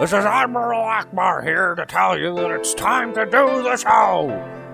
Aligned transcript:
This 0.00 0.14
is 0.14 0.24
Admiral 0.24 0.80
Ackbar 0.80 1.44
here 1.44 1.74
to 1.74 1.84
tell 1.84 2.18
you 2.18 2.34
that 2.36 2.50
it's 2.52 2.72
time 2.72 3.12
to 3.12 3.26
do 3.26 3.62
the 3.62 3.76
show. 3.76 4.28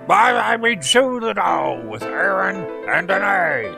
By 0.07 0.31
I 0.31 0.55
mean 0.55 0.81
chew 0.81 1.19
the 1.19 1.33
dough 1.33 1.85
with 1.85 2.01
Aaron 2.03 2.55
and 2.87 3.09
Danae. 3.09 3.75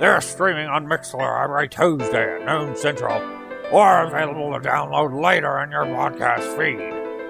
They're 0.00 0.20
streaming 0.20 0.66
on 0.66 0.86
Mixlr 0.86 1.44
every 1.44 1.68
Tuesday 1.68 2.40
at 2.40 2.44
noon 2.44 2.74
central, 2.74 3.22
or 3.70 4.02
available 4.02 4.52
to 4.52 4.68
download 4.68 5.22
later 5.22 5.60
in 5.60 5.70
your 5.70 5.84
podcast 5.84 6.56
feed. 6.58 6.80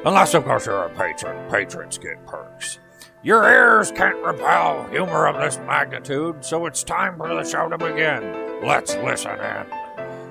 Unless, 0.06 0.32
of 0.32 0.44
course, 0.44 0.64
you're 0.64 0.84
a 0.84 0.94
patron. 0.94 1.50
Patrons 1.50 1.98
get 1.98 2.24
perks. 2.24 2.78
Your 3.22 3.46
ears 3.46 3.92
can't 3.92 4.24
repel 4.24 4.88
humor 4.88 5.26
of 5.26 5.36
this 5.36 5.58
magnitude, 5.66 6.42
so 6.46 6.64
it's 6.64 6.82
time 6.82 7.18
for 7.18 7.28
the 7.28 7.44
show 7.44 7.68
to 7.68 7.76
begin. 7.76 8.62
Let's 8.66 8.94
listen 8.96 9.38
in. 9.38 9.79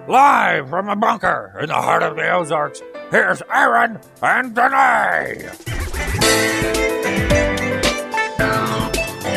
Live 0.09 0.71
from 0.71 0.89
a 0.89 0.95
bunker 0.95 1.55
in 1.61 1.67
the 1.67 1.75
heart 1.75 2.01
of 2.01 2.15
the 2.15 2.27
Ozarks, 2.31 2.81
here's 3.11 3.43
Aaron 3.53 3.99
and 4.23 4.55
Danae. 4.55 5.51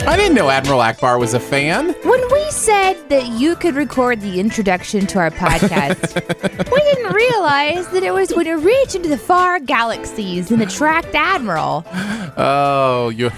I 0.07 0.17
didn't 0.17 0.35
know 0.35 0.49
Admiral 0.49 0.81
Ackbar 0.81 1.21
was 1.21 1.35
a 1.35 1.41
fan. 1.41 1.91
When 2.05 2.33
we 2.33 2.51
said 2.51 2.95
that 3.11 3.29
you 3.29 3.55
could 3.55 3.75
record 3.75 4.23
the 4.23 4.41
introduction 4.41 5.07
to 5.09 5.19
our 5.19 5.31
podcast, 5.31 6.15
we 6.73 6.79
didn't 6.79 7.13
realize 7.13 7.87
that 7.89 8.03
it 8.03 8.15
was 8.15 8.33
going 8.33 8.47
to 8.47 8.57
reach 8.57 8.95
into 8.95 9.11
the 9.11 9.19
far 9.19 9.61
galaxies 9.61 10.51
and 10.51 10.63
attract 10.63 11.15
Admiral. 11.15 11.85
Oh, 12.39 13.13
you, 13.15 13.31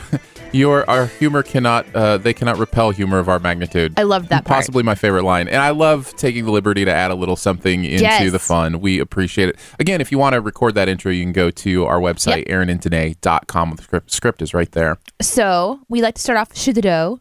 your 0.54 0.88
our 0.88 1.06
humor 1.06 1.42
cannot 1.42 1.86
uh, 1.94 2.16
they 2.18 2.32
cannot 2.32 2.58
repel 2.58 2.90
humor 2.90 3.18
of 3.18 3.28
our 3.28 3.38
magnitude. 3.38 3.94
I 3.98 4.04
loved 4.04 4.28
that 4.28 4.44
part. 4.44 4.56
Possibly 4.58 4.82
my 4.82 4.94
favorite 4.94 5.24
line, 5.24 5.48
and 5.48 5.56
I 5.60 5.70
love 5.70 6.14
taking 6.16 6.44
the 6.44 6.52
liberty 6.52 6.84
to 6.84 6.90
add 6.92 7.10
a 7.10 7.14
little 7.14 7.36
something 7.36 7.84
into 7.84 8.02
Yes. 8.02 8.30
the 8.32 8.38
fun. 8.38 8.80
We 8.80 9.00
appreciate 9.00 9.48
it. 9.48 9.56
Again, 9.78 10.00
if 10.00 10.10
you 10.12 10.18
want 10.18 10.34
to 10.34 10.40
record 10.40 10.74
that 10.76 10.88
intro, 10.88 11.10
you 11.12 11.22
can 11.24 11.32
go 11.32 11.50
to 11.50 11.84
our 11.86 11.98
website, 12.00 12.48
aaronanddanae.com. 12.48 13.76
The 13.76 13.82
script, 13.82 14.10
script 14.10 14.42
is 14.42 14.54
right 14.54 14.70
there. 14.72 14.98
So 15.20 15.80
we 15.88 16.02
like 16.02 16.14
to 16.14 16.22
start 16.22 16.38
off 16.38 16.56
shoot 16.56 16.74
the 16.74 16.82
dough 16.82 17.20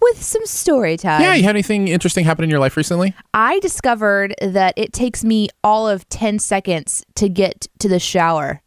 with 0.00 0.20
some 0.22 0.44
story 0.46 0.96
time. 0.96 1.20
Yeah, 1.22 1.34
you 1.34 1.44
had 1.44 1.50
anything 1.50 1.86
interesting 1.88 2.24
happen 2.24 2.42
in 2.42 2.50
your 2.50 2.58
life 2.58 2.76
recently? 2.76 3.14
I 3.32 3.60
discovered 3.60 4.34
that 4.42 4.74
it 4.76 4.92
takes 4.92 5.22
me 5.22 5.48
all 5.62 5.88
of 5.88 6.08
10 6.08 6.40
seconds 6.40 7.04
to 7.14 7.28
get 7.28 7.68
to 7.78 7.88
the 7.88 8.00
shower. 8.00 8.60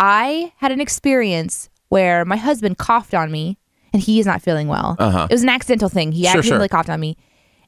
I 0.00 0.52
had 0.56 0.72
an 0.72 0.80
experience 0.80 1.68
where 1.88 2.24
my 2.24 2.36
husband 2.36 2.78
coughed 2.78 3.14
on 3.14 3.30
me 3.30 3.58
and 3.92 4.02
he 4.02 4.20
is 4.20 4.26
not 4.26 4.42
feeling 4.42 4.68
well. 4.68 4.96
Uh-huh. 4.98 5.26
It 5.30 5.34
was 5.34 5.42
an 5.42 5.48
accidental 5.48 5.88
thing. 5.88 6.12
He 6.12 6.24
Sure, 6.24 6.38
accidentally 6.38 6.64
sure. 6.64 6.68
coughed 6.68 6.90
on 6.90 7.00
me 7.00 7.16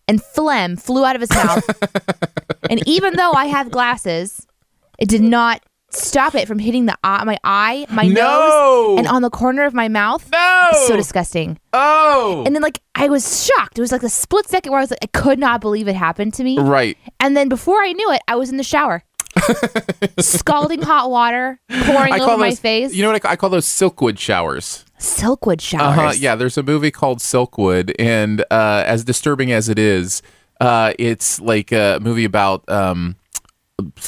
and 0.09 0.23
phlegm 0.23 0.77
flew 0.77 1.05
out 1.05 1.15
of 1.17 1.21
his 1.21 1.31
mouth. 1.31 1.65
and 2.71 2.87
even 2.87 3.17
though 3.17 3.33
I 3.33 3.47
have 3.47 3.71
glasses, 3.71 4.47
it 4.99 5.09
did 5.09 5.23
not 5.23 5.63
stop 5.93 6.35
it 6.37 6.47
from 6.47 6.59
hitting 6.61 6.87
the 6.87 6.97
eye, 7.03 7.25
my 7.25 7.37
eye, 7.43 7.85
my 7.91 8.05
No! 8.07 8.93
nose, 8.95 8.99
and 8.99 9.09
on 9.09 9.23
the 9.23 9.31
corner 9.31 9.65
of 9.65 9.75
my 9.75 9.89
mouth. 9.89 10.29
No. 10.31 10.69
So 10.87 10.97
disgusting. 10.97 11.59
Oh. 11.73 12.45
And 12.47 12.55
then 12.55 12.63
like 12.63 12.81
I 12.95 13.09
was 13.09 13.45
shocked. 13.47 13.77
It 13.79 13.81
was 13.81 13.91
like 13.91 14.03
a 14.05 14.09
split 14.09 14.49
second 14.49 14.71
where 14.71 14.79
I 14.79 14.83
was 14.83 14.91
like, 14.91 15.01
I 15.03 15.07
could 15.19 15.39
not 15.39 15.61
believe 15.61 15.89
it 15.89 15.97
happened 15.97 16.35
to 16.35 16.45
me. 16.45 16.59
right. 16.61 16.97
And 17.19 17.37
then 17.37 17.49
before 17.49 17.81
I 17.83 17.93
knew 17.93 18.13
it, 18.13 18.21
I 18.29 18.37
was 18.37 18.51
in 18.51 18.57
the 18.57 18.63
shower. 18.63 19.03
Scalding 20.21 20.83
hot 20.83 21.11
water 21.11 21.61
pouring 21.85 22.21
over 22.21 22.37
my 22.37 22.55
face. 22.55 22.95
You 22.95 23.03
know 23.03 23.09
what 23.09 23.17
I 23.17 23.19
call, 23.21 23.31
I 23.33 23.37
call 23.37 23.51
those 23.51 23.67
silkwood 23.67 24.19
showers. 24.19 24.85
Silkwood 24.99 25.61
showers. 25.61 25.99
Uh-huh. 25.99 26.13
Yeah, 26.17 26.35
there's 26.35 26.59
a 26.59 26.63
movie 26.63 26.91
called 26.91 27.19
Silkwood, 27.19 27.95
and 27.99 28.43
uh, 28.51 28.85
as 28.87 29.05
disturbing 29.05 29.51
as 29.51 29.69
it 29.69 29.79
is, 29.79 30.23
uh, 30.61 30.93
it's 30.99 31.41
like 31.41 31.73
a 31.73 31.99
movie 32.03 32.25
about 32.25 32.69
um, 32.69 33.17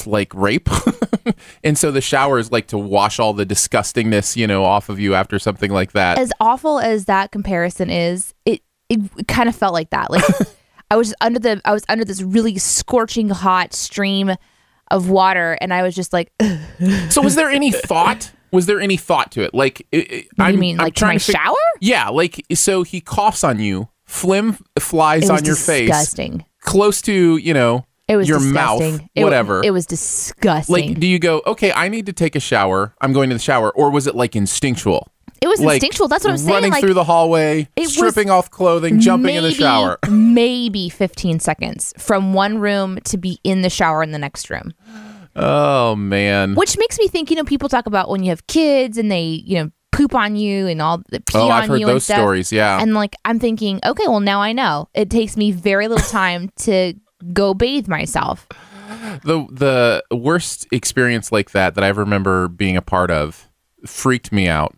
like 0.05 0.33
rape, 0.35 0.69
and 1.63 1.77
so 1.77 1.91
the 1.91 2.01
shower 2.01 2.37
is 2.37 2.51
like 2.51 2.67
to 2.67 2.77
wash 2.77 3.19
all 3.19 3.33
the 3.33 3.45
disgustingness, 3.45 4.35
you 4.35 4.45
know, 4.45 4.63
off 4.63 4.89
of 4.89 4.99
you 4.99 5.15
after 5.15 5.39
something 5.39 5.71
like 5.71 5.93
that. 5.93 6.19
As 6.19 6.31
awful 6.39 6.79
as 6.79 7.05
that 7.05 7.31
comparison 7.31 7.89
is, 7.89 8.33
it 8.45 8.61
it 8.89 9.27
kind 9.27 9.49
of 9.49 9.55
felt 9.55 9.73
like 9.73 9.89
that. 9.89 10.11
Like 10.11 10.23
I 10.91 10.95
was 10.95 11.13
under 11.21 11.39
the 11.39 11.61
I 11.65 11.73
was 11.73 11.83
under 11.89 12.05
this 12.05 12.21
really 12.21 12.57
scorching 12.59 13.29
hot 13.29 13.73
stream 13.73 14.35
of 14.93 15.09
water, 15.09 15.57
and 15.59 15.73
I 15.73 15.83
was 15.83 15.93
just 15.95 16.13
like, 16.13 16.31
so, 17.09 17.21
was 17.21 17.35
there 17.35 17.49
any 17.49 17.71
thought? 17.71 18.31
Was 18.51 18.67
there 18.67 18.79
any 18.79 18.97
thought 18.97 19.31
to 19.33 19.41
it? 19.41 19.53
Like, 19.53 19.85
i- 19.93 20.25
I'm, 20.39 20.59
mean, 20.59 20.79
I'm 20.79 20.85
like 20.85 20.95
trying 20.95 21.15
my 21.15 21.17
to 21.17 21.23
fig- 21.25 21.35
shower? 21.35 21.55
Yeah, 21.81 22.09
like 22.09 22.45
so 22.53 22.83
he 22.83 23.01
coughs 23.01 23.43
on 23.43 23.59
you, 23.59 23.89
phlegm 24.05 24.57
flies 24.79 25.29
on 25.29 25.43
your 25.43 25.55
face, 25.55 25.89
disgusting. 25.89 26.45
close 26.61 27.01
to 27.03 27.37
you 27.37 27.53
know 27.53 27.85
It 28.07 28.15
was 28.15 28.29
your 28.29 28.39
disgusting. 28.39 28.91
mouth, 28.93 29.01
It 29.15 29.23
whatever. 29.23 29.61
It, 29.63 29.71
was 29.71 29.85
disgusting. 29.85 30.73
like, 30.89 30.99
do 30.99 31.07
you 31.07 31.17
go, 31.19 31.41
okay, 31.47 31.71
I 31.71 31.87
need 31.89 32.05
to 32.05 32.13
take 32.13 32.35
a 32.35 32.39
shower. 32.39 32.93
I'm 33.01 33.11
going 33.13 33.29
to 33.29 33.35
the 33.35 33.41
shower, 33.41 33.71
or 33.71 33.89
was 33.89 34.05
it 34.07 34.15
like 34.15 34.35
instinctual? 34.35 35.07
It 35.43 35.47
was 35.47 35.59
like 35.59 35.75
instinctual. 35.75 36.07
That's 36.07 36.23
what 36.23 36.31
I'm 36.31 36.37
saying. 36.37 36.53
Running 36.53 36.71
Like 36.71 36.81
through 36.81 36.93
the 36.95 37.03
hallway, 37.03 37.67
stripping 37.85 38.29
off 38.29 38.49
clothing, 38.49 38.99
jumping 38.99 39.35
in 39.35 39.43
the 39.43 39.51
shower. 39.51 39.99
maybe 40.09 40.89
15 40.89 41.39
seconds 41.39 41.93
from 41.97 42.33
one 42.33 42.57
room 42.57 42.99
to 43.05 43.17
be 43.17 43.39
in 43.43 43.61
the 43.61 43.69
shower 43.69 44.01
in 44.01 44.11
the 44.11 44.17
next 44.19 44.49
room. 44.49 44.73
Oh 45.35 45.95
man. 45.95 46.55
Which 46.55 46.77
makes 46.77 46.97
me 46.99 47.07
think, 47.07 47.29
you 47.29 47.35
know, 47.35 47.43
people 47.43 47.67
talk 47.69 47.85
about 47.87 48.09
when 48.09 48.23
you 48.23 48.29
have 48.29 48.45
kids 48.47 48.97
and 48.97 49.11
they, 49.11 49.23
you 49.23 49.57
know, 49.63 49.71
poop 49.91 50.15
on 50.15 50.35
you 50.35 50.67
and 50.67 50.81
all 50.81 50.99
the 51.09 51.19
pee 51.19 51.37
Oh, 51.37 51.45
on 51.49 51.51
I've 51.51 51.67
heard 51.69 51.81
those 51.83 52.03
stuff. 52.05 52.17
stories. 52.17 52.51
Yeah. 52.51 52.79
And 52.81 52.93
like 52.93 53.15
I'm 53.25 53.39
thinking, 53.39 53.79
okay, 53.85 54.07
well 54.07 54.19
now 54.19 54.41
I 54.41 54.53
know. 54.53 54.89
It 54.93 55.09
takes 55.09 55.35
me 55.37 55.51
very 55.51 55.87
little 55.87 56.07
time 56.09 56.49
to 56.61 56.93
go 57.33 57.53
bathe 57.53 57.87
myself. 57.87 58.47
the 59.23 59.45
the 59.51 60.03
worst 60.15 60.67
experience 60.71 61.31
like 61.31 61.51
that 61.51 61.75
that 61.75 61.83
I 61.83 61.89
remember 61.89 62.47
being 62.47 62.77
a 62.77 62.81
part 62.81 63.09
of 63.11 63.49
freaked 63.85 64.31
me 64.31 64.47
out. 64.47 64.75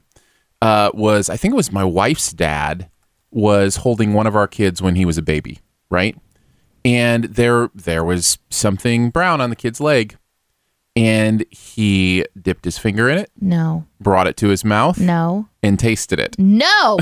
Uh, 0.66 0.90
was 0.94 1.30
I 1.30 1.38
think 1.38 1.54
it 1.54 1.56
was 1.58 1.72
my 1.72 1.84
wife's 1.84 2.32
dad 2.34 2.90
was 3.32 3.76
holding 3.78 4.14
one 4.14 4.26
of 4.28 4.36
our 4.36 4.48
kids 4.48 4.82
when 4.82 4.96
he 4.96 5.06
was 5.06 5.18
a 5.18 5.22
baby, 5.22 5.60
right? 5.90 6.18
And 6.84 7.26
there 7.26 7.70
there 7.76 8.04
was 8.04 8.38
something 8.50 9.10
brown 9.12 9.42
on 9.42 9.50
the 9.50 9.56
kid's 9.56 9.80
leg, 9.82 10.18
and 10.96 11.44
he 11.52 12.26
dipped 12.42 12.64
his 12.66 12.78
finger 12.78 13.10
in 13.10 13.18
it, 13.18 13.30
No. 13.40 13.86
brought 14.00 14.28
it 14.28 14.38
to 14.38 14.48
his 14.48 14.64
mouth, 14.64 14.98
No. 15.00 15.48
and 15.62 15.78
tasted 15.78 16.20
it. 16.20 16.36
No. 16.40 16.98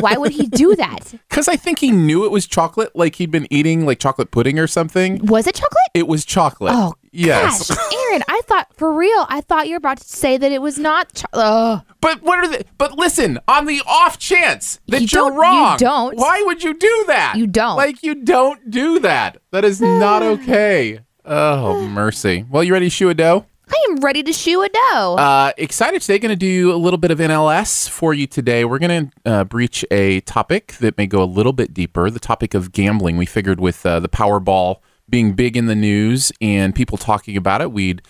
Why 0.00 0.16
would 0.16 0.32
he 0.32 0.46
do 0.46 0.74
that? 0.76 1.14
Because 1.28 1.48
I 1.48 1.56
think 1.56 1.78
he 1.80 1.90
knew 1.90 2.24
it 2.24 2.30
was 2.30 2.46
chocolate, 2.46 2.96
like 2.96 3.16
he'd 3.16 3.30
been 3.30 3.46
eating 3.50 3.84
like 3.84 3.98
chocolate 3.98 4.30
pudding 4.30 4.58
or 4.58 4.66
something. 4.66 5.24
Was 5.26 5.46
it 5.46 5.54
chocolate? 5.54 5.90
It 5.94 6.08
was 6.08 6.24
chocolate. 6.24 6.72
Oh, 6.74 6.94
yes. 7.16 7.68
gosh. 7.68 7.78
Aaron, 8.10 8.22
I 8.28 8.40
thought 8.44 8.74
for 8.76 8.92
real. 8.92 9.26
I 9.28 9.40
thought 9.40 9.66
you 9.66 9.72
were 9.74 9.78
about 9.78 9.98
to 9.98 10.04
say 10.08 10.36
that 10.36 10.52
it 10.52 10.60
was 10.62 10.78
not. 10.78 11.22
But 11.32 12.22
what 12.22 12.38
are 12.38 12.48
the? 12.48 12.64
But 12.78 12.98
listen, 12.98 13.38
on 13.48 13.66
the 13.66 13.82
off 13.86 14.18
chance 14.18 14.80
that 14.88 15.00
You 15.00 15.06
are 15.06 15.30
don't- 15.30 15.32
you 15.34 15.40
wrong, 15.40 15.76
don't. 15.78 16.16
Why 16.16 16.42
would 16.46 16.62
you 16.62 16.74
do 16.74 17.04
that? 17.08 17.34
You 17.36 17.46
don't. 17.46 17.76
Like 17.76 18.02
you 18.02 18.14
don't 18.14 18.70
do 18.70 18.98
that. 19.00 19.38
That 19.50 19.64
is 19.64 19.80
not 19.80 20.22
okay. 20.34 21.00
Oh 21.24 21.86
mercy. 21.88 22.44
Well, 22.48 22.62
you 22.62 22.72
ready 22.72 22.86
to 22.86 22.90
shoe 22.90 23.08
a 23.08 23.14
dough? 23.14 23.46
I 23.68 23.86
am 23.90 23.96
ready 23.96 24.22
to 24.22 24.32
shoe 24.32 24.62
a 24.62 24.68
dough. 24.68 25.16
Uh, 25.18 25.50
excited 25.58 26.00
today. 26.00 26.20
Going 26.20 26.30
to 26.30 26.36
do 26.36 26.72
a 26.72 26.76
little 26.76 26.98
bit 26.98 27.10
of 27.10 27.18
NLS 27.18 27.88
for 27.90 28.14
you 28.14 28.28
today. 28.28 28.64
We're 28.64 28.78
going 28.78 29.10
to 29.10 29.30
uh, 29.30 29.42
breach 29.44 29.84
a 29.90 30.20
topic 30.20 30.74
that 30.74 30.96
may 30.96 31.08
go 31.08 31.20
a 31.20 31.26
little 31.26 31.52
bit 31.52 31.74
deeper. 31.74 32.08
The 32.08 32.20
topic 32.20 32.54
of 32.54 32.70
gambling. 32.70 33.16
We 33.16 33.26
figured 33.26 33.58
with 33.58 33.84
uh, 33.84 33.98
the 33.98 34.08
Powerball 34.08 34.76
being 35.08 35.32
big 35.32 35.56
in 35.56 35.66
the 35.66 35.74
news 35.74 36.32
and 36.40 36.74
people 36.74 36.98
talking 36.98 37.36
about 37.36 37.60
it, 37.60 37.72
we'd 37.72 38.02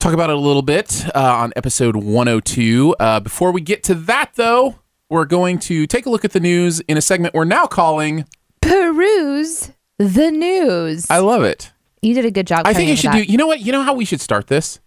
talk 0.00 0.12
about 0.12 0.30
it 0.30 0.36
a 0.36 0.40
little 0.40 0.62
bit 0.62 1.04
uh, 1.14 1.18
on 1.20 1.52
episode 1.56 1.96
102. 1.96 2.94
Uh, 3.00 3.20
before 3.20 3.50
we 3.52 3.60
get 3.60 3.82
to 3.84 3.94
that, 3.94 4.32
though, 4.36 4.76
we're 5.10 5.24
going 5.24 5.58
to 5.60 5.86
take 5.86 6.06
a 6.06 6.10
look 6.10 6.24
at 6.24 6.32
the 6.32 6.40
news 6.40 6.80
in 6.80 6.96
a 6.96 7.00
segment 7.00 7.34
we're 7.34 7.44
now 7.44 7.66
calling. 7.66 8.24
Peruse 8.60 9.72
the 9.98 10.30
news. 10.30 11.10
I 11.10 11.18
love 11.18 11.42
it. 11.42 11.72
you 12.02 12.14
did 12.14 12.24
a 12.24 12.30
good 12.30 12.46
job. 12.46 12.62
I 12.66 12.74
think 12.74 12.90
you 12.90 12.96
should 12.96 13.12
with 13.14 13.26
do. 13.26 13.32
You 13.32 13.38
know 13.38 13.46
what? 13.46 13.60
You 13.60 13.72
know 13.72 13.82
how 13.82 13.94
we 13.94 14.04
should 14.04 14.20
start 14.20 14.46
this. 14.46 14.78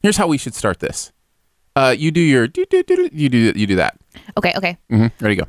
Here's 0.00 0.16
how 0.16 0.26
we 0.26 0.38
should 0.38 0.54
start 0.54 0.80
this. 0.80 1.12
Uh, 1.76 1.94
you 1.96 2.10
do 2.10 2.20
your 2.20 2.46
do 2.48 2.64
do 2.68 2.82
do 2.82 2.96
do. 2.96 3.08
You 3.12 3.28
do 3.28 3.52
you 3.56 3.66
do 3.66 3.76
that. 3.76 3.96
that. 4.14 4.22
Okay, 4.36 4.52
okay. 4.56 4.78
hmm 4.90 5.06
Ready 5.20 5.36
to 5.36 5.44
go. 5.44 5.48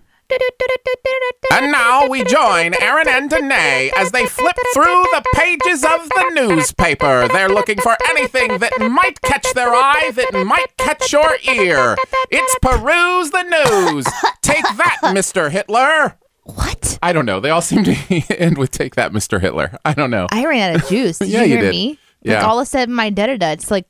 And 1.51 1.71
now 1.71 2.07
we 2.07 2.23
join 2.23 2.73
Aaron 2.81 3.07
and 3.09 3.29
Danae 3.29 3.91
as 3.97 4.11
they 4.11 4.25
flip 4.27 4.55
through 4.73 4.83
the 4.83 5.23
pages 5.33 5.83
of 5.83 6.07
the 6.09 6.31
newspaper. 6.33 7.27
They're 7.27 7.49
looking 7.49 7.79
for 7.79 7.97
anything 8.09 8.59
that 8.59 8.73
might 8.91 9.21
catch 9.21 9.51
their 9.53 9.69
eye, 9.73 10.11
that 10.15 10.45
might 10.45 10.75
catch 10.77 11.11
your 11.11 11.35
ear. 11.51 11.95
It's 12.31 12.55
Peruse 12.61 13.31
the 13.31 13.43
News. 13.43 14.05
Take 14.41 14.63
that, 14.77 14.97
Mr. 15.03 15.49
Hitler. 15.51 16.17
What? 16.43 16.97
I 17.01 17.13
don't 17.13 17.25
know. 17.25 17.39
They 17.39 17.49
all 17.49 17.61
seem 17.61 17.83
to 17.83 17.93
end 18.39 18.57
with 18.57 18.71
"Take 18.71 18.95
that, 18.95 19.11
Mr. 19.11 19.39
Hitler." 19.39 19.77
I 19.85 19.93
don't 19.93 20.09
know. 20.09 20.27
I 20.31 20.45
ran 20.47 20.71
out 20.75 20.81
of 20.83 20.89
juice. 20.89 21.17
Did 21.19 21.27
Yeah, 21.29 21.43
you 21.43 21.45
you 21.45 21.53
hear 21.53 21.61
did. 21.65 21.71
me? 21.71 21.99
Yeah. 22.23 22.39
Like 22.39 22.47
all 22.47 22.59
of 22.59 22.63
a 22.63 22.65
sudden, 22.65 22.93
my 22.95 23.09
da 23.11 23.27
da 23.27 23.37
da. 23.37 23.49
It's 23.51 23.69
like 23.69 23.85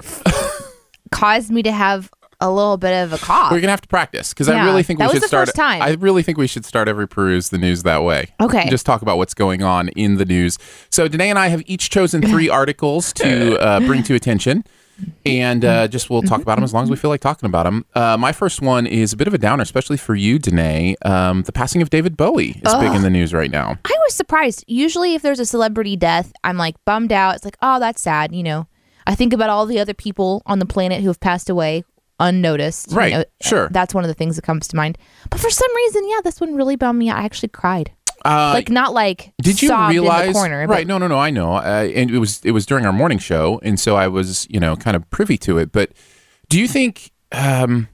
caused 1.11 1.51
me 1.51 1.63
to 1.63 1.71
have 1.71 2.11
a 2.41 2.49
little 2.49 2.77
bit 2.77 2.93
of 3.03 3.13
a 3.13 3.17
cough. 3.17 3.51
We're 3.51 3.59
gonna 3.59 3.71
have 3.71 3.81
to 3.81 3.87
practice 3.87 4.33
because 4.33 4.47
I 4.47 4.65
really 4.65 4.83
think 4.83 4.99
that 4.99 5.05
we 5.05 5.07
was 5.07 5.13
should 5.15 5.23
the 5.23 5.27
start. 5.27 5.47
first 5.47 5.55
time. 5.55 5.81
I 5.81 5.91
really 5.91 6.23
think 6.23 6.37
we 6.37 6.47
should 6.47 6.65
start 6.65 6.87
every 6.87 7.07
peruse 7.07 7.49
the 7.49 7.57
news 7.57 7.83
that 7.83 8.03
way. 8.03 8.27
Okay. 8.39 8.69
Just 8.69 8.85
talk 8.85 9.01
about 9.01 9.17
what's 9.17 9.33
going 9.33 9.61
on 9.61 9.89
in 9.89 10.15
the 10.15 10.25
news. 10.25 10.57
So 10.89 11.07
Danae 11.07 11.29
and 11.29 11.39
I 11.39 11.47
have 11.47 11.61
each 11.65 11.89
chosen 11.89 12.21
three 12.21 12.49
articles 12.59 13.11
to 13.13 13.59
uh, 13.59 13.79
bring 13.81 14.03
to 14.03 14.15
attention, 14.15 14.63
and 15.25 15.65
uh, 15.65 15.87
just 15.87 16.09
we'll 16.09 16.21
talk 16.21 16.41
about 16.41 16.55
them 16.55 16.63
as 16.63 16.73
long 16.73 16.83
as 16.83 16.89
we 16.89 16.95
feel 16.95 17.09
like 17.09 17.21
talking 17.21 17.47
about 17.47 17.63
them. 17.63 17.85
Uh, 17.93 18.17
my 18.17 18.31
first 18.31 18.61
one 18.61 18.87
is 18.87 19.11
a 19.11 19.17
bit 19.17 19.27
of 19.27 19.33
a 19.33 19.37
downer, 19.37 19.63
especially 19.63 19.97
for 19.97 20.15
you, 20.15 20.39
Danae. 20.39 20.95
Um, 21.03 21.43
the 21.43 21.51
passing 21.51 21.81
of 21.81 21.89
David 21.89 22.15
Bowie 22.15 22.61
is 22.63 22.75
big 22.75 22.93
in 22.93 23.01
the 23.01 23.09
news 23.09 23.33
right 23.33 23.51
now. 23.51 23.77
I 23.85 23.97
was 24.05 24.15
surprised. 24.15 24.63
Usually, 24.67 25.13
if 25.13 25.21
there's 25.21 25.39
a 25.39 25.45
celebrity 25.45 25.97
death, 25.97 26.31
I'm 26.43 26.57
like 26.57 26.75
bummed 26.85 27.11
out. 27.11 27.35
It's 27.35 27.45
like, 27.45 27.57
oh, 27.61 27.79
that's 27.79 28.01
sad. 28.01 28.33
You 28.33 28.43
know, 28.43 28.67
I 29.05 29.15
think 29.15 29.33
about 29.33 29.49
all 29.49 29.65
the 29.65 29.79
other 29.79 29.93
people 29.93 30.43
on 30.45 30.59
the 30.59 30.65
planet 30.65 31.01
who 31.01 31.07
have 31.07 31.19
passed 31.19 31.49
away 31.49 31.83
unnoticed. 32.19 32.91
you 32.91 32.97
Right. 32.97 33.13
know. 33.13 33.23
Sure. 33.41 33.69
That's 33.71 33.93
one 33.93 34.03
of 34.03 34.07
the 34.07 34.13
things 34.13 34.35
that 34.35 34.41
comes 34.43 34.67
to 34.69 34.75
mind. 34.75 34.97
But 35.29 35.39
for 35.39 35.49
some 35.49 35.75
reason, 35.75 36.07
yeah, 36.09 36.19
this 36.23 36.39
one 36.41 36.55
really 36.55 36.75
bummed 36.75 36.99
me 36.99 37.09
out. 37.09 37.17
I 37.17 37.23
actually 37.23 37.49
cried. 37.49 37.91
Uh, 38.25 38.51
like 38.53 38.69
not 38.69 38.93
like 38.93 39.31
Did 39.41 39.61
you 39.61 39.69
realize? 39.87 40.27
in 40.27 40.33
the 40.33 40.39
corner, 40.39 40.67
right? 40.67 40.85
No, 40.85 40.97
no, 40.97 41.07
no. 41.07 41.17
I 41.17 41.29
know. 41.29 41.53
Uh, 41.55 41.89
and 41.95 42.11
it 42.11 42.17
was 42.19 42.41
it 42.43 42.51
was 42.51 42.65
during 42.65 42.85
our 42.85 42.91
morning 42.91 43.17
show, 43.17 43.61
and 43.63 43.79
so 43.79 43.95
I 43.95 44.09
was 44.09 44.45
you 44.49 44.59
know 44.59 44.75
kind 44.75 44.97
of 44.97 45.09
privy 45.09 45.37
to 45.39 45.57
it. 45.57 45.71
But 45.71 45.91
do 46.49 46.59
you 46.59 46.67
think? 46.67 47.11
Um, 47.31 47.87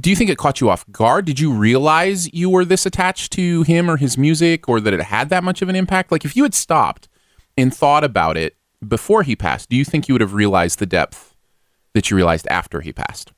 do 0.00 0.08
you 0.08 0.16
think 0.16 0.30
it 0.30 0.38
caught 0.38 0.62
you 0.62 0.70
off 0.70 0.90
guard? 0.90 1.26
Did 1.26 1.38
you 1.38 1.52
realize 1.52 2.32
you 2.32 2.48
were 2.48 2.64
this 2.64 2.86
attached 2.86 3.30
to 3.32 3.62
him 3.64 3.90
or 3.90 3.98
his 3.98 4.16
music, 4.16 4.70
or 4.70 4.80
that 4.80 4.94
it 4.94 5.02
had 5.02 5.28
that 5.28 5.44
much 5.44 5.60
of 5.60 5.68
an 5.68 5.76
impact? 5.76 6.10
Like, 6.10 6.24
if 6.24 6.34
you 6.34 6.44
had 6.44 6.54
stopped 6.54 7.08
and 7.58 7.74
thought 7.74 8.04
about 8.04 8.38
it 8.38 8.56
before 8.88 9.22
he 9.22 9.36
passed, 9.36 9.68
do 9.68 9.76
you 9.76 9.84
think 9.84 10.08
you 10.08 10.14
would 10.14 10.22
have 10.22 10.32
realized 10.32 10.78
the 10.78 10.86
depth 10.86 11.34
that 11.92 12.10
you 12.10 12.16
realized 12.16 12.48
after 12.48 12.80
he 12.80 12.90
passed? 12.90 13.32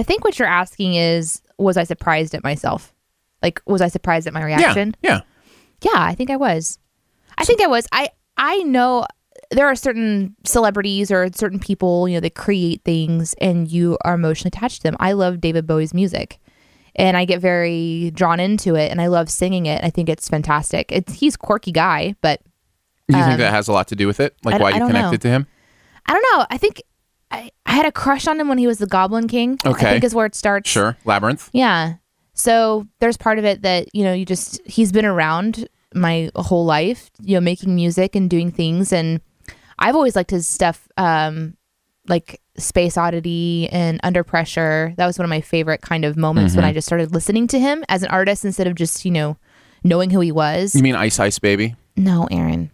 I 0.00 0.02
think 0.02 0.24
what 0.24 0.38
you're 0.38 0.48
asking 0.48 0.94
is, 0.94 1.42
was 1.58 1.76
I 1.76 1.84
surprised 1.84 2.34
at 2.34 2.42
myself? 2.42 2.94
Like, 3.42 3.60
was 3.66 3.82
I 3.82 3.88
surprised 3.88 4.26
at 4.26 4.32
my 4.32 4.42
reaction? 4.42 4.96
Yeah, 5.02 5.20
Yeah, 5.82 5.90
I 5.94 6.14
think 6.14 6.30
I 6.30 6.36
was. 6.36 6.78
I 7.38 7.44
think 7.44 7.60
I 7.62 7.66
was. 7.66 7.86
I 7.92 8.08
I 8.36 8.62
know 8.62 9.06
there 9.50 9.66
are 9.66 9.74
certain 9.74 10.34
celebrities 10.44 11.10
or 11.10 11.28
certain 11.34 11.58
people, 11.58 12.08
you 12.08 12.14
know, 12.14 12.20
that 12.20 12.34
create 12.34 12.82
things 12.84 13.34
and 13.40 13.70
you 13.70 13.98
are 14.04 14.14
emotionally 14.14 14.50
attached 14.54 14.78
to 14.78 14.82
them. 14.84 14.96
I 15.00 15.12
love 15.12 15.40
David 15.40 15.66
Bowie's 15.66 15.92
music. 15.94 16.38
And 16.96 17.16
I 17.16 17.24
get 17.24 17.40
very 17.40 18.10
drawn 18.14 18.40
into 18.40 18.74
it 18.74 18.90
and 18.90 19.00
I 19.00 19.06
love 19.06 19.30
singing 19.30 19.66
it. 19.66 19.82
I 19.84 19.90
think 19.90 20.08
it's 20.08 20.28
fantastic. 20.28 20.90
It's 20.92 21.14
he's 21.14 21.34
a 21.36 21.38
quirky 21.38 21.72
guy, 21.72 22.14
but 22.20 22.40
Do 23.08 23.16
you 23.16 23.24
think 23.24 23.38
that 23.38 23.52
has 23.52 23.68
a 23.68 23.72
lot 23.72 23.88
to 23.88 23.96
do 23.96 24.06
with 24.06 24.20
it? 24.20 24.34
Like 24.44 24.56
Um, 24.56 24.62
why 24.62 24.70
you 24.70 24.86
connected 24.86 25.20
to 25.22 25.28
him? 25.28 25.46
I 26.06 26.12
don't 26.12 26.24
know. 26.32 26.46
I 26.50 26.58
think 26.58 26.82
I, 27.30 27.50
I 27.66 27.72
had 27.72 27.86
a 27.86 27.92
crush 27.92 28.26
on 28.26 28.38
him 28.40 28.48
when 28.48 28.58
he 28.58 28.66
was 28.66 28.78
the 28.78 28.86
Goblin 28.86 29.28
King. 29.28 29.58
Okay. 29.64 29.86
I 29.88 29.90
think 29.92 30.04
is 30.04 30.14
where 30.14 30.26
it 30.26 30.34
starts. 30.34 30.68
Sure, 30.68 30.96
Labyrinth. 31.04 31.48
Yeah. 31.52 31.94
So 32.34 32.86
there's 33.00 33.16
part 33.16 33.38
of 33.38 33.44
it 33.44 33.62
that, 33.62 33.94
you 33.94 34.02
know, 34.04 34.12
you 34.12 34.24
just, 34.24 34.60
he's 34.66 34.92
been 34.92 35.04
around 35.04 35.68
my 35.94 36.30
whole 36.36 36.64
life, 36.64 37.10
you 37.20 37.34
know, 37.34 37.40
making 37.40 37.74
music 37.74 38.14
and 38.16 38.30
doing 38.30 38.50
things. 38.50 38.92
And 38.92 39.20
I've 39.78 39.94
always 39.94 40.16
liked 40.16 40.30
his 40.30 40.48
stuff, 40.48 40.88
um, 40.96 41.56
like 42.08 42.40
Space 42.56 42.96
Oddity 42.96 43.68
and 43.70 44.00
Under 44.02 44.24
Pressure. 44.24 44.94
That 44.96 45.06
was 45.06 45.18
one 45.18 45.24
of 45.24 45.30
my 45.30 45.40
favorite 45.40 45.82
kind 45.82 46.04
of 46.04 46.16
moments 46.16 46.52
Mm-hmm. 46.52 46.62
when 46.62 46.68
I 46.68 46.72
just 46.72 46.86
started 46.86 47.12
listening 47.12 47.46
to 47.48 47.58
him 47.58 47.84
as 47.88 48.02
an 48.02 48.08
artist 48.10 48.44
instead 48.44 48.66
of 48.66 48.74
just, 48.74 49.04
you 49.04 49.10
know, 49.10 49.36
knowing 49.84 50.10
who 50.10 50.20
he 50.20 50.32
was. 50.32 50.74
You 50.74 50.82
mean 50.82 50.94
Ice 50.96 51.18
Ice 51.20 51.38
Baby? 51.38 51.76
No, 51.96 52.26
Aaron. 52.30 52.70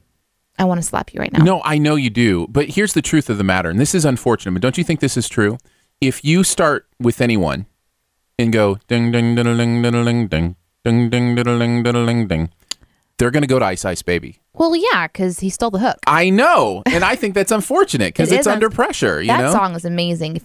I 0.59 0.65
want 0.65 0.79
to 0.79 0.83
slap 0.87 1.13
you 1.13 1.21
right 1.21 1.33
now. 1.33 1.45
No, 1.45 1.63
I 1.65 1.79
know 1.79 1.97
you 1.97 2.11
do. 2.11 2.47
But 2.49 2.69
here's 2.71 2.95
the 2.95 3.03
truth 3.03 3.29
of 3.29 3.39
the 3.39 3.45
matter, 3.45 3.69
and 3.71 3.79
this 3.79 3.95
is 3.95 4.05
unfortunate, 4.05 4.53
but 4.53 4.63
don't 4.63 4.79
you 4.79 4.85
think 4.85 5.01
this 5.01 5.17
is 5.17 5.29
true? 5.29 5.59
If 6.01 6.25
you 6.25 6.45
start 6.45 6.87
with 6.99 7.21
anyone 7.21 7.67
and 8.39 8.53
go 8.53 8.79
ding 8.89 9.13
ding 9.13 9.35
ding 9.35 9.57
ding 9.57 9.83
ding 9.83 10.05
ding 10.05 10.29
ding 10.29 10.67
ding 10.85 11.35
ding 11.35 11.83
ding 11.83 11.83
ding 11.83 12.27
ding, 12.29 12.51
they're 13.19 13.31
going 13.31 13.43
to 13.43 13.47
go 13.49 13.59
to 13.59 13.65
Ice 13.65 13.85
Ice 13.85 14.03
Baby. 14.03 14.41
Well, 14.55 14.75
yeah, 14.77 15.07
because 15.07 15.41
he 15.41 15.51
stole 15.51 15.71
the 15.71 15.79
hook. 15.79 15.99
I 16.07 16.31
know, 16.31 16.83
and 16.87 17.05
I 17.05 17.17
think 17.17 17.35
that's 17.35 17.53
unfortunate 17.53 18.15
because 18.15 18.33
It 18.33 18.39
it's 18.39 18.47
under 18.47 18.71
pressure. 18.71 19.21
You 19.21 19.29
that 19.29 19.41
know, 19.41 19.53
song 19.53 19.75
is 19.75 19.85
amazing. 19.85 20.41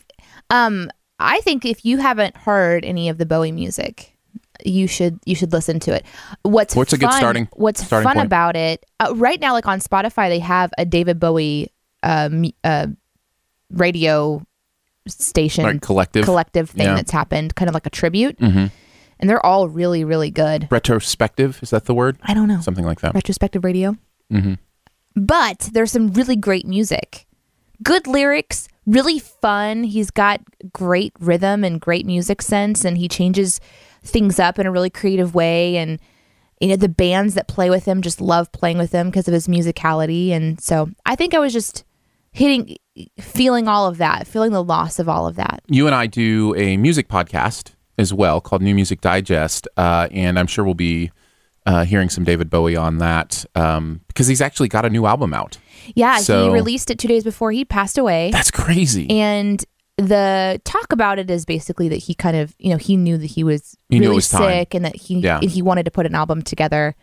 Um, 0.50 0.90
I 1.20 1.40
think 1.42 1.66
if 1.66 1.86
you 1.86 1.98
haven't 1.98 2.36
heard 2.36 2.84
any 2.84 3.08
of 3.10 3.18
the 3.18 3.26
Bowie 3.26 3.52
music, 3.52 4.18
you 4.66 4.88
should 4.88 5.20
you 5.26 5.36
should 5.36 5.52
listen 5.54 5.80
to 5.82 5.94
it. 5.96 6.06
What's 6.44 6.76
What's 6.76 6.94
a 6.94 6.98
good 6.98 7.10
fun- 7.10 7.18
starting- 7.20 7.48
What's 7.54 7.84
starting 7.86 8.04
fun 8.08 8.16
point? 8.16 8.26
about 8.26 8.56
it 8.56 8.86
uh, 9.00 9.14
right 9.16 9.40
now? 9.40 9.54
Like 9.54 9.68
on 9.68 9.80
Spotify, 9.80 10.30
they 10.30 10.40
have 10.40 10.72
a 10.78 10.86
David 10.86 11.20
Bowie 11.20 11.72
um, 12.04 12.46
uh, 12.64 12.88
radio 13.70 14.46
station 15.08 15.64
like 15.64 15.82
collective, 15.82 16.26
collective 16.26 16.70
thing 16.70 16.86
Yeah. 16.86 16.96
that's 16.96 17.12
happened, 17.12 17.56
kind 17.56 17.70
of 17.70 17.74
like 17.74 17.86
a 17.86 17.90
tribute, 17.92 18.38
hmm 18.40 18.68
and 19.20 19.30
they're 19.30 19.46
all 19.46 19.70
really 19.70 20.04
really 20.04 20.32
good. 20.32 20.68
retrospective. 20.72 21.60
Is 21.62 21.70
that 21.70 21.86
the 21.86 21.94
word? 21.94 22.18
I 22.24 22.34
don't 22.34 22.48
know 22.48 22.60
Something 22.62 22.86
like 22.86 23.02
that. 23.02 23.14
retrospective 23.14 23.64
radio. 23.64 23.96
hmm 24.30 24.54
but 25.14 25.70
there's 25.74 25.92
some 25.92 26.14
really 26.14 26.38
great 26.38 26.66
music. 26.66 27.28
Good 27.84 28.08
lyrics, 28.08 28.70
really 28.86 29.20
fun. 29.20 29.84
He's 29.84 30.10
got 30.10 30.40
great 30.72 31.12
rhythm 31.20 31.66
and 31.66 31.82
great 31.82 32.06
music 32.06 32.42
sense, 32.42 32.86
and 32.86 32.98
he 32.98 33.10
changes 33.10 33.60
things 34.04 34.40
up 34.40 34.60
in 34.60 34.66
a 34.66 34.72
really 34.72 34.90
creative 34.90 35.34
way. 35.36 35.78
And 35.78 36.00
you 36.60 36.68
know, 36.68 36.76
the 36.76 36.90
bands 36.90 37.34
that 37.34 37.48
play 37.48 37.70
with 37.72 37.86
him 37.86 38.02
just 38.02 38.22
love 38.22 38.52
playing 38.52 38.78
with 38.78 38.92
him 38.92 39.08
because 39.10 39.28
of 39.28 39.34
his 39.34 39.48
musicality. 39.48 40.30
And 40.30 40.62
so 40.62 40.90
I 41.06 41.16
think 41.16 41.34
I 41.34 41.40
was 41.40 41.54
just 41.54 41.84
hitting, 42.32 42.78
feeling 43.20 43.68
all 43.68 43.88
of 43.88 43.98
that, 43.98 44.28
feeling 44.28 44.52
the 44.52 44.64
loss 44.64 45.00
of 45.00 45.10
all 45.10 45.28
of 45.28 45.36
that. 45.38 45.62
you 45.68 45.88
and 45.88 45.96
I 45.96 46.06
do 46.08 46.54
a 46.56 46.78
music 46.78 47.08
podcast 47.08 47.72
as 47.98 48.14
well 48.14 48.40
called 48.42 48.62
New 48.62 48.76
Music 48.76 49.02
Digest, 49.02 49.68
uh, 49.78 50.08
and 50.12 50.38
I'm 50.40 50.48
sure 50.48 50.64
we'll 50.64 50.74
be 50.76 51.12
uh, 51.66 51.84
hearing 51.84 52.10
some 52.10 52.24
David 52.24 52.50
Bowie 52.50 52.76
on 52.76 52.98
that 53.00 53.44
um, 53.56 54.02
because 54.08 54.28
he's 54.28 54.42
actually 54.42 54.68
got 54.70 54.86
a 54.86 54.90
new 54.90 55.06
album 55.06 55.34
out. 55.34 55.58
Yeah, 55.96 56.18
So- 56.18 56.46
he 56.46 56.50
released 56.54 56.90
it 56.92 57.00
two 57.00 57.08
days 57.08 57.24
before 57.24 57.52
he 57.52 57.66
passed 57.66 57.98
away. 57.98 58.30
That's 58.32 58.50
crazy. 58.52 59.10
And 59.10 59.64
the 60.08 60.62
talk 60.64 60.92
about 60.92 61.20
it 61.20 61.30
is 61.30 61.46
basically 61.46 61.90
that 61.90 61.98
he 61.98 62.14
kind 62.14 62.36
of, 62.38 62.56
you 62.60 62.70
know, 62.70 62.78
he 62.78 62.98
knew 62.98 63.18
that 63.18 63.28
he 63.28 63.44
was 63.44 63.78
He 63.90 64.00
really 64.00 64.16
was 64.16 64.28
sick 64.28 64.74
and 64.74 64.86
that 64.86 64.96
he 64.96 65.20
Yeah. 65.20 65.40
and 65.42 65.50
he 65.50 65.62
wanted 65.62 65.84
to 65.86 65.92
put 65.92 66.06
an 66.06 66.16
album 66.16 66.42
together. 66.42 66.96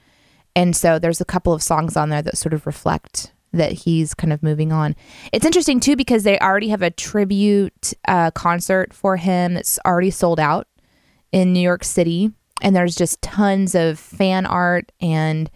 And 0.56 0.74
so 0.74 0.98
there's 0.98 1.20
a 1.20 1.24
couple 1.24 1.52
of 1.52 1.62
songs 1.62 1.96
on 1.96 2.08
there 2.08 2.22
that 2.22 2.36
sort 2.36 2.52
of 2.52 2.66
reflect 2.66 3.32
that 3.52 3.72
he's 3.72 4.12
kind 4.14 4.32
of 4.32 4.42
moving 4.42 4.72
on. 4.72 4.94
It's 5.32 5.46
interesting 5.46 5.80
too 5.80 5.96
because 5.96 6.22
they 6.24 6.38
already 6.38 6.68
have 6.68 6.82
a 6.82 6.90
tribute 6.90 7.94
uh, 8.06 8.30
concert 8.32 8.92
for 8.92 9.16
him 9.16 9.54
that's 9.54 9.78
already 9.86 10.10
sold 10.10 10.38
out 10.40 10.66
in 11.32 11.52
New 11.52 11.60
York 11.60 11.84
City, 11.84 12.30
and 12.62 12.74
there's 12.74 12.94
just 12.96 13.20
tons 13.22 13.74
of 13.74 13.98
fan 13.98 14.46
art 14.46 14.92
and 15.00 15.50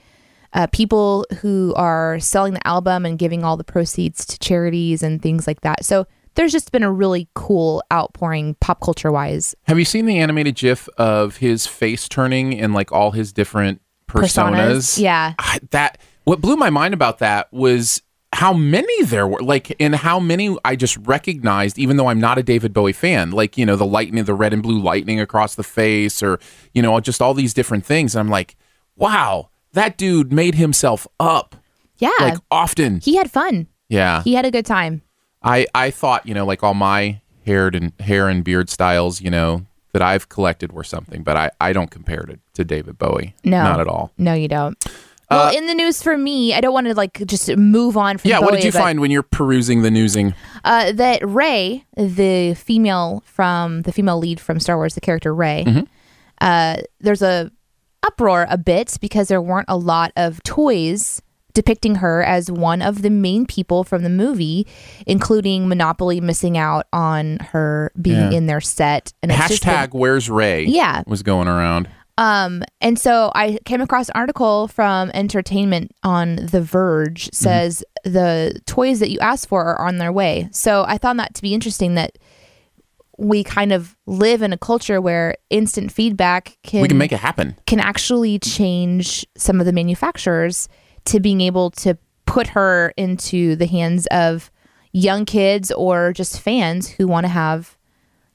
uh, 0.55 0.67
people 0.69 1.27
who 1.41 1.73
are 1.77 2.19
selling 2.21 2.53
the 2.55 2.67
album 2.67 3.05
and 3.07 3.19
giving 3.19 3.43
all 3.43 3.57
the 3.57 3.65
proceeds 3.65 4.25
to 4.27 4.39
charities 4.39 5.03
and 5.03 5.21
things 5.23 5.47
like 5.47 5.63
that. 5.63 5.85
So 5.85 6.07
there's 6.35 6.53
just 6.53 6.73
been 6.73 6.83
a 6.83 6.93
really 6.93 7.29
cool 7.35 7.83
outpouring 7.93 8.55
pop 8.61 8.81
culture 8.81 9.13
wise. 9.13 9.55
Have 9.65 9.79
you 9.79 9.85
seen 9.85 10.07
the 10.07 10.19
animated 10.19 10.55
GIF 10.57 10.89
of 10.99 11.37
his 11.39 11.67
face 11.67 12.09
turning 12.09 12.59
and 12.59 12.73
like 12.75 12.91
all 12.93 13.11
his 13.13 13.33
different 13.33 13.81
personas? 14.09 14.99
Yeah. 15.01 15.35
I, 15.39 15.61
that 15.71 15.99
what 16.25 16.41
blew 16.41 16.57
my 16.57 16.71
mind 16.71 16.95
about 16.95 17.19
that 17.19 17.53
was 17.53 18.03
how 18.35 18.53
many 18.55 19.03
there 19.05 19.29
were 19.29 19.41
like 19.43 19.77
and 19.79 19.95
how 19.95 20.19
many 20.19 20.57
I 20.65 20.75
just 20.77 20.97
recognized 20.99 21.79
even 21.79 21.97
though 21.99 22.07
I'm 22.07 22.21
not 22.21 22.39
a 22.39 22.43
David 22.43 22.73
Bowie 22.73 22.93
fan 22.95 23.31
like 23.31 23.59
you 23.59 23.67
know 23.67 23.77
the 23.77 23.85
lightning 23.85 24.25
the 24.25 24.33
red 24.35 24.55
and 24.55 24.63
blue 24.63 24.81
lightning 24.81 25.21
across 25.21 25.55
the 25.55 25.63
face 25.63 26.23
or 26.23 26.39
you 26.73 26.81
know 26.81 26.99
just 27.01 27.21
all 27.21 27.35
these 27.35 27.53
different 27.53 27.85
things 27.85 28.15
and 28.15 28.21
I'm 28.21 28.31
like 28.31 28.57
wow 28.97 29.51
that 29.73 29.99
dude 29.99 30.33
made 30.33 30.55
himself 30.55 31.07
up 31.21 31.57
Yeah. 31.99 32.11
like 32.21 32.39
often 32.51 33.01
he 33.01 33.17
had 33.17 33.31
fun. 33.31 33.67
yeah 33.91 34.23
He 34.23 34.33
had 34.33 34.47
a 34.47 34.51
good 34.51 34.65
time. 34.67 35.03
I 35.45 35.67
I 35.75 35.91
thought 35.91 36.27
you 36.27 36.35
know 36.35 36.45
like 36.47 36.63
all 36.63 36.75
my 36.75 37.21
hair 37.47 37.69
and 37.69 37.93
hair 38.01 38.29
and 38.29 38.45
beard 38.45 38.71
styles 38.71 39.21
you 39.21 39.31
know 39.31 39.67
that 39.93 40.03
I've 40.03 40.29
collected 40.29 40.73
were 40.73 40.85
something 40.85 41.23
but 41.23 41.37
I 41.37 41.51
I 41.61 41.73
don't 41.73 41.91
compare 41.91 42.21
it 42.29 42.41
to 42.55 42.65
David 42.65 42.99
Bowie 42.99 43.35
No. 43.45 43.63
not 43.63 43.81
at 43.81 43.89
all 43.89 44.13
No, 44.19 44.35
you 44.35 44.49
don't. 44.49 44.77
Well, 45.31 45.57
in 45.57 45.67
the 45.67 45.73
news 45.73 46.03
for 46.03 46.19
me, 46.19 46.53
I 46.53 46.61
don't 46.61 46.75
want 46.75 46.89
to 46.89 46.95
like 46.95 47.25
just 47.27 47.57
move 47.57 47.97
on 47.97 48.19
from 48.19 48.29
Uh, 48.29 48.35
yeah 48.35 48.41
Bowie, 48.41 48.45
what 48.45 48.55
did 48.57 48.65
you 48.65 48.73
find 48.73 49.01
when 49.01 49.11
you're 49.11 49.23
perusing 49.23 49.81
the 49.81 49.91
newsing 49.91 50.35
Uh, 50.63 50.93
that 50.93 51.27
Rey, 51.27 51.87
the 51.97 52.53
female 52.55 53.23
from 53.25 53.81
the 53.83 53.93
female 53.93 54.19
lead 54.19 54.39
from 54.41 54.61
Star 54.61 54.77
Wars, 54.77 54.95
the 54.95 55.01
character 55.01 55.35
Rey, 55.35 55.65
Mm-hmm. 55.67 55.85
uh, 56.43 56.77
there's 57.01 57.23
a 57.23 57.51
uproar 58.03 58.47
a 58.51 58.59
bit 58.59 58.99
because 59.01 59.29
there 59.29 59.41
weren't 59.41 59.67
a 59.69 59.77
lot 59.79 60.13
of 60.17 60.43
toys 60.43 61.23
depicting 61.55 61.97
her 61.97 62.23
as 62.23 62.51
one 62.51 62.81
of 62.83 63.03
the 63.03 63.11
main 63.11 63.47
people 63.47 63.85
from 63.85 64.03
the 64.03 64.09
movie, 64.09 64.67
including 65.07 65.69
Monopoly 65.69 66.21
missing 66.21 66.57
out 66.57 66.87
on 66.93 67.39
her 67.53 67.93
being 68.01 68.33
Yeah. 68.33 68.39
in 68.39 68.47
their 68.47 68.61
set. 68.61 69.13
And 69.23 69.31
it's 69.33 69.49
just 69.49 69.65
been- 69.65 69.75
hashtag 69.75 69.89
where's 69.93 70.31
Rey 70.31 70.65
Yeah. 70.65 71.03
was 71.07 71.23
going 71.23 71.49
around 71.49 71.89
um, 72.19 72.63
and 72.83 72.99
so 72.99 73.33
I 73.35 73.59
came 73.65 73.81
across 73.81 74.09
an 74.11 74.13
article 74.17 74.69
from 74.69 75.11
Entertainment 75.15 75.93
on 76.05 76.37
The 76.37 76.61
Verge 76.61 77.31
says 77.33 77.83
the 78.05 78.61
toys 78.67 79.01
that 79.01 79.11
you 79.11 79.19
asked 79.21 79.49
for 79.49 79.65
are 79.65 79.89
on 79.89 79.97
their 79.97 80.13
way. 80.13 80.49
So 80.53 80.85
I 80.87 80.99
found 80.99 81.19
that 81.21 81.33
to 81.35 81.43
be 81.43 81.55
interesting 81.55 81.95
that 81.95 82.19
we 83.19 83.43
kind 83.43 83.73
of 83.73 83.97
live 84.07 84.43
in 84.43 84.53
a 84.53 84.59
culture 84.59 85.01
where 85.01 85.37
instant 85.49 85.91
feedback 85.91 86.59
can 86.63 86.83
we 86.83 86.89
can 86.89 86.99
make 86.99 87.13
it 87.13 87.19
happen. 87.21 87.57
can 87.67 87.81
actually 87.81 88.39
change 88.39 89.27
some 89.37 89.59
of 89.59 89.67
the 89.67 89.73
manufacturers 89.73 90.69
to 91.07 91.21
being 91.21 91.41
able 91.41 91.71
to 91.71 91.97
put 92.27 92.49
her 92.49 92.93
into 92.97 93.57
the 93.57 93.67
hands 93.67 94.07
of 94.11 94.51
young 94.93 95.25
kids 95.25 95.71
or 95.73 96.13
just 96.13 96.41
fans 96.41 96.89
who 96.89 97.07
want 97.07 97.25
to 97.25 97.29
have 97.29 97.77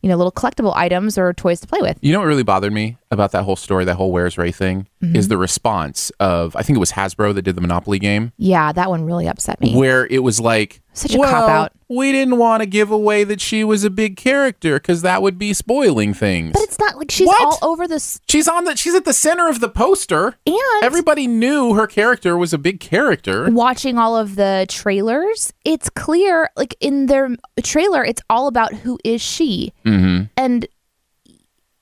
you 0.02 0.10
know 0.10 0.16
little 0.16 0.32
collectible 0.32 0.74
items 0.76 1.18
or 1.18 1.34
toys 1.34 1.60
to 1.62 1.68
play 1.68 1.80
with. 1.82 1.98
You 2.02 2.14
know 2.14 2.20
what 2.20 2.28
really 2.28 2.44
bothered 2.44 2.74
me 2.74 2.98
about 3.12 3.32
that 3.32 3.44
whole 3.44 3.56
story, 3.56 3.86
that 3.86 3.96
whole 3.96 4.12
Where's 4.12 4.38
Rey 4.38 4.52
thing, 4.52 4.88
Mm-hmm. 5.02 5.16
is 5.16 5.28
the 5.28 5.38
response 5.38 6.12
of 6.20 6.56
I 6.56 6.64
think 6.64 6.76
it 6.76 6.80
was 6.80 6.92
Hasbro 6.94 7.36
that 7.36 7.44
did 7.44 7.56
the 7.56 7.62
Monopoly 7.62 8.00
game, 8.00 8.32
Yeah, 8.38 8.72
that 8.72 8.90
one 8.90 9.04
really 9.06 9.28
upset 9.28 9.62
me. 9.62 9.76
where 9.76 10.08
it 10.08 10.24
was 10.24 10.40
like, 10.40 10.82
Such 10.94 11.14
a 11.14 11.20
well, 11.20 11.30
cop-out." 11.30 11.72
We 11.90 12.12
didn't 12.12 12.38
want 12.38 12.62
to 12.64 12.66
give 12.66 12.90
away 12.92 13.24
that 13.24 13.40
she 13.40 13.64
was 13.64 13.84
a 13.86 13.90
big 13.92 14.18
character 14.18 14.74
because 14.80 15.04
that 15.04 15.22
would 15.22 15.38
be 15.38 15.54
spoiling 15.54 16.14
things. 16.16 16.52
But 16.54 16.64
it's 16.64 16.80
not 16.80 16.98
like 16.98 17.12
she's 17.12 17.28
What? 17.28 17.62
all 17.62 17.70
over 17.72 17.88
this 17.88 18.20
she's 18.28 18.48
on 18.48 18.66
the 18.66 18.76
she's 18.76 18.96
at 18.96 19.06
the 19.06 19.14
center 19.14 19.48
of 19.48 19.60
the 19.62 19.70
poster. 19.70 20.36
and 20.48 20.58
Everybody 20.84 21.28
knew 21.28 21.76
her 21.76 21.86
character 21.88 22.36
was 22.38 22.52
a 22.54 22.58
big 22.58 22.80
character. 22.80 23.50
watching 23.52 23.98
all 24.00 24.18
of 24.18 24.36
the 24.36 24.66
trailers, 24.68 25.54
it's 25.64 25.90
clear 25.92 26.50
like 26.58 26.76
in 26.82 27.06
their 27.06 27.30
trailer 27.64 28.04
it's 28.04 28.22
all 28.32 28.48
about 28.48 28.74
who 28.74 28.98
is 29.06 29.22
she. 29.22 29.72
Mm-hmm. 29.86 30.24
And 30.36 30.68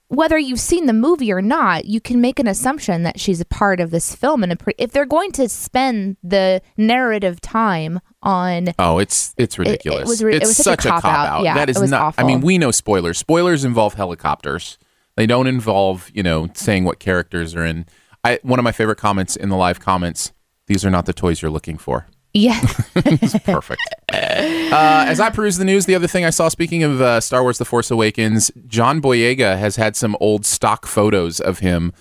whether 0.07 0.37
you've 0.37 0.59
seen 0.59 0.85
the 0.85 0.93
movie 0.93 1.31
or 1.31 1.41
not, 1.41 1.85
you 1.85 1.99
can 1.99 2.21
make 2.21 2.39
an 2.39 2.47
assumption 2.47 3.03
that 3.03 3.19
she's 3.19 3.41
a 3.41 3.45
part 3.45 3.79
of 3.79 3.89
this 3.91 4.13
film. 4.15 4.43
And 4.43 4.59
pre- 4.59 4.75
if 4.77 4.91
they're 4.91 5.05
going 5.05 5.31
to 5.33 5.49
spend 5.49 6.17
the 6.23 6.61
narrative 6.77 7.41
time 7.41 7.99
on, 8.21 8.69
Oh, 8.77 8.99
it's 8.99 9.33
it's 9.37 9.57
ridiculous. 9.57 10.07
was 10.07 10.23
re- 10.23 10.35
it 10.35 10.41
was 10.43 10.55
such 10.57 10.79
a 10.79 10.81
such 10.81 10.85
a 10.85 10.89
cop 10.89 11.01
cop-out. 11.01 11.27
out. 11.39 11.43
Yeah, 11.43 11.55
that 11.55 11.69
is 11.69 11.77
it 11.77 11.81
was 11.81 11.91
not. 11.91 12.15
I 12.17 12.23
mean, 12.23 12.41
we 12.41 12.57
know 12.57 12.71
spoilers. 12.71 13.17
Spoilers 13.17 13.65
involve 13.65 13.95
helicopters. 13.95 14.77
They 15.15 15.25
don't 15.25 15.47
involve 15.47 16.11
you 16.13 16.23
know 16.23 16.49
saying 16.53 16.83
what 16.83 16.99
characters 16.99 17.55
are 17.55 17.65
in. 17.65 17.85
I 18.23 18.39
one 18.43 18.59
of 18.59 18.63
my 18.63 18.71
favorite 18.71 18.97
comments 18.97 19.35
in 19.35 19.49
the 19.49 19.57
live 19.57 19.79
comments. 19.79 20.33
These 20.67 20.83
are 20.85 20.89
not 20.89 21.05
the 21.05 21.13
toys 21.13 21.41
you're 21.41 21.51
looking 21.51 21.77
for. 21.77 22.07
Yeah, 22.35 22.59
It's 22.95 23.39
perfect. 23.39 23.81
uh, 24.11 25.05
as 25.07 25.21
I 25.21 25.29
peruse 25.29 25.55
the 25.57 25.63
news, 25.63 25.85
the 25.85 25.95
other 25.95 26.07
thing 26.07 26.25
I 26.25 26.29
saw, 26.31 26.49
speaking 26.49 26.83
of 26.83 26.99
uh, 26.99 27.21
Star 27.21 27.41
Wars: 27.41 27.57
The 27.57 27.65
Force 27.65 27.89
Awakens, 27.89 28.51
John 28.67 29.01
Boyega 29.01 29.57
has 29.57 29.77
had 29.77 29.95
some 29.95 30.17
old 30.19 30.45
stock 30.45 30.85
photos 30.85 31.39
of 31.39 31.59
him 31.59 31.93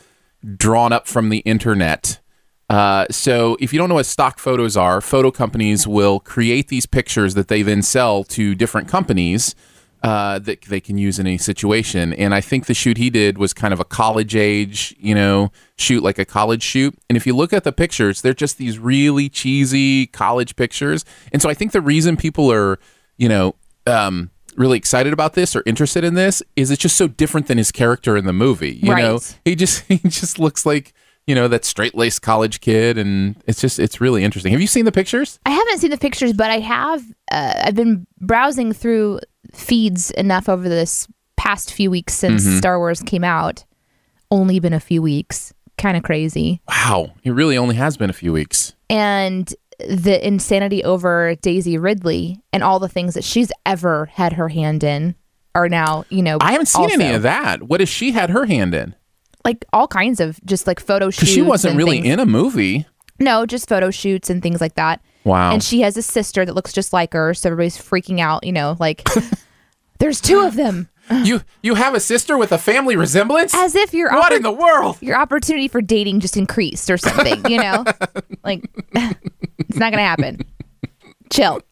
drawn 0.56 0.92
up 0.92 1.06
from 1.06 1.28
the 1.28 1.38
internet. 1.38 2.18
Uh, 2.68 3.06
so, 3.10 3.56
if 3.60 3.72
you 3.72 3.78
don't 3.78 3.88
know 3.88 3.94
what 3.94 4.06
stock 4.06 4.40
photos 4.40 4.76
are, 4.76 5.00
photo 5.00 5.30
companies 5.30 5.86
will 5.86 6.18
create 6.18 6.66
these 6.66 6.86
pictures 6.86 7.34
that 7.34 7.46
they 7.46 7.62
then 7.62 7.80
sell 7.80 8.24
to 8.24 8.56
different 8.56 8.88
companies 8.88 9.54
uh, 10.04 10.38
that 10.38 10.60
they 10.66 10.80
can 10.80 10.98
use 10.98 11.18
in 11.18 11.26
any 11.26 11.38
situation. 11.38 12.12
And 12.12 12.34
I 12.34 12.42
think 12.42 12.66
the 12.66 12.74
shoot 12.74 12.98
he 12.98 13.08
did 13.08 13.38
was 13.38 13.54
kind 13.54 13.72
of 13.72 13.80
a 13.80 13.86
college 13.86 14.36
age, 14.36 14.94
you 14.98 15.14
know, 15.14 15.50
shoot 15.78 16.02
like 16.02 16.18
a 16.18 16.26
college 16.26 16.62
shoot. 16.62 16.94
And 17.08 17.16
if 17.16 17.26
you 17.26 17.34
look 17.34 17.54
at 17.54 17.64
the 17.64 17.72
pictures, 17.72 18.20
they're 18.20 18.34
just 18.34 18.58
these 18.58 18.78
really 18.78 19.30
cheesy 19.30 20.06
college 20.08 20.56
pictures. 20.56 21.06
And 21.32 21.40
so 21.40 21.48
I 21.48 21.54
think 21.54 21.72
the 21.72 21.80
reason 21.80 22.18
people 22.18 22.52
are, 22.52 22.78
you 23.16 23.30
know, 23.30 23.54
um, 23.86 24.30
really 24.56 24.76
excited 24.76 25.14
about 25.14 25.32
this 25.32 25.56
or 25.56 25.62
interested 25.64 26.04
in 26.04 26.12
this 26.12 26.42
is 26.54 26.70
it's 26.70 26.82
just 26.82 26.98
so 26.98 27.08
different 27.08 27.46
than 27.46 27.56
his 27.56 27.72
character 27.72 28.14
in 28.14 28.26
the 28.26 28.32
movie. 28.34 28.74
You 28.82 28.94
know, 28.94 29.20
he 29.46 29.56
just 29.56 29.84
he 29.88 29.96
just 29.96 30.38
looks 30.38 30.66
like 30.66 30.92
you 31.26 31.34
know 31.34 31.48
that 31.48 31.64
straight 31.64 31.94
laced 31.94 32.20
college 32.20 32.60
kid, 32.60 32.98
and 32.98 33.42
it's 33.46 33.58
just 33.58 33.78
it's 33.78 34.02
really 34.02 34.22
interesting. 34.22 34.52
Have 34.52 34.60
you 34.60 34.66
seen 34.66 34.84
the 34.84 34.92
pictures? 34.92 35.40
I 35.46 35.50
haven't 35.50 35.78
seen 35.78 35.90
the 35.90 35.96
pictures, 35.96 36.34
but 36.34 36.50
I 36.50 36.58
have. 36.58 37.02
Uh, 37.32 37.54
I've 37.64 37.74
been 37.74 38.06
browsing 38.20 38.74
through 38.74 39.20
feeds 39.52 40.10
enough 40.12 40.48
over 40.48 40.68
this 40.68 41.06
past 41.36 41.72
few 41.72 41.90
weeks 41.90 42.14
since 42.14 42.44
Mm-hmm. 42.44 42.58
Star 42.58 42.78
Wars 42.78 43.00
came 43.00 43.24
out. 43.24 43.64
Only 44.30 44.58
been 44.60 44.72
a 44.72 44.80
few 44.80 45.02
weeks. 45.02 45.52
Kind 45.76 45.96
of 45.96 46.02
crazy. 46.02 46.60
Wow, 46.68 47.12
it 47.24 47.30
really 47.32 47.58
only 47.58 47.74
has 47.76 47.96
been 47.96 48.10
a 48.10 48.14
few 48.14 48.32
weeks. 48.32 48.74
and 48.88 49.52
the 49.88 50.24
insanity 50.24 50.84
over 50.84 51.34
Daisy 51.42 51.76
Ridley 51.78 52.40
and 52.52 52.62
all 52.62 52.78
the 52.78 52.88
things 52.88 53.14
that 53.14 53.24
she's 53.24 53.50
ever 53.66 54.06
had 54.06 54.34
her 54.34 54.48
hand 54.48 54.84
in 54.84 55.16
are 55.56 55.68
now, 55.68 56.04
you 56.10 56.22
know, 56.22 56.38
I 56.40 56.52
haven't 56.52 56.66
seen 56.66 56.92
any 56.92 57.12
of 57.12 57.22
that. 57.22 57.64
What 57.64 57.80
has 57.80 57.88
she 57.88 58.12
had 58.12 58.30
her 58.30 58.46
hand 58.46 58.72
in? 58.72 58.94
Like 59.44 59.64
all 59.72 59.88
kinds 59.88 60.20
of 60.20 60.38
just 60.44 60.68
like 60.68 60.78
photo 60.78 61.10
shoots. 61.10 61.32
She 61.32 61.42
wasn't 61.42 61.76
really 61.76 62.00
things. 62.02 62.12
in 62.12 62.20
a 62.20 62.24
movie. 62.24 62.86
No, 63.18 63.46
just 63.46 63.68
photo 63.68 63.90
shoots 63.90 64.30
and 64.30 64.40
things 64.40 64.60
like 64.60 64.76
that. 64.76 65.00
Wow. 65.24 65.52
And 65.52 65.62
she 65.62 65.80
has 65.80 65.96
a 65.96 66.02
sister 66.02 66.44
that 66.44 66.54
looks 66.54 66.72
just 66.72 66.92
like 66.92 67.12
her, 67.14 67.34
so 67.34 67.48
everybody's 67.50 67.78
freaking 67.78 68.20
out. 68.20 68.44
You 68.44 68.52
know, 68.52 68.76
like 68.78 69.06
there's 69.98 70.20
two 70.20 70.40
of 70.40 70.54
them, 70.56 70.88
you 71.22 71.40
you 71.62 71.74
have 71.74 71.94
a 71.94 72.00
sister 72.00 72.36
with 72.38 72.52
a 72.52 72.58
family 72.58 72.96
resemblance? 72.96 73.54
as 73.54 73.74
if 73.74 73.92
your 73.94 74.10
what 74.12 74.32
oppor- 74.32 74.36
in 74.36 74.42
the 74.42 74.52
world? 74.52 74.98
your 75.00 75.16
opportunity 75.16 75.68
for 75.68 75.80
dating 75.82 76.20
just 76.20 76.36
increased 76.36 76.90
or 76.90 76.96
something. 76.98 77.44
You 77.50 77.58
know, 77.58 77.84
like 78.44 78.64
it's 78.94 79.78
not 79.78 79.92
gonna 79.92 80.02
happen. 80.02 80.40
Chill. 81.32 81.62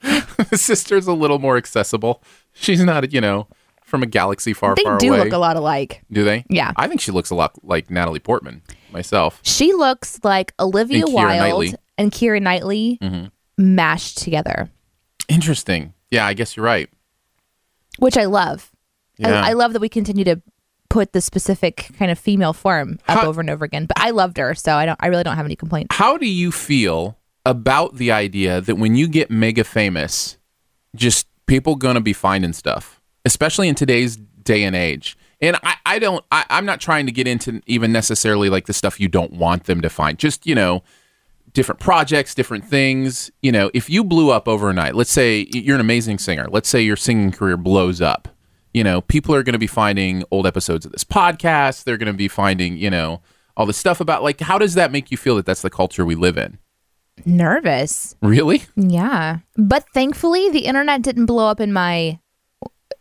sister's 0.54 1.06
a 1.06 1.12
little 1.12 1.38
more 1.38 1.56
accessible. 1.56 2.22
She's 2.52 2.82
not, 2.82 3.12
you 3.12 3.20
know, 3.20 3.46
from 3.84 4.02
a 4.02 4.06
galaxy 4.06 4.54
far, 4.54 4.74
They 4.74 4.82
far 4.82 4.98
do 4.98 5.14
look 5.14 5.32
a 5.32 5.38
lot 5.38 5.56
alike. 5.56 6.02
do 6.10 6.24
they? 6.24 6.44
Yeah. 6.48 6.72
I 6.76 6.88
think 6.88 7.00
she 7.00 7.12
looks 7.12 7.30
a 7.30 7.34
lot 7.34 7.52
like 7.62 7.90
Natalie 7.90 8.18
Portman 8.18 8.62
myself. 8.92 9.40
She 9.42 9.72
looks 9.74 10.18
like 10.24 10.52
Olivia 10.58 11.04
And 11.04 11.14
Wilde 11.14 11.38
Knightley. 11.38 11.66
Mm-hmm. 11.68 11.74
and 11.98 12.10
Keira 12.12 12.42
Knightley 12.42 12.98
mashed 13.58 14.18
together, 14.18 14.70
Interesting. 15.28 15.94
Yeah, 16.10 16.26
I 16.26 16.34
guess 16.34 16.56
you're 16.56 16.66
right. 16.66 16.90
which 17.98 18.16
I 18.18 18.24
love. 18.26 18.70
Yeah. 19.18 19.42
I, 19.42 19.50
I 19.50 19.52
love 19.54 19.72
that 19.72 19.80
we 19.80 19.88
continue 19.88 20.24
to 20.24 20.42
put 20.90 21.12
the 21.12 21.20
specific 21.22 21.88
kind 21.98 22.10
of 22.10 22.18
female 22.18 22.52
form 22.52 22.98
up 23.08 23.20
How- 23.20 23.26
over 23.28 23.40
and 23.40 23.48
over 23.48 23.64
again. 23.64 23.86
But 23.86 23.98
I 23.98 24.10
loved 24.10 24.36
her, 24.36 24.54
so 24.54 24.74
I 24.74 24.84
don't. 24.84 24.98
I 25.00 25.06
really 25.06 25.22
don't 25.22 25.36
have 25.36 25.46
any 25.46 25.56
complaints. 25.56 25.94
How 25.96 26.18
do 26.18 26.26
you 26.26 26.52
feel 26.52 27.16
about 27.46 27.96
the 27.96 28.12
idea 28.12 28.60
that 28.60 28.76
when 28.76 28.94
you 28.94 29.08
get 29.08 29.30
mega 29.30 29.64
famous, 29.64 30.36
just 30.94 31.26
people 31.46 31.76
gonna 31.76 32.00
be 32.00 32.12
finding 32.12 32.52
stuff, 32.52 33.00
especially 33.24 33.68
in 33.68 33.74
today's 33.74 34.16
day 34.16 34.64
and 34.64 34.76
age? 34.76 35.16
And 35.40 35.56
I, 35.64 35.74
I 35.86 35.98
don't, 35.98 36.24
I, 36.30 36.44
I'm 36.50 36.66
not 36.66 36.80
trying 36.80 37.06
to 37.06 37.12
get 37.12 37.26
into 37.26 37.62
even 37.66 37.90
necessarily 37.90 38.48
like 38.50 38.66
the 38.66 38.72
stuff 38.72 39.00
you 39.00 39.08
don't 39.08 39.32
want 39.32 39.64
them 39.64 39.80
to 39.80 39.88
find. 39.88 40.18
Just 40.18 40.46
you 40.46 40.54
know, 40.54 40.82
different 41.54 41.80
projects, 41.80 42.34
different 42.34 42.64
things. 42.64 43.30
You 43.42 43.52
know, 43.52 43.70
if 43.74 43.90
you 43.90 44.04
blew 44.04 44.30
up 44.30 44.48
overnight, 44.48 44.94
let's 44.94 45.10
say 45.12 45.46
you're 45.52 45.74
an 45.74 45.80
amazing 45.80 46.18
singer. 46.18 46.46
Let's 46.50 46.68
say 46.68 46.82
your 46.82 46.96
singing 46.96 47.32
career 47.32 47.56
blows 47.56 48.00
up. 48.00 48.28
You 48.74 48.82
know, 48.84 49.02
people 49.02 49.34
are 49.34 49.42
going 49.42 49.52
to 49.52 49.58
be 49.58 49.66
finding 49.66 50.24
old 50.30 50.46
episodes 50.46 50.86
of 50.86 50.92
this 50.92 51.04
podcast. 51.04 51.84
They're 51.84 51.98
going 51.98 52.06
to 52.12 52.16
be 52.16 52.28
finding, 52.28 52.76
you 52.78 52.88
know, 52.88 53.20
all 53.56 53.66
the 53.66 53.74
stuff 53.74 54.00
about 54.00 54.22
like 54.22 54.40
how 54.40 54.56
does 54.56 54.74
that 54.74 54.90
make 54.90 55.10
you 55.10 55.16
feel 55.18 55.36
that 55.36 55.44
that's 55.44 55.60
the 55.62 55.68
culture 55.70 56.06
we 56.06 56.14
live 56.14 56.38
in? 56.38 56.58
Nervous, 57.26 58.16
Really? 58.22 58.62
yeah. 58.76 59.38
But 59.56 59.84
thankfully, 59.92 60.48
the 60.50 60.60
internet 60.64 61.02
didn't 61.02 61.26
blow 61.26 61.46
up 61.48 61.60
in 61.60 61.72
my 61.72 62.18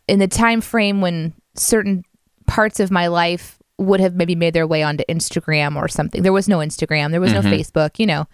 in 0.07 0.19
the 0.19 0.27
time 0.27 0.59
frame 0.59 0.99
when 0.99 1.33
certain 1.55 2.03
parts 2.47 2.81
of 2.81 2.91
my 2.91 3.07
life 3.07 3.57
would 3.77 3.99
have 3.99 4.15
maybe 4.15 4.35
made 4.35 4.53
their 4.53 4.67
way 4.67 4.83
onto 4.83 5.03
Instagram 5.09 5.75
or 5.75 5.87
something. 5.87 6.21
There 6.21 6.33
was 6.33 6.47
no 6.47 6.59
Instagram. 6.59 7.11
There 7.11 7.21
was 7.21 7.33
no 7.33 7.41
Facebook. 7.41 7.99
You 7.99 8.05
know, 8.05 8.27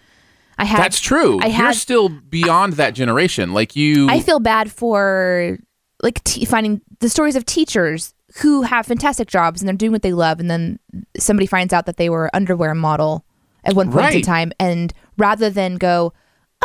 I 0.58 0.64
had. 0.64 0.76
Mm-hmm. 0.76 0.82
That's 0.82 1.00
true. 1.00 1.40
I 1.42 1.46
You're 1.46 1.72
still 1.72 2.08
beyond 2.08 2.74
that 2.74 2.94
generation. 2.94 3.52
Like 3.52 3.76
you 3.76 4.08
I 4.08 4.20
feel 4.20 4.40
bad 4.40 4.70
for 4.70 5.58
like 6.02 6.22
t- 6.24 6.44
finding 6.44 6.80
the 7.00 7.08
stories 7.08 7.36
of 7.36 7.44
teachers 7.44 8.14
who 8.42 8.62
have 8.62 8.86
fantastic 8.86 9.28
jobs 9.28 9.60
and 9.60 9.68
they're 9.68 9.76
doing 9.76 9.92
what 9.92 10.02
they 10.02 10.12
love, 10.12 10.40
and 10.40 10.50
then 10.50 10.78
somebody 11.18 11.46
finds 11.46 11.72
out 11.72 11.86
that 11.86 11.96
they 11.96 12.10
were 12.10 12.30
underwear 12.34 12.74
model 12.74 13.24
at 13.64 13.74
one 13.74 13.90
point 13.90 14.14
in 14.14 14.22
time, 14.22 14.52
and 14.60 14.92
rather 15.16 15.50
than 15.50 15.76
go, 15.76 16.12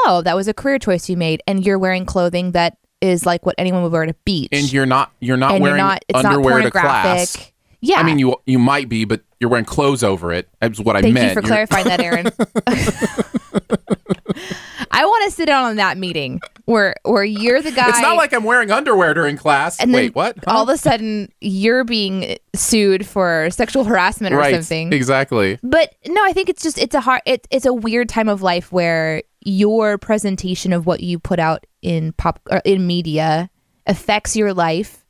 "Oh, 0.06 0.22
that 0.24 0.36
was 0.36 0.48
a 0.48 0.53
career 0.53 0.80
choice 0.80 1.10
you 1.10 1.18
made," 1.18 1.42
and 1.48 1.65
you're 1.65 1.80
wearing 1.80 2.06
clothing 2.06 2.51
that 2.51 2.77
is 3.01 3.25
like 3.25 3.46
what 3.46 3.56
anyone 3.58 3.84
would 3.84 3.92
wear 3.92 4.03
at 4.03 4.10
a 4.10 4.15
beach, 4.25 4.50
and 4.51 4.72
you're 4.72 4.86
not 4.86 5.12
you're 5.20 5.38
not 5.38 5.53
and 5.53 5.62
wearing 5.62 5.77
you're 5.77 5.86
not, 5.86 6.06
it's 6.08 6.24
underwear 6.24 6.60
not 6.60 6.65
to 6.65 6.72
class. 6.72 7.51
Yeah, 7.86 8.00
I 8.00 8.04
mean 8.04 8.18
you 8.18 8.38
you 8.46 8.60
might 8.60 8.88
be, 8.88 9.04
but 9.04 9.22
you're 9.42 9.50
wearing 9.50 9.66
clothes 9.66 10.04
over 10.04 10.32
it. 10.32 10.48
That's 10.62 10.80
what 10.80 10.96
I 10.96 11.02
Thank 11.02 11.16
meant. 11.16 11.36
you 11.36 11.42
for 11.42 11.48
You're- 11.48 11.68
clarifying 11.68 11.86
that, 11.86 12.00
Aaron. 12.00 12.28
I 14.96 15.06
want 15.06 15.25
to 15.25 15.32
sit 15.32 15.48
down 15.48 15.66
on 15.66 15.75
that 15.78 15.98
meeting 15.98 16.40
where 16.66 16.96
where 17.04 17.24
you're 17.24 17.62
the 17.62 17.72
guy. 17.72 17.90
It's 17.90 18.00
not 18.00 18.16
like 18.16 18.32
I'm 18.32 18.44
wearing 18.44 18.72
underwear 18.72 19.13
during 19.13 19.36
class. 19.36 19.80
and 19.80 19.92
Wait, 19.92 20.16
what? 20.16 20.38
All 20.48 20.63
of 20.63 20.70
a 20.70 20.78
sudden, 20.78 21.30
you're 21.42 21.84
being 21.84 22.38
sued 22.56 23.06
for 23.06 23.50
sexual 23.52 23.84
harassment 23.84 24.34
or 24.34 24.38
right. 24.38 24.54
something. 24.54 24.94
Exactly. 24.94 25.60
But 25.62 25.94
no, 26.08 26.24
I 26.24 26.32
think 26.32 26.48
it's 26.48 26.63
just 26.63 26.78
it's 26.78 26.96
a 26.96 27.02
hard 27.02 27.22
it, 27.25 27.48
it's 27.52 27.66
a 27.66 27.74
weird 27.74 28.08
time 28.08 28.30
of 28.30 28.42
life 28.42 28.72
where 28.72 29.24
your 29.42 29.98
presentation 29.98 30.72
of 30.72 30.86
what 30.86 31.02
you 31.02 31.20
put 31.20 31.40
out 31.40 31.66
in 31.82 32.13
pop 32.13 32.40
or 32.50 32.62
in 32.63 32.88
media 32.88 33.50
affects 33.88 34.36
your 34.36 34.54
life 34.54 35.02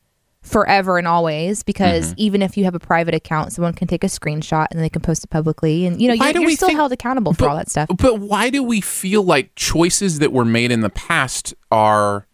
forever 0.43 0.97
and 0.97 1.07
always 1.07 1.63
because 1.63 2.09
Mm-hmm. 2.11 2.13
even 2.17 2.41
if 2.41 2.57
you 2.57 2.65
have 2.65 2.75
a 2.75 2.79
private 2.79 3.15
account 3.15 3.53
someone 3.53 3.73
can 3.73 3.87
take 3.87 4.03
a 4.03 4.07
screenshot 4.07 4.67
and 4.71 4.79
they 4.79 4.89
can 4.89 5.01
post 5.01 5.23
it 5.23 5.29
publicly 5.29 5.85
and 5.85 6.01
you 6.01 6.07
know 6.09 6.15
Why 6.15 6.31
you're, 6.31 6.41
you're 6.43 6.51
still 6.51 6.67
think- 6.67 6.77
held 6.79 6.91
accountable 6.91 7.33
for 7.33 7.47
all 7.49 7.55
that 7.55 7.69
stuff 7.69 7.89
But 7.97 8.19
why 8.19 8.49
do 8.49 8.61
we 8.61 8.81
feel 8.81 9.23
like 9.23 9.55
choices 9.55 10.19
that 10.19 10.31
were 10.33 10.43
made 10.45 10.71
in 10.71 10.81
the 10.81 10.89
past 10.89 11.53
are 11.71 12.27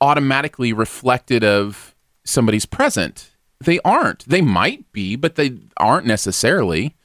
automatically 0.00 0.72
reflected 0.72 1.44
of 1.44 1.94
somebody's 2.24 2.66
present? 2.66 3.30
they 3.64 3.78
aren't. 3.84 4.24
They 4.28 4.40
might 4.40 4.90
be, 4.90 5.14
but 5.14 5.36
they 5.36 5.56
aren't 5.76 6.04
necessarily. 6.04 6.96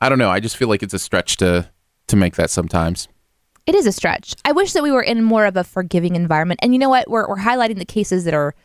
I 0.00 0.08
don't 0.08 0.18
know. 0.18 0.30
I 0.30 0.40
just 0.40 0.56
feel 0.56 0.66
like 0.66 0.82
it's 0.82 0.92
a 0.94 0.98
stretch 0.98 1.36
to 1.36 1.70
to 2.08 2.16
make 2.16 2.34
that 2.34 2.50
sometimes. 2.50 3.06
It 3.66 3.76
is 3.76 3.86
a 3.86 3.92
stretch. 3.92 4.34
I 4.44 4.50
wish 4.50 4.72
that 4.72 4.82
we 4.82 4.90
were 4.90 5.00
in 5.04 5.22
more 5.22 5.46
of 5.46 5.56
a 5.56 5.62
forgiving 5.62 6.16
environment. 6.16 6.58
And 6.60 6.72
you 6.72 6.80
know 6.80 6.88
what? 6.88 7.08
We're, 7.08 7.28
we're 7.28 7.36
highlighting 7.38 7.78
the 7.78 7.84
cases 7.84 8.24
that 8.24 8.34
are 8.34 8.56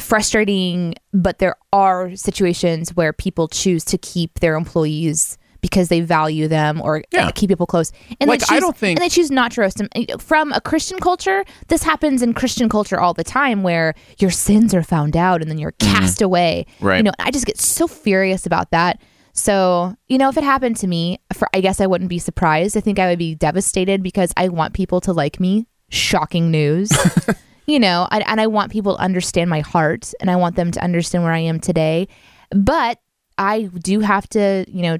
frustrating, 0.00 0.94
but 1.12 1.38
there 1.38 1.56
are 1.72 2.14
situations 2.16 2.94
where 2.94 3.12
people 3.12 3.48
choose 3.48 3.84
to 3.86 3.98
keep 3.98 4.40
their 4.40 4.54
employees 4.56 5.38
because 5.60 5.88
they 5.88 6.00
value 6.00 6.48
them 6.48 6.80
or 6.82 7.02
Yeah. 7.12 7.30
keep 7.30 7.48
people 7.48 7.66
close. 7.66 7.92
And 8.20 8.28
Like, 8.28 8.40
they 8.40 8.46
I 8.46 8.56
choose, 8.56 8.60
don't 8.60 8.76
think- 8.76 8.98
and 8.98 9.04
they 9.04 9.08
choose 9.08 9.30
not 9.30 9.52
to 9.52 9.60
roast 9.60 9.76
them. 9.78 9.88
From 10.18 10.52
a 10.52 10.60
Christian 10.60 10.98
culture, 10.98 11.44
this 11.68 11.84
happens 11.84 12.20
in 12.20 12.34
Christian 12.34 12.68
culture 12.68 12.98
all 13.00 13.14
the 13.14 13.22
time 13.22 13.62
where 13.62 13.94
your 14.18 14.30
sins 14.32 14.74
are 14.74 14.82
found 14.82 15.16
out 15.16 15.40
and 15.40 15.48
then 15.48 15.58
you're 15.58 15.74
cast 15.78 16.20
away. 16.20 16.66
Mm-hmm. 16.76 16.86
Right. 16.86 16.96
You 16.96 17.02
know, 17.04 17.12
I 17.20 17.30
just 17.30 17.46
get 17.46 17.60
so 17.60 17.86
furious 17.86 18.44
about 18.44 18.72
that. 18.72 19.00
So, 19.34 19.94
you 20.08 20.18
know, 20.18 20.28
if 20.28 20.36
it 20.36 20.42
happened 20.44 20.76
to 20.78 20.86
me, 20.88 21.18
for 21.32 21.48
I 21.54 21.60
guess 21.60 21.80
I 21.80 21.86
wouldn't 21.86 22.10
be 22.10 22.18
surprised. 22.18 22.76
I 22.76 22.80
think 22.80 22.98
I 22.98 23.06
would 23.08 23.18
be 23.20 23.34
devastated 23.36 24.02
because 24.02 24.32
I 24.36 24.48
want 24.48 24.74
people 24.74 25.00
to 25.02 25.12
like 25.12 25.38
me. 25.38 25.68
Shocking 25.90 26.50
news. 26.50 26.90
you 27.66 27.78
know, 27.78 28.08
I, 28.10 28.20
and 28.20 28.40
I 28.40 28.46
want 28.46 28.72
people 28.72 28.96
to 28.96 29.02
understand 29.02 29.48
my 29.50 29.60
heart 29.60 30.12
and 30.20 30.30
I 30.30 30.36
want 30.36 30.56
them 30.56 30.70
to 30.72 30.82
understand 30.82 31.24
where 31.24 31.32
I 31.32 31.38
am 31.38 31.60
today. 31.60 32.08
But 32.50 32.98
I 33.38 33.62
do 33.82 34.00
have 34.00 34.28
to, 34.30 34.64
you 34.68 34.82
know, 34.82 34.98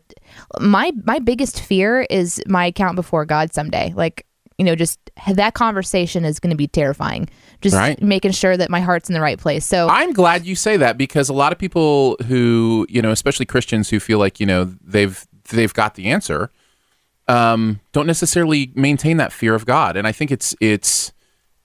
my 0.61 0.92
my 1.04 1.19
biggest 1.19 1.61
fear 1.61 2.07
is 2.09 2.42
my 2.47 2.66
account 2.66 2.97
before 2.97 3.25
God 3.26 3.52
someday. 3.52 3.92
Like, 3.95 4.26
you 4.59 4.64
know, 4.64 4.75
just 4.75 4.99
that 5.35 5.54
conversation 5.54 6.25
is 6.25 6.40
going 6.40 6.50
to 6.50 6.57
be 6.57 6.66
terrifying. 6.66 7.28
Just 7.61 7.76
Right. 7.76 8.00
making 8.02 8.33
sure 8.33 8.57
that 8.57 8.71
my 8.71 8.81
heart's 8.81 9.09
in 9.11 9.14
the 9.14 9.21
right 9.21 9.38
place. 9.38 9.66
So, 9.66 9.88
I'm 9.88 10.12
glad 10.12 10.47
you 10.47 10.57
say 10.57 10.76
that 10.78 10.97
because 10.97 11.28
a 11.28 11.33
lot 11.35 11.52
of 11.52 11.59
people 11.59 12.16
who, 12.26 12.87
you 12.88 13.02
know, 13.02 13.11
especially 13.11 13.47
Christians 13.47 13.90
who 13.90 14.00
feel 14.00 14.19
like, 14.19 14.40
you 14.40 14.47
know, 14.47 14.73
they've 14.83 15.25
they've 15.50 15.75
got 15.75 15.95
the 15.95 16.07
answer, 16.11 16.50
um, 17.28 17.81
don't 17.92 18.07
necessarily 18.07 18.73
maintain 18.75 19.19
that 19.19 19.33
fear 19.33 19.54
of 19.54 19.66
God. 19.66 19.97
And 19.97 20.07
I 20.07 20.12
think 20.12 20.31
it's 20.31 20.54
it's 20.61 21.12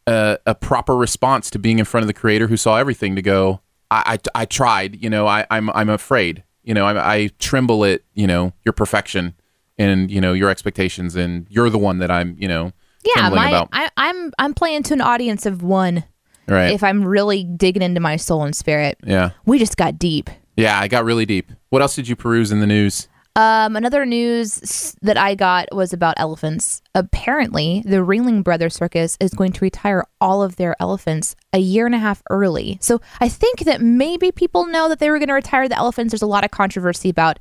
a, 0.08 0.40
a 0.46 0.56
proper 0.56 0.96
response 0.96 1.50
to 1.52 1.60
being 1.60 1.78
in 1.78 1.86
front 1.86 2.04
of 2.04 2.08
the 2.08 2.14
Creator 2.14 2.48
who 2.48 2.58
saw 2.58 2.78
everything 2.78 3.16
to 3.16 3.22
go. 3.22 3.62
I 3.92 4.20
I, 4.36 4.42
I 4.42 4.46
tried, 4.46 5.02
you 5.02 5.10
know, 5.10 5.28
I, 5.28 5.46
I'm 5.52 5.70
I'm 5.72 5.90
afraid, 5.90 6.44
you 6.64 6.74
know, 6.74 6.86
I, 6.86 7.16
I 7.16 7.30
tremble 7.40 7.86
at 7.86 8.02
you 8.16 8.26
know 8.26 8.54
your 8.66 8.74
perfection 8.74 9.36
and 9.78 10.10
you 10.10 10.20
know 10.20 10.34
your 10.34 10.50
expectations, 10.50 11.16
and 11.16 11.46
you're 11.50 11.70
the 11.70 11.78
one 11.78 12.00
that 12.00 12.10
I'm, 12.10 12.36
you 12.40 12.48
know, 12.48 12.72
yeah, 13.04 13.30
my 13.30 13.50
about. 13.50 13.70
I, 13.72 13.90
I'm 13.98 14.34
I'm 14.40 14.54
playing 14.54 14.84
to 14.84 14.94
an 14.94 15.02
audience 15.02 15.46
of 15.46 15.62
one. 15.62 16.04
Right? 16.50 16.72
If 16.72 16.82
I'm 16.82 17.04
really 17.04 17.44
digging 17.44 17.82
into 17.82 18.00
my 18.00 18.16
soul 18.16 18.44
and 18.44 18.56
spirit, 18.56 18.98
yeah, 19.06 19.32
we 19.46 19.60
just 19.60 19.76
got 19.76 20.00
deep. 20.00 20.30
yeah, 20.56 20.80
I 20.80 20.88
got 20.88 21.04
really 21.04 21.26
deep. 21.26 21.52
What 21.70 21.82
else 21.82 21.96
did 21.96 22.08
you 22.08 22.16
peruse 22.16 22.54
in 22.54 22.62
the 22.62 22.68
news? 22.68 23.10
Um, 23.38 23.76
another 23.76 24.04
news 24.04 24.96
that 25.04 25.16
I 25.16 25.36
got 25.36 25.68
was 25.72 25.94
about 25.94 26.16
elephants. 26.18 26.82
Apparently, 26.96 27.84
the 27.86 27.98
Ringling 27.98 28.44
Brothers 28.44 28.74
Circus 28.74 29.16
is 29.20 29.30
going 29.30 29.52
to 29.52 29.62
retire 29.62 30.04
all 30.20 30.42
of 30.42 30.56
their 30.56 30.76
elephants 30.80 31.36
a 31.54 31.60
year 31.60 31.86
and 31.86 31.94
a 31.94 32.00
half 32.00 32.24
early. 32.32 32.80
So 32.82 33.00
I 33.20 33.30
think 33.30 33.60
that 33.60 33.80
maybe 33.80 34.32
people 34.32 34.66
know 34.66 34.90
that 34.90 34.98
they 34.98 35.12
were 35.12 35.20
going 35.20 35.28
to 35.28 35.36
retire 35.36 35.70
the 35.70 35.78
elephants. 35.78 36.12
There's 36.12 36.24
a 36.24 36.28
lot 36.28 36.46
of 36.46 36.50
controversy 36.50 37.10
about 37.10 37.38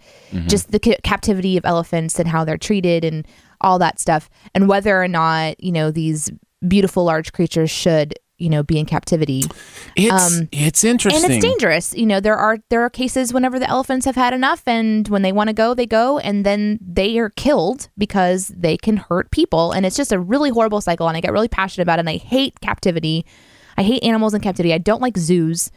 just 0.49 0.71
the 0.71 0.79
ca- 0.79 0.99
captivity 1.03 1.57
of 1.57 1.65
elephants 1.65 2.19
and 2.19 2.29
how 2.29 2.45
they're 2.45 2.59
treated 2.59 3.03
and 3.03 3.27
all 3.63 3.79
that 3.79 3.99
stuff, 3.99 4.29
and 4.55 4.69
whether 4.69 5.03
or 5.03 5.09
not 5.09 5.59
you 5.65 5.73
know 5.73 5.91
these 5.91 6.31
beautiful 6.69 7.05
large 7.05 7.33
creatures 7.33 7.71
should 7.71 8.15
you 8.39 8.49
know 8.51 8.63
be 8.63 8.79
in 8.79 8.87
captivity. 8.87 9.43
It's 9.97 10.37
um, 10.39 10.49
it's 10.53 10.85
interesting. 10.85 11.25
And 11.25 11.33
it's 11.35 11.43
dangerous. 11.45 11.95
You 11.95 12.07
know, 12.07 12.21
there 12.21 12.37
are 12.37 12.59
there 12.71 12.83
are 12.83 12.91
cases 12.91 13.33
whenever 13.33 13.59
the 13.59 13.69
elephants 13.69 14.05
have 14.07 14.17
had 14.17 14.35
enough 14.35 14.63
and 14.67 15.09
when 15.09 15.23
they 15.23 15.33
want 15.33 15.49
to 15.49 15.55
go, 15.55 15.75
they 15.75 15.87
go 15.87 16.19
and 16.19 16.45
then 16.45 16.79
they 16.81 17.19
are 17.19 17.31
killed 17.31 17.89
because 17.97 18.49
they 18.49 18.77
can 18.77 18.97
hurt 18.99 19.31
people. 19.31 19.73
And 19.73 19.87
it's 19.87 19.97
just 19.97 20.13
a 20.13 20.19
really 20.19 20.51
horrible 20.51 20.81
cycle 20.81 21.09
and 21.09 21.17
I 21.17 21.21
get 21.21 21.33
really 21.33 21.49
passionate 21.49 21.83
about 21.85 21.99
it 21.99 22.01
and 22.01 22.11
I 22.11 22.17
hate 22.19 22.61
captivity. 22.61 23.25
I 23.79 23.83
hate 23.83 24.03
animals 24.03 24.35
in 24.35 24.41
captivity. 24.41 24.73
I 24.75 24.79
don't 24.79 25.03
like 25.03 25.17
zoos. 25.19 25.71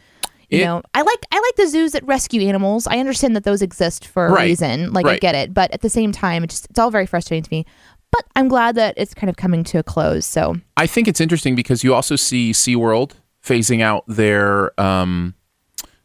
You 0.50 0.60
It- 0.60 0.64
know, 0.64 0.82
I 0.94 1.02
like 1.02 1.18
I 1.32 1.36
like 1.40 1.56
the 1.56 1.66
zoos 1.68 1.92
that 1.92 2.04
rescue 2.06 2.42
animals. 2.42 2.86
I 2.86 2.98
understand 2.98 3.36
that 3.36 3.44
those 3.44 3.62
exist 3.62 4.04
for 4.06 4.26
a 4.26 4.32
Right. 4.32 4.44
reason. 4.44 4.92
Like 4.92 5.06
I 5.06 5.18
get 5.18 5.34
it. 5.34 5.54
But 5.54 5.70
at 5.72 5.80
the 5.80 5.88
same 5.90 6.12
time, 6.12 6.42
it 6.44 6.50
just 6.50 6.66
it's 6.70 6.78
all 6.78 6.90
very 6.90 7.06
frustrating 7.06 7.44
to 7.44 7.50
me. 7.52 7.66
But 8.12 8.26
I'm 8.36 8.48
glad 8.48 8.74
that 8.74 8.94
it's 8.96 9.14
kind 9.14 9.30
of 9.30 9.36
coming 9.36 9.64
to 9.64 9.78
a 9.78 9.82
close. 9.82 10.26
So 10.26 10.56
I 10.76 10.86
think 10.86 11.08
it's 11.08 11.20
interesting 11.20 11.54
because 11.54 11.84
you 11.84 11.94
also 11.94 12.16
see 12.16 12.52
SeaWorld 12.52 13.12
phasing 13.44 13.80
out 13.80 14.04
their 14.06 14.78
um, 14.80 15.34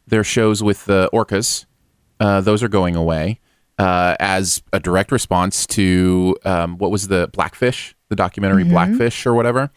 their 0.08 0.24
shows 0.24 0.64
with 0.64 0.86
the 0.86 1.10
orcas. 1.14 1.66
Uh, 2.20 2.42
those 2.42 2.64
are 2.64 2.70
going 2.70 2.96
away 2.96 3.40
uh, 3.78 4.16
as 4.20 4.62
a 4.72 4.80
direct 4.80 5.12
response 5.12 5.68
to 5.68 6.38
um, 6.46 6.78
what 6.78 6.92
was 6.92 7.08
the 7.08 7.28
Blackfish, 7.34 7.96
the 8.10 8.16
documentary 8.16 8.64
Blackfish 8.64 9.26
or 9.26 9.34
whatever. 9.34 9.70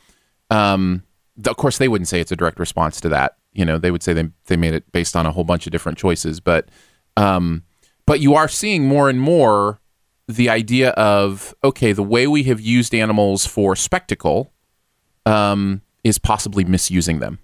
Um, 0.50 1.02
of 1.46 1.56
course, 1.56 1.78
they 1.78 1.88
wouldn't 1.88 2.08
say 2.08 2.20
it's 2.20 2.32
a 2.32 2.36
direct 2.36 2.58
response 2.58 3.00
to 3.00 3.08
that. 3.10 3.36
You 3.52 3.64
know, 3.64 3.78
they 3.78 3.90
would 3.90 4.02
say 4.02 4.12
they 4.12 4.28
they 4.46 4.56
made 4.56 4.74
it 4.74 4.90
based 4.92 5.16
on 5.16 5.26
a 5.26 5.32
whole 5.32 5.44
bunch 5.44 5.66
of 5.66 5.72
different 5.72 5.98
choices. 5.98 6.40
But 6.40 6.68
um, 7.16 7.64
but 8.06 8.20
you 8.20 8.34
are 8.34 8.48
seeing 8.48 8.86
more 8.86 9.08
and 9.08 9.20
more 9.20 9.80
the 10.28 10.48
idea 10.50 10.90
of 10.90 11.54
okay, 11.64 11.92
the 11.92 12.02
way 12.02 12.26
we 12.26 12.44
have 12.44 12.60
used 12.60 12.94
animals 12.94 13.46
for 13.46 13.74
spectacle 13.74 14.52
um, 15.26 15.82
is 16.04 16.18
possibly 16.18 16.64
misusing 16.64 17.18
them. 17.20 17.38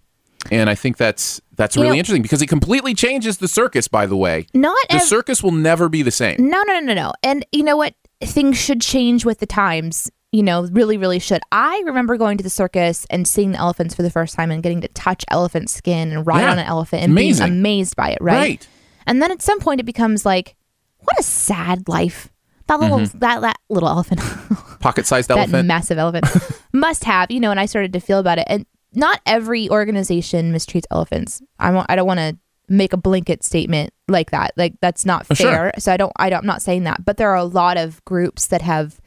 And 0.51 0.69
I 0.69 0.75
think 0.75 0.99
that's 0.99 1.41
that's 1.57 1.75
You 1.77 1.83
really 1.83 1.97
know- 1.97 1.99
interesting 2.01 2.23
because 2.23 2.43
it 2.43 2.49
completely 2.49 2.95
changes 2.95 3.39
the 3.39 3.49
circus. 3.49 3.89
By 3.89 4.07
the 4.07 4.17
way, 4.17 4.47
not 4.53 4.77
the 4.91 4.97
ev- 4.97 5.03
circus 5.03 5.43
will 5.43 5.53
never 5.53 5.89
be 5.89 6.03
the 6.03 6.11
same. 6.11 6.37
No, 6.51 6.63
no, 6.67 6.75
no, 6.75 6.81
no, 6.81 6.95
no. 6.95 7.13
And 7.23 7.47
you 7.53 7.63
know 7.63 7.77
what? 7.77 7.95
Things 8.23 8.59
should 8.59 8.81
change 8.81 9.25
with 9.25 9.39
the 9.39 9.47
times. 9.47 10.11
You 10.33 10.43
know, 10.43 10.65
really, 10.73 10.97
really 10.99 11.21
should. 11.21 11.41
I 11.53 11.81
remember 11.87 12.17
going 12.17 12.37
to 12.39 12.43
the 12.45 12.51
circus 12.51 13.07
and 13.09 13.27
seeing 13.27 13.53
the 13.53 13.59
elephants 13.59 13.95
for 13.95 14.03
the 14.03 14.11
first 14.11 14.35
time 14.35 14.51
and 14.51 14.63
getting 14.65 14.81
to 14.81 14.89
touch 14.89 15.25
elephant 15.31 15.71
skin 15.71 16.11
and 16.11 16.27
ride 16.27 16.41
Yeah. 16.41 16.51
on 16.53 16.59
an 16.59 16.67
elephant 16.67 17.05
and 17.05 17.13
Amazing. 17.13 17.47
being 17.47 17.59
amazed 17.61 17.95
by 17.97 18.11
it, 18.11 18.19
right? 18.21 18.37
Right. 18.37 18.69
And 19.07 19.23
then 19.23 19.31
at 19.31 19.41
some 19.43 19.61
point 19.61 19.79
it 19.81 19.85
becomes 19.85 20.27
like, 20.27 20.57
what 20.99 21.19
a 21.21 21.23
sad 21.23 21.89
life. 21.89 22.33
That 22.67 22.81
little 22.81 22.99
that, 22.99 23.41
that 23.43 23.57
little 23.69 23.89
elephant, 23.89 24.21
Pocket-sized 24.81 25.29
that 25.29 25.39
elephant. 25.39 25.67
massive 25.69 25.99
elephant 25.99 26.27
must 26.73 27.05
have, 27.05 27.31
you 27.31 27.41
know, 27.41 27.51
and 27.51 27.61
I 27.61 27.67
started 27.67 27.93
to 27.93 28.01
feel 28.01 28.19
about 28.19 28.39
it. 28.39 28.47
And 28.49 28.65
not 28.95 29.21
every 29.27 29.69
organization 29.71 30.53
mistreats 30.53 30.85
elephants. 30.91 31.43
I 31.59 31.71
won't, 31.73 31.87
I 31.91 31.97
don't 31.97 32.07
want 32.07 32.21
to 32.21 32.37
make 32.69 32.93
a 32.93 32.97
blanket 32.97 33.45
statement 33.45 33.93
like 34.09 34.31
that. 34.31 34.53
Like 34.57 34.75
that's 34.81 35.05
not 35.05 35.27
Oh, 35.31 35.35
sure. 35.35 35.51
fair. 35.53 35.73
So 35.79 35.93
I 35.93 35.97
don't, 35.99 36.13
I 36.17 36.31
don't, 36.31 36.41
I'm 36.41 36.47
not 36.47 36.63
saying 36.63 36.85
that, 36.85 37.05
but 37.05 37.17
there 37.19 37.29
are 37.31 37.37
a 37.37 37.45
lot 37.45 37.77
of 37.77 38.03
groups 38.05 38.47
that 38.47 38.63
have 38.63 39.01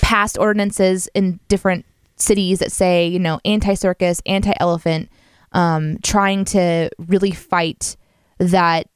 passed 0.00 0.36
ordinances 0.38 1.08
in 1.14 1.38
different 1.48 1.84
cities 2.16 2.58
that 2.60 2.72
say, 2.72 3.06
you 3.06 3.18
know, 3.18 3.40
anti-circus, 3.44 4.22
anti-elephant, 4.26 5.08
um, 5.52 5.98
trying 6.02 6.44
to 6.46 6.90
really 6.98 7.30
fight 7.32 7.96
that 8.38 8.88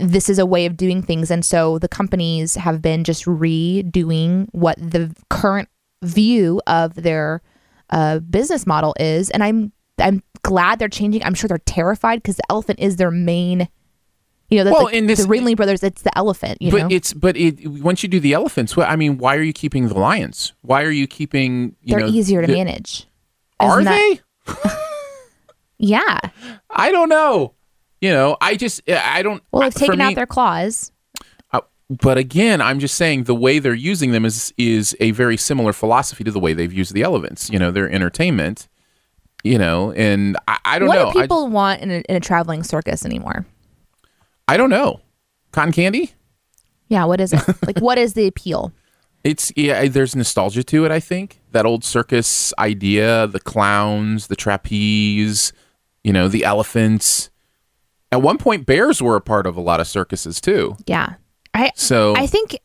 this 0.00 0.28
is 0.28 0.38
a 0.38 0.46
way 0.46 0.64
of 0.66 0.76
doing 0.76 1.02
things 1.02 1.30
and 1.30 1.44
so 1.44 1.78
the 1.78 1.88
companies 1.88 2.54
have 2.54 2.80
been 2.80 3.02
just 3.04 3.24
redoing 3.24 4.46
what 4.52 4.76
the 4.78 5.14
current 5.28 5.68
view 6.02 6.60
of 6.66 6.94
their 6.94 7.42
uh, 7.90 8.18
business 8.20 8.66
model 8.66 8.94
is 9.00 9.28
and 9.30 9.42
i'm 9.42 9.72
i'm 9.98 10.22
glad 10.42 10.78
they're 10.78 10.88
changing 10.88 11.22
i'm 11.24 11.34
sure 11.34 11.48
they're 11.48 11.58
terrified 11.58 12.16
because 12.22 12.36
the 12.36 12.42
elephant 12.50 12.78
is 12.80 12.96
their 12.96 13.10
main 13.10 13.68
you 14.50 14.58
know 14.58 14.64
that's 14.64 14.76
Well, 14.76 14.86
in 14.88 15.06
this- 15.06 15.24
the 15.24 15.28
ringling 15.28 15.56
brothers 15.56 15.82
it's 15.82 16.02
the 16.02 16.16
elephant 16.16 16.60
you 16.62 16.70
but 16.70 16.78
know 16.82 16.88
it's 16.90 17.12
but 17.12 17.36
it 17.36 17.66
once 17.66 18.02
you 18.02 18.08
do 18.08 18.20
the 18.20 18.34
elephants, 18.34 18.76
well, 18.76 18.86
I 18.90 18.96
mean, 18.96 19.18
why 19.18 19.34
are 19.36 19.42
you 19.42 19.52
keeping 19.54 19.88
the 19.88 19.98
lions? 19.98 20.52
Why 20.60 20.82
are 20.82 20.90
you 20.90 21.06
keeping? 21.06 21.74
You 21.82 21.96
they're 21.96 22.00
know, 22.06 22.12
easier 22.12 22.40
to 22.42 22.46
the- 22.46 22.52
manage 22.52 23.06
Are 23.60 23.80
Isn't 23.80 23.84
that- 23.92 24.20
they? 24.46 24.70
yeah 25.78 26.18
I 26.70 26.90
don't 26.90 27.08
know. 27.08 27.54
You 28.02 28.10
know, 28.10 28.36
I 28.40 28.56
just 28.56 28.82
I 28.90 29.22
don't. 29.22 29.42
well 29.52 29.62
they've 29.62 29.72
for 29.72 29.78
taken 29.78 29.98
me- 30.00 30.04
out 30.04 30.14
their 30.16 30.26
claws 30.26 30.92
Uh, 31.52 31.60
but 31.88 32.18
again, 32.18 32.60
I'm 32.60 32.78
just 32.80 32.96
saying 32.96 33.24
the 33.24 33.34
way 33.34 33.58
they're 33.60 33.72
using 33.72 34.10
them 34.10 34.24
is 34.24 34.52
is 34.58 34.94
a 35.00 35.12
very 35.12 35.36
similar 35.38 35.72
philosophy 35.72 36.24
to 36.24 36.30
the 36.30 36.40
way 36.40 36.52
they've 36.52 36.72
used 36.72 36.92
the 36.94 37.02
elephants. 37.02 37.48
You 37.48 37.58
know, 37.58 37.70
their 37.70 37.88
entertainment. 37.90 38.68
You 39.44 39.58
know, 39.58 39.92
and 39.92 40.36
I, 40.46 40.58
I 40.64 40.78
don't 40.78 40.88
what 40.88 40.94
know. 40.96 41.04
What 41.06 41.12
do 41.14 41.18
I, 41.20 41.22
people 41.22 41.48
want 41.48 41.80
in 41.80 41.90
a, 41.90 42.00
in 42.08 42.16
a 42.16 42.20
traveling 42.20 42.62
circus 42.62 43.04
anymore 43.04 43.46
I 44.46 44.56
don't 44.56 44.70
know. 44.70 45.00
Cotton 45.52 45.72
candy. 45.72 46.12
yeah 46.88 47.04
what 47.04 47.20
is 47.20 47.32
it 47.32 47.42
like 47.66 47.78
what 47.80 47.98
is 47.98 48.14
the 48.14 48.26
appeal 48.26 48.72
It's 49.24 49.52
yeah. 49.56 49.86
There's 49.88 50.14
nostalgia 50.16 50.62
to 50.64 50.84
it. 50.84 50.90
I 50.92 51.00
think 51.00 51.40
that 51.52 51.66
old 51.66 51.84
circus 51.84 52.52
idea, 52.58 53.26
the 53.28 53.40
clowns, 53.40 54.26
the 54.28 54.36
trapeze, 54.36 55.52
you 56.04 56.12
know, 56.12 56.28
the 56.28 56.44
elephants. 56.44 57.30
At 58.12 58.22
one 58.22 58.38
point, 58.38 58.66
bears 58.66 59.02
were 59.02 59.16
a 59.16 59.20
part 59.20 59.46
of 59.46 59.56
a 59.56 59.60
lot 59.60 59.80
of 59.80 59.88
circuses 59.88 60.40
too. 60.40 60.76
yeah 60.86 61.14
i 61.54 61.72
So 61.74 62.14
I 62.16 62.26
think 62.26 62.58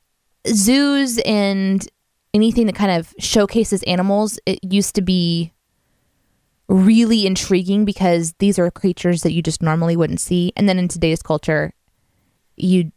zoos 0.47 1.17
and 1.19 1.88
anything 2.33 2.67
that 2.67 2.75
kind 2.75 2.91
of 2.91 3.13
showcases 3.19 3.83
animals, 3.83 4.39
it 4.45 4.60
used 4.63 4.95
to 4.95 5.01
be 5.01 5.53
really 6.69 7.25
intriguing 7.25 7.86
because 7.86 8.33
these 8.39 8.60
are 8.60 8.69
creatures 8.69 9.23
that 9.23 9.31
you 9.31 9.41
just 9.41 9.62
normally 9.62 9.95
wouldn't 9.95 10.19
see. 10.19 10.51
And 10.55 10.67
then 10.67 10.77
in 10.77 10.88
today's 10.88 11.21
culture, 11.21 11.73
you 12.55 12.91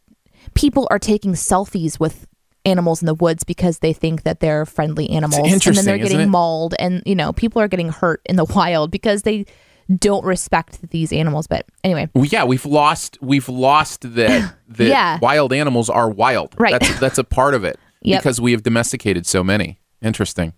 people 0.53 0.87
are 0.91 0.99
taking 0.99 1.33
selfies 1.33 1.99
with 1.99 2.27
animals 2.65 3.01
in 3.01 3.05
the 3.05 3.13
woods 3.15 3.43
because 3.43 3.79
they 3.79 3.93
think 3.93 4.23
that 4.23 4.39
they're 4.39 4.65
friendly 4.65 5.09
animals. 5.09 5.51
and 5.51 5.75
then 5.75 5.85
they're 5.85 5.97
getting 5.97 6.29
mauled 6.29 6.75
and 6.79 7.01
you 7.05 7.15
know, 7.15 7.31
people 7.33 7.61
are 7.61 7.67
getting 7.67 7.89
hurt 7.89 8.21
in 8.25 8.35
the 8.35 8.45
wild 8.55 8.91
because 8.91 9.23
they 9.23 9.45
don't 9.99 10.23
respect 10.25 10.79
these 10.91 11.11
animals. 11.13 11.47
But 11.47 11.65
anyway, 11.83 12.09
Well, 12.13 12.25
yeah, 12.25 12.43
we've 12.43 12.65
lost 12.65 13.17
we've 13.21 13.49
lost 13.49 14.01
that 14.15 14.53
that 14.69 14.87
Yeah. 14.87 15.19
wild 15.21 15.53
animals 15.53 15.89
are 15.89 16.09
wild. 16.09 16.53
Right. 16.57 16.71
That's 16.71 16.99
that's 16.99 17.17
a 17.17 17.23
part 17.23 17.53
of 17.53 17.63
it 17.63 17.79
Yep. 18.03 18.21
because 18.21 18.39
we 18.41 18.51
have 18.51 18.63
domesticated 18.63 19.25
so 19.25 19.43
many. 19.43 19.79
Interesting. 20.01 20.53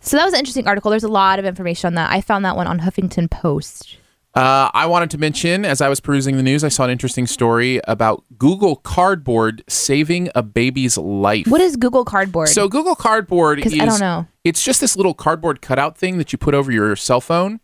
so 0.00 0.16
that 0.16 0.24
was 0.24 0.32
an 0.32 0.38
interesting 0.38 0.66
article. 0.66 0.90
There's 0.90 1.04
a 1.04 1.08
lot 1.08 1.38
of 1.38 1.44
information 1.44 1.88
on 1.88 1.94
that. 1.94 2.10
I 2.10 2.20
found 2.20 2.44
that 2.44 2.56
one 2.56 2.66
on 2.66 2.80
Huffington 2.80 3.30
Post. 3.30 3.98
Uh, 4.34 4.68
I 4.74 4.86
wanted 4.86 5.10
to 5.10 5.18
mention, 5.18 5.64
as 5.64 5.80
I 5.80 5.88
was 5.88 6.00
perusing 6.00 6.36
the 6.36 6.42
news, 6.42 6.64
I 6.64 6.68
saw 6.68 6.82
an 6.82 6.90
interesting 6.90 7.24
story 7.28 7.80
about 7.86 8.24
Google 8.36 8.74
Cardboard 8.74 9.62
saving 9.68 10.28
a 10.34 10.42
baby's 10.42 10.98
life. 10.98 11.46
What 11.46 11.60
is 11.60 11.76
Google 11.76 12.04
Cardboard? 12.04 12.48
So 12.48 12.68
Google 12.68 12.96
Cardboard 12.96 13.64
is 13.64 13.72
I 13.78 13.84
don't 13.84 14.00
know. 14.00 14.26
It's 14.42 14.64
just 14.64 14.80
this 14.80 14.96
little 14.96 15.14
cardboard 15.14 15.62
cutout 15.62 15.96
thing 15.96 16.18
that 16.18 16.32
you 16.32 16.38
put 16.38 16.52
over 16.52 16.72
your 16.72 16.96
cell 16.96 17.20
phone, 17.20 17.60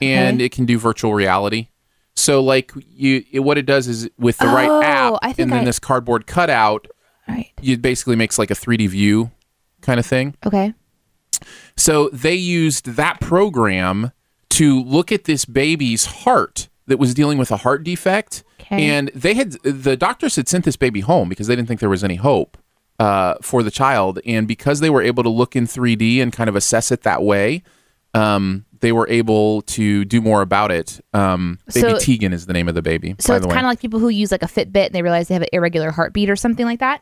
and 0.00 0.36
Okay. 0.38 0.44
it 0.46 0.52
can 0.52 0.64
do 0.66 0.78
virtual 0.78 1.14
reality. 1.14 1.68
So 2.16 2.42
like 2.42 2.72
you, 2.90 3.24
it, 3.32 3.40
what 3.40 3.58
it 3.58 3.66
does 3.66 3.88
is 3.88 4.08
with 4.18 4.38
the 4.38 4.46
right 4.46 4.68
Oh, 4.68 4.82
app, 4.82 5.38
and 5.38 5.50
then 5.52 5.60
I- 5.60 5.64
this 5.64 5.78
cardboard 5.78 6.26
cutout, 6.26 6.86
right. 7.28 7.50
it 7.62 7.82
basically 7.82 8.16
makes 8.16 8.38
like 8.38 8.50
a 8.50 8.54
3D 8.54 8.88
view 8.88 9.30
kind 9.80 9.98
of 9.98 10.06
thing. 10.06 10.34
Okay. 10.46 10.74
So 11.76 12.08
they 12.12 12.34
used 12.34 12.86
that 12.96 13.20
program 13.20 14.12
to 14.50 14.80
look 14.82 15.10
at 15.10 15.24
this 15.24 15.44
baby's 15.44 16.06
heart 16.06 16.68
that 16.86 16.98
was 16.98 17.14
dealing 17.14 17.38
with 17.38 17.50
a 17.50 17.56
heart 17.58 17.82
defect. 17.82 18.44
Okay. 18.60 18.86
And 18.86 19.10
they 19.14 19.34
had 19.34 19.52
the 19.62 19.96
doctors 19.96 20.36
had 20.36 20.48
sent 20.48 20.64
this 20.64 20.76
baby 20.76 21.00
home 21.00 21.28
because 21.28 21.48
they 21.48 21.56
didn't 21.56 21.68
think 21.68 21.80
there 21.80 21.88
was 21.90 22.04
any 22.04 22.16
hope 22.16 22.56
uh, 23.00 23.34
for 23.42 23.62
the 23.62 23.70
child. 23.70 24.20
And 24.24 24.46
because 24.46 24.80
they 24.80 24.90
were 24.90 25.02
able 25.02 25.22
to 25.24 25.28
look 25.28 25.56
in 25.56 25.66
3D 25.66 26.22
and 26.22 26.32
kind 26.32 26.48
of 26.48 26.54
assess 26.56 26.92
it 26.92 27.02
that 27.02 27.22
way, 27.22 27.62
um, 28.14 28.64
they 28.84 28.92
were 28.92 29.08
able 29.08 29.62
to 29.62 30.04
do 30.04 30.20
more 30.20 30.42
about 30.42 30.70
it. 30.70 31.00
Um, 31.14 31.58
baby 31.72 31.88
So- 31.88 31.98
Tegan 31.98 32.34
is 32.34 32.44
the 32.44 32.52
name 32.52 32.68
of 32.68 32.74
the 32.74 32.82
baby. 32.82 33.16
So 33.18 33.34
it's 33.34 33.46
kind 33.46 33.60
of 33.60 33.70
like 33.70 33.80
people 33.80 33.98
who 33.98 34.10
use 34.10 34.30
like 34.30 34.42
a 34.42 34.46
Fitbit 34.46 34.86
and 34.86 34.94
they 34.94 35.00
realize 35.00 35.28
they 35.28 35.34
have 35.34 35.42
an 35.42 35.48
irregular 35.54 35.90
heartbeat 35.90 36.28
or 36.28 36.36
something 36.36 36.66
like 36.66 36.80
that. 36.80 37.00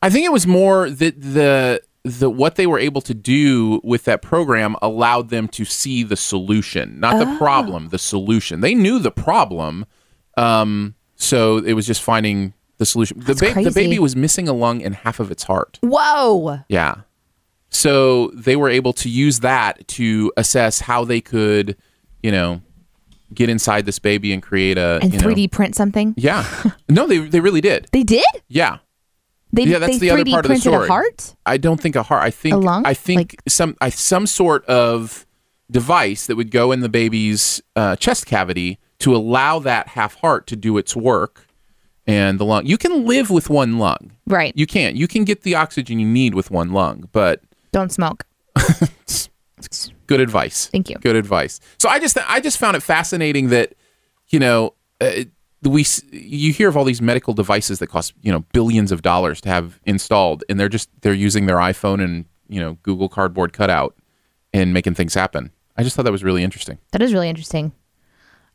I 0.00 0.08
think 0.08 0.24
it 0.24 0.32
was 0.32 0.46
more 0.46 0.88
that 0.88 1.20
the 1.20 1.82
the 2.04 2.30
what 2.30 2.54
they 2.56 2.66
were 2.66 2.78
able 2.78 3.02
to 3.02 3.12
do 3.12 3.82
with 3.84 4.04
that 4.04 4.22
program 4.22 4.74
allowed 4.80 5.28
them 5.28 5.46
to 5.48 5.66
see 5.66 6.02
the 6.02 6.16
solution, 6.16 6.98
not 6.98 7.16
Oh. 7.16 7.18
the 7.26 7.36
problem, 7.36 7.90
the 7.90 7.98
solution. 7.98 8.62
They 8.62 8.74
knew 8.74 8.98
the 8.98 9.10
problem, 9.10 9.84
um, 10.38 10.94
so 11.16 11.58
it 11.58 11.74
was 11.74 11.86
just 11.86 12.00
finding 12.02 12.54
the 12.78 12.86
solution. 12.86 13.20
The, 13.20 13.34
ba- 13.34 13.62
the 13.62 13.70
baby 13.70 13.98
was 13.98 14.16
missing 14.16 14.48
a 14.48 14.54
lung 14.54 14.82
and 14.82 14.94
half 14.94 15.20
of 15.20 15.30
its 15.30 15.42
heart. 15.42 15.78
Whoa. 15.82 16.60
Yeah, 16.70 16.94
so 17.70 18.28
they 18.34 18.56
were 18.56 18.68
able 18.68 18.92
to 18.94 19.08
use 19.08 19.40
that 19.40 19.86
to 19.88 20.32
assess 20.36 20.80
how 20.80 21.04
they 21.04 21.20
could, 21.20 21.76
you 22.22 22.30
know, 22.32 22.60
get 23.32 23.48
inside 23.48 23.86
this 23.86 23.98
baby 23.98 24.32
and 24.32 24.42
create 24.42 24.76
a 24.76 24.98
And 25.02 25.12
you 25.14 25.20
3D 25.20 25.50
print 25.52 25.74
something. 25.76 26.14
yeah, 26.16 26.44
no, 26.88 27.06
they 27.06 27.18
they 27.18 27.40
really 27.40 27.60
did. 27.60 27.86
They 27.92 28.02
did? 28.02 28.24
Yeah. 28.48 28.78
They, 29.52 29.64
Yeah, 29.64 29.78
that's 29.80 29.94
they 29.94 29.98
the 29.98 30.10
other 30.12 30.22
3D 30.24 30.30
part 30.30 30.44
of 30.46 30.50
the 30.50 30.56
story. 30.58 30.86
a 30.86 30.88
heart? 30.88 31.34
I 31.46 31.56
don't 31.56 31.80
think 31.80 31.96
a 31.96 32.02
heart. 32.04 32.22
I 32.22 32.30
think 32.30 32.54
A 32.54 32.58
lung? 32.58 32.82
I 32.86 32.94
think 32.94 33.18
Like- 33.18 33.40
some 33.48 33.76
I, 33.80 33.88
some 33.90 34.26
sort 34.26 34.64
of 34.66 35.26
device 35.70 36.26
that 36.26 36.36
would 36.36 36.50
go 36.50 36.72
in 36.72 36.80
the 36.80 36.88
baby's 36.88 37.60
uh, 37.76 37.94
chest 37.96 38.26
cavity 38.26 38.78
to 39.00 39.14
allow 39.14 39.58
that 39.60 39.88
half 39.88 40.16
heart 40.16 40.46
to 40.48 40.56
do 40.56 40.76
its 40.78 40.94
work, 40.96 41.46
and 42.06 42.38
the 42.40 42.44
lung. 42.44 42.66
You 42.66 42.76
can 42.76 43.06
live 43.06 43.30
with 43.30 43.48
one 43.48 43.78
lung. 43.78 44.12
Right. 44.26 44.52
You 44.56 44.66
can't. 44.66 44.94
You 44.96 45.06
can 45.08 45.24
get 45.24 45.42
the 45.42 45.54
oxygen 45.54 45.98
you 46.00 46.06
need 46.06 46.34
with 46.34 46.50
one 46.50 46.72
lung, 46.72 47.08
but 47.12 47.40
Don't 47.72 47.92
smoke. 47.92 48.26
good 50.06 50.20
advice. 50.20 50.66
Thank 50.66 50.90
you. 50.90 50.96
Good 50.96 51.16
advice. 51.16 51.60
So 51.78 51.88
I 51.88 51.98
just 51.98 52.18
I 52.28 52.40
just 52.40 52.58
found 52.58 52.76
it 52.76 52.82
fascinating 52.82 53.48
that 53.48 53.74
you 54.28 54.38
know 54.38 54.74
uh, 55.00 55.24
we 55.62 55.84
you 56.10 56.52
hear 56.52 56.68
of 56.68 56.76
all 56.76 56.84
these 56.84 57.02
medical 57.02 57.34
devices 57.34 57.78
that 57.78 57.88
cost 57.88 58.14
you 58.22 58.32
know 58.32 58.40
billions 58.52 58.92
of 58.92 59.02
dollars 59.02 59.40
to 59.42 59.48
have 59.48 59.80
installed, 59.84 60.44
and 60.48 60.58
they're 60.58 60.68
just 60.68 60.88
they're 61.02 61.14
using 61.14 61.46
their 61.46 61.56
iPhone 61.56 62.02
and 62.02 62.24
you 62.48 62.60
know 62.60 62.78
Google 62.82 63.08
Cardboard 63.08 63.52
cutout 63.52 63.96
and 64.52 64.74
making 64.74 64.94
things 64.94 65.14
happen. 65.14 65.50
I 65.76 65.82
just 65.82 65.96
thought 65.96 66.04
that 66.04 66.12
was 66.12 66.24
really 66.24 66.42
interesting. 66.42 66.78
That 66.92 67.02
is 67.02 67.12
really 67.12 67.28
interesting. 67.28 67.72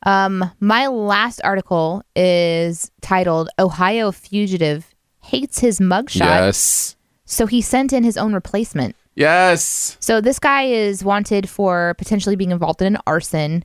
Um, 0.04 0.52
my 0.60 0.88
last 0.88 1.42
article 1.44 2.04
is 2.16 2.92
titled 3.02 3.50
Ohio 3.58 4.12
Fugitive 4.12 4.94
Hates 5.24 5.60
His 5.60 5.80
Mugshot. 5.80 6.20
Yes. 6.20 6.96
So 7.26 7.48
he 7.48 7.62
sent 7.62 7.92
in 7.92 8.04
his 8.04 8.18
own 8.18 8.34
replacement. 8.34 8.96
Yes. 9.16 9.98
So 10.00 10.22
this 10.22 10.40
guy 10.40 10.64
is 10.64 11.04
wanted 11.04 11.50
for 11.50 11.96
potentially 11.98 12.36
being 12.36 12.52
involved 12.52 12.82
in 12.82 12.96
an 12.96 13.02
arson. 13.08 13.64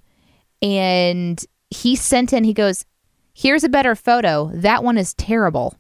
And 0.63 1.45
he 1.71 1.97
sent 1.97 2.33
in, 2.33 2.45
he 2.45 2.55
goes, 2.55 2.85
Here's 3.33 3.65
a 3.65 3.69
better 3.69 3.95
photo. 3.95 4.51
That 4.53 4.85
one 4.85 4.99
is 4.99 5.15
terrible, 5.15 5.77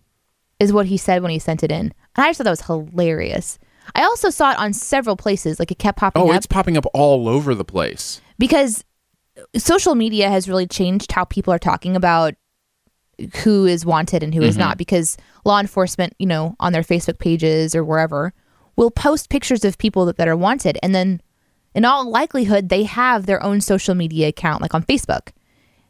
is 0.59 0.73
what 0.73 0.87
he 0.87 0.97
said 0.97 1.23
when 1.23 1.31
he 1.31 1.39
sent 1.39 1.63
it 1.63 1.71
in. 1.71 1.93
And 2.17 2.25
I 2.25 2.29
just 2.29 2.39
thought 2.39 2.45
that 2.45 2.51
was 2.51 2.63
hilarious. 2.63 3.59
I 3.95 4.03
also 4.03 4.31
saw 4.31 4.53
it 4.53 4.59
on 4.59 4.73
several 4.73 5.17
places. 5.17 5.59
Like 5.59 5.71
it 5.71 5.79
kept 5.79 5.99
popping 5.99 6.23
up. 6.23 6.29
Oh, 6.29 6.31
up 6.31 6.37
it's 6.37 6.47
popping 6.47 6.77
up 6.77 6.87
all 6.95 7.29
over 7.29 7.55
the 7.55 7.65
place. 7.65 8.21
because 8.39 8.85
social 9.57 9.95
media 9.95 10.29
has 10.29 10.49
really 10.49 10.67
changed 10.67 11.13
how 11.13 11.25
people 11.25 11.53
are 11.53 11.59
talking 11.59 11.97
about 11.97 12.35
who 13.43 13.67
is 13.67 13.85
wanted 13.85 14.23
and 14.23 14.35
who 14.35 14.43
is 14.43 14.55
mm-hmm. 14.55 14.61
not 14.61 14.79
because 14.79 15.17
law 15.45 15.61
enforcement 15.61 16.15
you 16.19 16.27
know 16.27 16.57
on 16.59 16.73
their 16.73 16.83
facebook 16.83 17.19
pages 17.19 17.75
or 17.75 17.85
wherever 17.85 18.33
will 18.77 18.91
post 18.91 19.29
pictures 19.29 19.65
of 19.65 19.79
people 19.79 20.05
that, 20.07 20.17
that 20.17 20.29
are 20.29 20.37
wanted 20.37 20.79
and 20.83 20.95
then 20.95 21.21
in 21.75 21.85
all 21.85 22.09
likelihood 22.11 22.69
they 22.69 22.85
have 22.85 23.27
their 23.27 23.43
own 23.43 23.61
social 23.61 23.95
media 23.95 24.29
account 24.29 24.61
like 24.63 24.75
on 24.75 24.83
facebook 24.83 25.29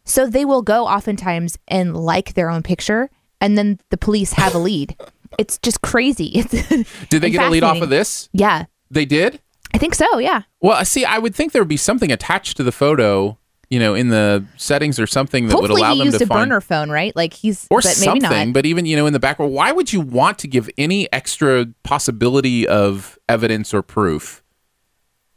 so 0.04 0.26
they 0.26 0.44
will 0.44 0.62
go 0.62 0.86
oftentimes 0.86 1.56
and 1.68 1.96
like 1.96 2.34
their 2.34 2.50
own 2.50 2.62
picture 2.62 3.08
and 3.40 3.56
then 3.56 3.78
the 3.90 3.96
police 3.98 4.32
have 4.34 4.54
a 4.54 4.58
lead 4.68 4.96
it's 5.38 5.58
just 5.58 5.80
crazy 5.82 6.26
it's 6.34 7.08
Did 7.08 7.22
they 7.22 7.30
get 7.30 7.46
a 7.46 7.50
lead 7.50 7.62
off 7.62 7.80
of 7.80 7.88
this? 7.88 8.28
yeah 8.32 8.64
They 8.90 9.04
did. 9.04 9.40
i 9.72 9.78
think 9.78 9.94
so 9.94 10.18
yeah 10.18 10.42
Well, 10.60 10.84
see. 10.84 11.04
I 11.04 11.18
would 11.18 11.34
think 11.34 11.52
there 11.52 11.62
would 11.62 11.68
be 11.68 11.76
something 11.76 12.10
attached 12.12 12.56
to 12.56 12.62
the 12.64 12.72
photo, 12.72 13.38
you 13.70 13.78
know, 13.78 13.94
in 13.94 14.09
the 14.09 14.44
settings 14.56 14.98
or 14.98 15.06
something 15.06 15.46
that 15.46 15.54
would 15.54 15.70
hopefully 15.70 15.80
allow 15.83 15.92
he 15.92 15.98
them 16.00 16.06
used 16.06 16.18
to 16.18 16.24
a 16.24 16.26
find 16.26 16.50
burner 16.50 16.61
phone 16.61 16.90
right 16.90 17.14
like 17.14 17.33
he's 17.33 17.68
or 17.70 17.78
but 17.78 17.96
maybe 18.00 18.20
something. 18.20 18.48
not 18.48 18.52
But 18.52 18.66
even 18.66 18.85
you 18.85 18.96
know, 18.96 19.06
in 19.06 19.12
the 19.12 19.20
background, 19.20 19.54
why 19.54 19.70
would 19.70 19.92
you 19.92 20.00
want 20.00 20.40
to 20.40 20.48
give 20.48 20.68
any 20.76 21.11
extra 21.12 21.66
possibility 21.85 22.66
of 22.66 23.18
evidence 23.28 23.72
or 23.72 23.83
proof? 23.83 24.42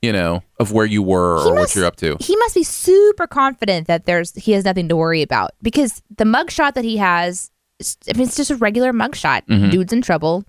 You 0.01 0.11
know, 0.11 0.43
of 0.59 0.73
where 0.73 0.85
you 0.85 1.01
were 1.01 1.41
He 1.43 1.49
or 1.49 1.55
what 1.55 1.75
you're 1.75 1.85
up 1.85 1.95
to. 1.97 2.17
He 2.19 2.35
must 2.35 2.55
be 2.55 2.63
super 2.63 3.25
confident 3.25 3.87
that 3.87 4.05
there's 4.05 4.33
he 4.35 4.51
has 4.51 4.65
nothing 4.65 4.89
to 4.89 4.97
worry 4.97 5.21
about 5.21 5.51
because 5.61 6.01
the 6.17 6.25
mugshot 6.25 6.73
that 6.73 6.83
he 6.83 6.97
has, 6.97 7.51
I 7.81 8.17
mean, 8.17 8.27
it's 8.27 8.35
just 8.35 8.51
a 8.51 8.57
regular 8.57 8.91
mugshot. 8.91 9.45
Mm-hmm. 9.45 9.69
Dude's 9.69 9.93
in 9.93 10.01
trouble, 10.01 10.43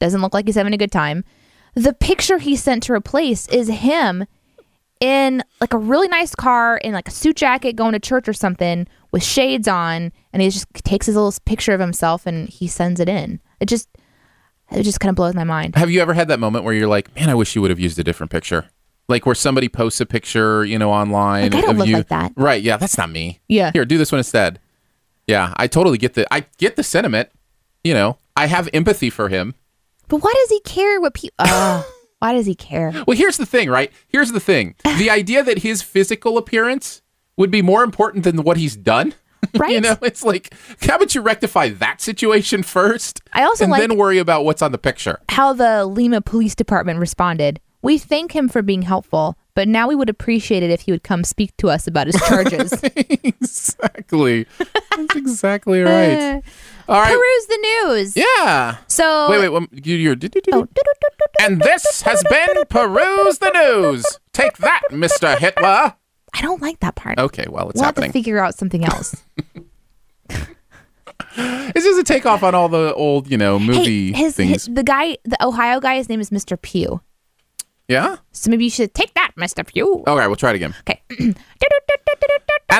doesn't 0.00 0.20
look 0.20 0.34
like 0.34 0.44
he's 0.44 0.56
having 0.56 0.74
a 0.74 0.76
good 0.76 0.92
time. 0.92 1.24
The 1.74 1.94
picture 1.94 2.38
he 2.38 2.56
sent 2.56 2.82
to 2.84 2.92
replace 2.92 3.48
is 3.48 3.68
him 3.68 4.26
in 5.00 5.42
like 5.60 5.72
a 5.72 5.78
really 5.78 6.08
nice 6.08 6.34
car 6.34 6.76
in 6.78 6.92
like 6.92 7.08
a 7.08 7.10
suit 7.10 7.36
jacket 7.36 7.74
going 7.74 7.92
to 7.92 7.98
church 7.98 8.28
or 8.28 8.32
something 8.32 8.86
with 9.12 9.24
shades 9.24 9.66
on, 9.66 10.12
and 10.32 10.42
he 10.42 10.50
just 10.50 10.66
takes 10.74 11.06
his 11.06 11.16
little 11.16 11.34
picture 11.44 11.72
of 11.72 11.80
himself 11.80 12.26
and 12.26 12.48
he 12.48 12.68
sends 12.68 13.00
it 13.00 13.08
in. 13.08 13.40
It 13.60 13.66
just 13.66 13.88
it 14.70 14.82
just 14.84 15.00
kind 15.00 15.10
of 15.10 15.16
blows 15.16 15.34
my 15.34 15.44
mind. 15.44 15.74
Have 15.76 15.90
you 15.90 16.00
ever 16.00 16.14
had 16.14 16.28
that 16.28 16.38
moment 16.38 16.64
where 16.64 16.74
you're 16.74 16.86
like, 16.88 17.14
man, 17.16 17.28
I 17.28 17.34
wish 17.34 17.56
you 17.56 17.62
would 17.62 17.70
have 17.70 17.80
used 17.80 17.98
a 17.98 18.04
different 18.04 18.30
picture? 18.30 18.66
Like 19.08 19.26
where 19.26 19.34
somebody 19.34 19.68
posts 19.68 20.00
a 20.00 20.06
picture, 20.06 20.64
you 20.64 20.78
know, 20.78 20.92
online 20.92 21.50
Like, 21.50 21.54
I 21.56 21.60
don't 21.62 21.70
of 21.70 21.78
look 21.78 21.88
you. 21.88 21.96
like 21.96 22.08
that. 22.08 22.32
Right? 22.36 22.62
Yeah, 22.62 22.76
that's 22.76 22.96
not 22.96 23.10
me. 23.10 23.40
Yeah. 23.48 23.72
Here, 23.72 23.84
do 23.84 23.98
this 23.98 24.12
one 24.12 24.18
instead. 24.20 24.60
Yeah, 25.26 25.52
I 25.56 25.66
totally 25.66 25.98
get 25.98 26.14
the 26.14 26.32
I 26.32 26.44
get 26.58 26.76
the 26.76 26.84
sentiment. 26.84 27.30
You 27.82 27.94
know, 27.94 28.18
I 28.36 28.46
have 28.46 28.68
empathy 28.72 29.10
for 29.10 29.28
him. 29.28 29.54
But 30.08 30.18
why 30.18 30.32
does 30.36 30.50
he 30.50 30.60
care 30.60 31.00
what 31.00 31.14
people? 31.14 31.34
Oh, 31.40 31.46
ah. 31.86 31.92
Why 32.20 32.32
does 32.32 32.46
he 32.46 32.54
care? 32.54 32.92
Well, 33.06 33.16
here's 33.16 33.36
the 33.38 33.46
thing, 33.46 33.68
right? 33.68 33.90
Here's 34.08 34.30
the 34.32 34.40
thing. 34.40 34.76
The 34.98 35.10
idea 35.10 35.42
that 35.42 35.58
his 35.58 35.82
physical 35.82 36.38
appearance 36.38 37.02
would 37.36 37.50
be 37.50 37.62
more 37.62 37.82
important 37.82 38.24
than 38.24 38.42
what 38.44 38.56
he's 38.56 38.76
done. 38.76 39.14
Right. 39.56 39.72
you 39.72 39.80
know, 39.80 39.96
it's 40.02 40.22
like, 40.22 40.52
how 40.82 40.96
about 40.96 41.14
you 41.14 41.22
rectify 41.22 41.70
that 41.70 42.00
situation 42.02 42.62
first? 42.62 43.22
I 43.32 43.42
also 43.42 43.64
and 43.64 43.70
like- 43.72 43.80
then 43.80 43.96
worry 43.96 44.18
about 44.18 44.44
what's 44.44 44.60
on 44.62 44.70
the 44.70 44.78
picture. 44.78 45.18
how 45.30 45.54
the 45.54 45.86
Lima 45.86 46.20
Police 46.20 46.54
Department 46.54 47.00
responded. 47.00 47.58
We 47.82 47.96
thank 47.98 48.32
him 48.32 48.48
for 48.50 48.60
being 48.62 48.82
helpful, 48.82 49.36
but 49.54 49.66
now 49.66 49.88
we 49.88 49.94
would 49.96 50.10
appreciate 50.10 50.62
it 50.62 50.70
if 50.70 50.82
he 50.82 50.92
would 50.92 51.02
come 51.02 51.24
speak 51.24 51.56
to 51.56 51.70
us 51.70 51.86
about 51.88 52.06
his 52.06 52.20
charges. 52.28 52.70
exactly. 52.84 54.46
That's 54.96 55.16
exactly 55.16 55.80
right. 55.80 56.42
All 56.90 57.00
right. 57.00 57.14
Peruse 57.14 57.46
the 57.46 57.56
news. 57.84 58.16
Yeah. 58.16 58.78
So 58.88 59.30
Wait, 59.30 59.38
wait. 59.38 59.48
One, 59.50 59.68
you, 59.70 59.94
you're, 59.94 60.16
Oh, 60.52 60.66
and 61.40 61.60
this 61.60 62.02
has 62.02 62.24
been 62.24 62.48
Peruse 62.68 63.38
the 63.38 63.50
News. 63.54 64.04
Take 64.32 64.56
that, 64.56 64.82
Mr. 64.90 65.38
Hitler. 65.38 65.94
I 66.34 66.42
don't 66.42 66.60
like 66.60 66.80
that 66.80 66.96
part. 66.96 67.18
Okay, 67.18 67.46
well, 67.48 67.70
it's 67.70 67.80
happening. 67.80 68.00
we'll 68.00 68.06
have 68.06 68.12
to 68.12 68.18
figure 68.18 68.38
out 68.38 68.56
something 68.56 68.84
else. 68.84 69.14
It's 71.36 71.84
just 71.84 72.00
a 72.00 72.04
takeoff 72.04 72.42
on 72.42 72.56
all 72.56 72.68
the 72.68 72.92
old, 72.94 73.30
you 73.30 73.36
know, 73.36 73.58
movie 73.60 74.12
hey, 74.12 74.24
his, 74.24 74.34
things. 74.34 74.64
his 74.64 74.74
the 74.74 74.82
guy, 74.82 75.16
the 75.24 75.42
Ohio 75.44 75.78
guy, 75.78 75.94
his 75.96 76.08
name 76.08 76.20
is 76.20 76.30
Mr. 76.30 76.60
Pugh. 76.60 77.00
yeah? 77.86 78.16
So 78.32 78.50
maybe 78.50 78.64
you 78.64 78.70
should 78.70 78.94
take 78.94 79.14
that, 79.14 79.30
Mr. 79.36 79.64
Pugh. 79.64 80.02
Okay, 80.08 80.26
we'll 80.26 80.34
try 80.36 80.50
it 80.50 80.56
again. 80.56 80.74
Okay. 80.80 81.02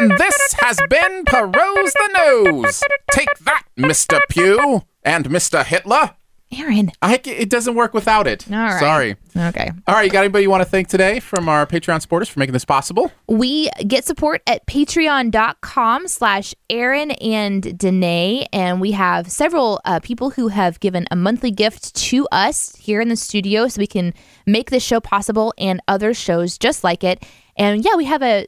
And 0.01 0.13
this 0.13 0.55
has 0.61 0.79
been 0.89 1.25
Peruse 1.27 1.93
the 1.93 2.43
News. 2.55 2.83
Take 3.13 3.29
that, 3.41 3.65
Mr. 3.77 4.19
Pugh 4.31 4.83
and 5.03 5.29
Mr. 5.29 5.63
Hitler. 5.63 6.15
Aaron. 6.53 6.91
I, 7.03 7.21
it 7.23 7.51
doesn't 7.51 7.75
work 7.75 7.93
without 7.93 8.27
it. 8.27 8.51
All 8.51 8.57
right. 8.57 8.81
Sorry. 8.81 9.17
Okay. 9.37 9.71
All 9.87 9.95
right, 9.95 10.07
you 10.07 10.11
got 10.11 10.21
anybody 10.21 10.45
you 10.45 10.51
want 10.51 10.63
to 10.63 10.69
thank 10.69 10.89
today 10.89 11.21
from 11.21 11.51
our 11.51 11.67
Patreon 11.67 12.01
supporters 12.01 12.31
for 12.31 12.39
making 12.39 12.55
this 12.55 12.65
possible? 12.65 13.13
We 13.29 13.69
get 13.87 14.07
support 14.07 14.43
at 14.47 14.67
patreon.com 14.67 16.09
slash 16.09 16.55
Aaron 16.71 17.11
and 17.11 17.79
Danae. 17.79 18.47
And 18.55 18.81
we 18.81 18.93
have 18.93 19.31
several 19.31 19.83
uh, 19.85 20.01
people 20.01 20.31
who 20.31 20.49
have 20.49 20.81
given 20.81 21.07
a 21.11 21.17
monthly 21.17 21.51
gift 21.51 21.95
to 21.95 22.27
us 22.33 22.75
here 22.77 23.03
in 23.03 23.11
the 23.11 23.17
studio 23.17 23.69
so 23.69 23.79
we 23.79 23.87
can 23.87 24.15
make 24.47 24.71
this 24.71 24.83
show 24.83 24.99
possible 24.99 25.53
and 25.59 25.83
other 25.89 26.15
shows 26.15 26.57
just 26.57 26.83
like 26.83 27.05
it. 27.05 27.23
And 27.55 27.85
yeah, 27.85 27.97
we 27.97 28.07
have 28.07 28.23
a 28.23 28.47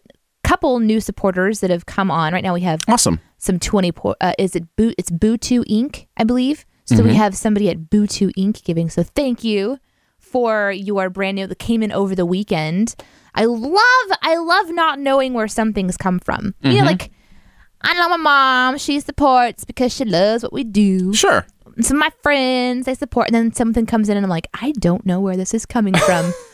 couple 0.52 0.78
new 0.80 1.00
supporters 1.00 1.60
that 1.60 1.70
have 1.70 1.86
come 1.86 2.10
on. 2.10 2.34
Right 2.34 2.44
now 2.44 2.52
we 2.52 2.60
have 2.60 2.80
Awesome. 2.86 3.18
some 3.38 3.58
20 3.58 3.90
po- 3.92 4.14
uh, 4.20 4.34
is 4.38 4.54
it 4.54 4.64
Boo 4.76 4.92
it's 4.98 5.10
Boo2 5.10 5.64
Inc, 5.64 6.06
I 6.18 6.24
believe. 6.24 6.66
So 6.84 7.02
we 7.02 7.14
have 7.14 7.34
somebody 7.34 7.70
at 7.70 7.84
Boo2 7.88 8.32
Inc 8.36 8.62
giving. 8.64 8.90
So 8.90 9.02
thank 9.02 9.42
you 9.42 9.78
for 10.18 10.70
your 10.70 11.08
brand 11.08 11.36
new 11.36 11.46
that 11.46 11.58
came 11.58 11.82
in 11.82 11.90
over 11.90 12.14
the 12.14 12.26
weekend. 12.26 12.94
I 13.34 13.46
love 13.46 14.08
I 14.20 14.36
love 14.36 14.68
not 14.68 14.98
knowing 14.98 15.32
where 15.32 15.48
some 15.48 15.72
things 15.72 15.96
come 15.96 16.18
from. 16.18 16.54
You 16.60 16.80
know 16.80 16.84
like 16.84 17.10
I 17.80 17.94
know 17.94 18.10
my 18.10 18.16
mom, 18.18 18.76
she 18.76 19.00
supports 19.00 19.64
because 19.64 19.94
she 19.94 20.04
loves 20.04 20.42
what 20.42 20.52
we 20.52 20.64
do. 20.64 21.14
Sure. 21.14 21.46
Some 21.80 21.96
of 21.96 22.00
my 22.00 22.12
friends, 22.22 22.84
they 22.84 22.94
support 22.94 23.28
and 23.28 23.34
then 23.34 23.54
something 23.54 23.86
comes 23.86 24.10
in 24.10 24.18
and 24.18 24.26
I'm 24.26 24.30
like, 24.30 24.48
I 24.52 24.72
don't 24.72 25.06
know 25.06 25.18
where 25.18 25.38
this 25.38 25.54
is 25.54 25.64
coming 25.64 25.94
from. 25.94 26.30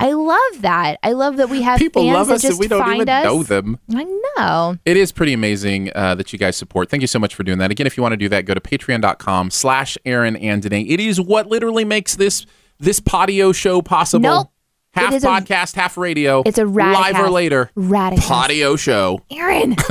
I 0.00 0.12
love 0.12 0.62
that. 0.62 0.98
I 1.02 1.12
love 1.12 1.36
that 1.36 1.50
we 1.50 1.62
have 1.62 1.78
People 1.78 2.02
fans 2.02 2.14
love 2.14 2.26
that 2.28 2.34
us 2.36 2.42
just 2.42 2.52
and 2.52 2.60
we 2.60 2.68
don't 2.68 2.80
find 2.80 2.96
even 3.02 3.08
us. 3.10 3.24
know 3.24 3.42
them. 3.42 3.78
I 3.94 4.04
know. 4.38 4.76
It 4.86 4.96
is 4.96 5.12
pretty 5.12 5.34
amazing 5.34 5.92
uh, 5.94 6.14
that 6.14 6.32
you 6.32 6.38
guys 6.38 6.56
support. 6.56 6.88
Thank 6.88 7.02
you 7.02 7.06
so 7.06 7.18
much 7.18 7.34
for 7.34 7.42
doing 7.42 7.58
that. 7.58 7.70
Again, 7.70 7.86
if 7.86 7.96
you 7.96 8.02
want 8.02 8.14
to 8.14 8.16
do 8.16 8.28
that, 8.30 8.46
go 8.46 8.54
to 8.54 8.60
patreon.com 8.60 9.50
slash 9.50 9.98
Aaron 10.06 10.36
and 10.36 10.62
Danae. 10.62 10.82
It 10.82 11.00
is 11.00 11.20
what 11.20 11.48
literally 11.48 11.84
makes 11.84 12.16
this 12.16 12.46
this 12.78 12.98
patio 12.98 13.52
show 13.52 13.82
possible. 13.82 14.22
Nope. 14.22 14.50
Half 14.94 15.14
is 15.14 15.24
a- 15.24 15.28
podcast, 15.28 15.76
half 15.76 15.96
radio. 15.96 16.42
It's 16.44 16.58
a 16.58 16.64
live 16.64 17.16
or 17.18 17.30
later 17.30 17.70
Radicast. 17.76 18.26
patio 18.28 18.76
show. 18.76 19.20
Aaron. 19.30 19.76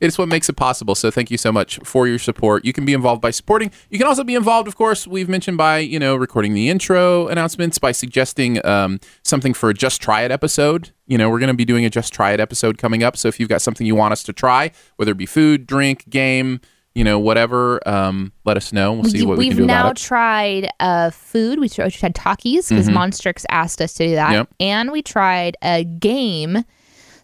It's 0.00 0.18
what 0.18 0.28
makes 0.28 0.48
it 0.48 0.56
possible. 0.56 0.94
So 0.94 1.10
thank 1.10 1.30
you 1.30 1.38
so 1.38 1.50
much 1.52 1.78
for 1.84 2.06
your 2.08 2.18
support. 2.18 2.64
You 2.64 2.72
can 2.72 2.84
be 2.84 2.92
involved 2.92 3.22
by 3.22 3.30
supporting. 3.30 3.70
You 3.90 3.98
can 3.98 4.06
also 4.06 4.22
be 4.24 4.34
involved, 4.34 4.68
of 4.68 4.76
course, 4.76 5.06
we've 5.06 5.28
mentioned 5.28 5.56
by, 5.56 5.78
you 5.78 5.98
know, 5.98 6.14
recording 6.16 6.52
the 6.52 6.68
intro 6.68 7.28
announcements, 7.28 7.78
by 7.78 7.92
suggesting 7.92 8.64
um, 8.66 8.98
something 9.22 9.54
for 9.54 9.70
a 9.70 9.74
Just 9.74 10.02
Try 10.02 10.22
It 10.22 10.30
episode. 10.30 10.90
You 11.06 11.16
know, 11.16 11.30
we're 11.30 11.38
going 11.38 11.48
to 11.48 11.54
be 11.54 11.64
doing 11.64 11.84
a 11.84 11.90
Just 11.90 12.12
Try 12.12 12.32
It 12.32 12.40
episode 12.40 12.76
coming 12.76 13.02
up. 13.02 13.16
So 13.16 13.28
if 13.28 13.38
you've 13.40 13.48
got 13.48 13.62
something 13.62 13.86
you 13.86 13.94
want 13.94 14.12
us 14.12 14.22
to 14.24 14.32
try, 14.32 14.72
whether 14.96 15.12
it 15.12 15.18
be 15.18 15.26
food, 15.26 15.64
drink, 15.66 16.08
game, 16.10 16.60
you 16.98 17.04
know, 17.04 17.16
whatever, 17.16 17.86
um, 17.88 18.32
let 18.44 18.56
us 18.56 18.72
know. 18.72 18.92
We'll 18.92 19.04
see 19.04 19.24
what 19.24 19.38
we 19.38 19.44
We've 19.44 19.52
can 19.52 19.62
do 19.62 19.66
now 19.66 19.82
about 19.82 20.00
it. 20.00 20.02
tried 20.02 20.68
uh, 20.80 21.10
food. 21.10 21.60
We 21.60 21.68
tried, 21.68 21.84
we 21.84 21.90
tried 21.92 22.16
Takis 22.16 22.70
because 22.70 22.88
Monstrix 22.88 23.44
asked 23.50 23.80
us 23.80 23.94
to 23.94 24.08
do 24.08 24.14
that. 24.16 24.26
Mm-hmm. 24.26 24.34
Yep. 24.34 24.54
And 24.58 24.90
we 24.90 25.02
tried 25.02 25.56
a 25.62 25.84
game. 25.84 26.64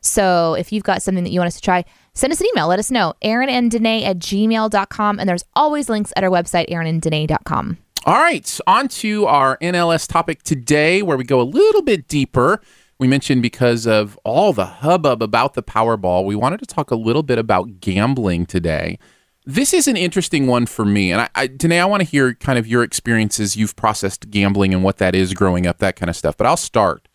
So 0.00 0.54
if 0.54 0.70
you've 0.70 0.84
got 0.84 1.02
something 1.02 1.24
that 1.24 1.30
you 1.30 1.40
want 1.40 1.48
us 1.48 1.56
to 1.56 1.60
try, 1.60 1.84
send 2.12 2.32
us 2.32 2.40
an 2.40 2.46
email. 2.54 2.68
Let 2.68 2.78
us 2.78 2.92
know. 2.92 3.14
Aaron 3.20 3.48
and 3.48 3.68
Danae 3.68 4.04
at 4.04 4.20
gmail.com. 4.20 5.18
And 5.18 5.28
there's 5.28 5.44
always 5.56 5.88
links 5.88 6.12
at 6.14 6.22
our 6.22 6.30
website, 6.30 6.70
aaronanddanae.com. 6.70 7.78
All 8.06 8.14
right, 8.14 8.60
on 8.68 8.86
to 8.88 9.26
our 9.26 9.58
NLS 9.58 10.06
topic 10.06 10.44
today, 10.44 11.02
where 11.02 11.16
we 11.16 11.24
go 11.24 11.40
a 11.40 11.42
little 11.42 11.82
bit 11.82 12.06
deeper. 12.06 12.60
We 13.00 13.08
mentioned 13.08 13.42
because 13.42 13.88
of 13.88 14.16
all 14.24 14.52
the 14.52 14.66
hubbub 14.66 15.20
about 15.20 15.54
the 15.54 15.64
Powerball, 15.64 16.24
we 16.24 16.36
wanted 16.36 16.60
to 16.60 16.66
talk 16.66 16.92
a 16.92 16.96
little 16.96 17.24
bit 17.24 17.38
about 17.38 17.80
gambling 17.80 18.46
today. 18.46 19.00
This 19.46 19.74
is 19.74 19.86
an 19.86 19.96
interesting 19.96 20.46
one 20.46 20.64
for 20.64 20.86
me, 20.86 21.12
and 21.12 21.20
I, 21.20 21.28
I 21.34 21.78
I 21.78 21.84
want 21.84 22.00
to 22.00 22.08
hear 22.08 22.32
kind 22.34 22.58
of 22.58 22.66
your 22.66 22.82
experiences. 22.82 23.56
You've 23.56 23.76
processed 23.76 24.30
gambling 24.30 24.72
and 24.72 24.82
what 24.82 24.96
that 24.98 25.14
is 25.14 25.34
growing 25.34 25.66
up, 25.66 25.78
that 25.78 25.96
kind 25.96 26.08
of 26.08 26.16
stuff. 26.16 26.36
But 26.36 26.46
I'll 26.46 26.56
start. 26.56 27.08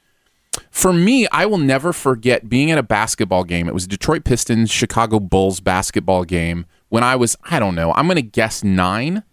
For 0.70 0.94
me, 0.94 1.28
I 1.32 1.46
will 1.46 1.58
never 1.58 1.94
forget 1.94 2.50
being 2.50 2.70
at 2.72 2.78
a 2.78 2.84
basketball 2.84 3.44
game. 3.44 3.68
It 3.68 3.74
was 3.74 3.86
a 3.86 3.88
Detroit 3.88 4.24
Pistons 4.24 4.70
Chicago 4.70 5.20
Bulls 5.20 5.60
basketball 5.60 6.24
game 6.24 6.66
when 6.90 7.04
I 7.04 7.16
was, 7.16 7.38
I 7.50 7.60
don't 7.60 7.76
know, 7.76 7.94
I'm 7.94 8.08
going 8.08 8.16
to 8.18 8.22
guess 8.22 8.64
nine, 8.64 9.24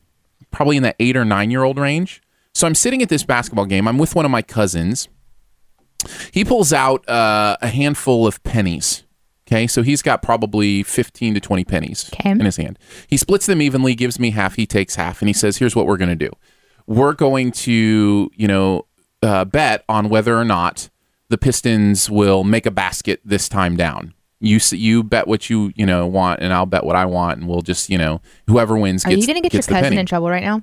probably 0.51 0.77
in 0.77 0.83
the 0.83 0.95
eight 1.01 1.17
or 1.17 1.25
nine 1.25 1.51
year 1.51 1.65
old 1.65 1.79
range. 1.79 2.23
So 2.55 2.67
I'm 2.67 2.75
sitting 2.75 3.03
at 3.03 3.09
this 3.09 3.25
basketball 3.25 3.67
game. 3.67 3.87
I'm 3.89 3.99
with 3.99 4.15
one 4.15 4.25
of 4.25 4.31
my 4.31 4.43
cousins. 4.43 5.09
He 6.33 6.45
pulls 6.45 6.73
out 6.73 7.07
uh, 7.09 7.57
a 7.61 7.69
handful 7.69 8.27
of 8.27 8.43
pennies. 8.45 9.05
Okay, 9.49 9.67
so 9.69 9.83
he's 9.83 10.03
got 10.03 10.23
probably 10.23 10.83
15 10.83 11.35
to 11.35 11.41
20 11.41 11.65
pennies 11.65 12.11
Okay. 12.13 12.31
in 12.31 12.41
his 12.41 12.57
hand. 12.57 12.79
He 13.07 13.17
splits 13.17 13.47
them 13.47 13.63
evenly, 13.63 13.95
gives 13.95 14.19
me 14.19 14.31
half, 14.31 14.57
he 14.57 14.67
takes 14.67 14.97
half, 14.97 15.23
and 15.23 15.29
he 15.29 15.33
says, 15.33 15.59
Here's 15.59 15.77
what 15.77 15.87
we're 15.87 15.97
going 15.97 16.09
to 16.09 16.17
do. 16.17 16.31
We're 16.89 17.13
going 17.13 17.53
to, 17.53 18.31
you 18.35 18.49
know, 18.49 18.87
uh, 19.23 19.45
bet 19.45 19.85
on 19.89 20.09
whether 20.09 20.37
or 20.37 20.45
not 20.45 20.89
the 21.29 21.39
Pistons 21.39 22.11
will 22.11 22.45
make 22.45 22.67
a 22.67 22.71
basket 22.71 23.21
this 23.25 23.49
time 23.49 23.77
down. 23.77 24.15
You 24.39 24.61
you 24.73 25.03
bet 25.03 25.27
what 25.27 25.49
you 25.49 25.73
you 25.77 25.87
know 25.87 26.07
want, 26.07 26.41
and 26.43 26.53
I'll 26.53 26.67
bet 26.67 26.85
what 26.85 26.95
I 26.95 27.07
want, 27.07 27.39
and 27.41 27.49
we'll 27.49 27.63
just 27.63 27.89
you 27.89 27.97
know 27.97 28.21
whoever 28.47 28.77
wins 28.77 29.05
Are 29.07 29.09
gets. 29.09 29.23
you 29.23 29.27
going 29.27 29.43
to 29.43 29.49
get 29.49 29.55
your 29.55 29.63
cousin 29.63 29.83
penny. 29.83 29.97
in 29.97 30.05
trouble 30.07 30.29
right 30.29 30.43
now? 30.43 30.63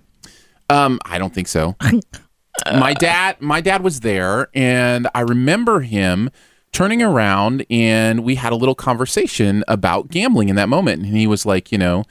Um, 0.69 1.00
I 1.06 1.17
don't 1.17 1.34
think 1.34 1.48
so. 1.48 1.76
my 2.72 2.93
dad, 2.93 3.41
my 3.41 3.62
dad 3.62 3.84
was 3.84 4.02
there, 4.02 4.48
and 4.54 5.08
I 5.15 5.22
remember 5.22 5.80
him 5.82 6.30
turning 6.73 7.01
around, 7.01 7.65
and 7.69 8.23
we 8.23 8.36
had 8.36 8.51
a 8.51 8.55
little 8.55 8.75
conversation 8.75 9.63
about 9.67 10.09
gambling 10.09 10.49
in 10.49 10.55
that 10.57 10.67
moment. 10.69 11.03
And 11.03 11.15
he 11.15 11.27
was 11.27 11.45
like, 11.45 11.71
you 11.71 11.77
know, 11.77 12.03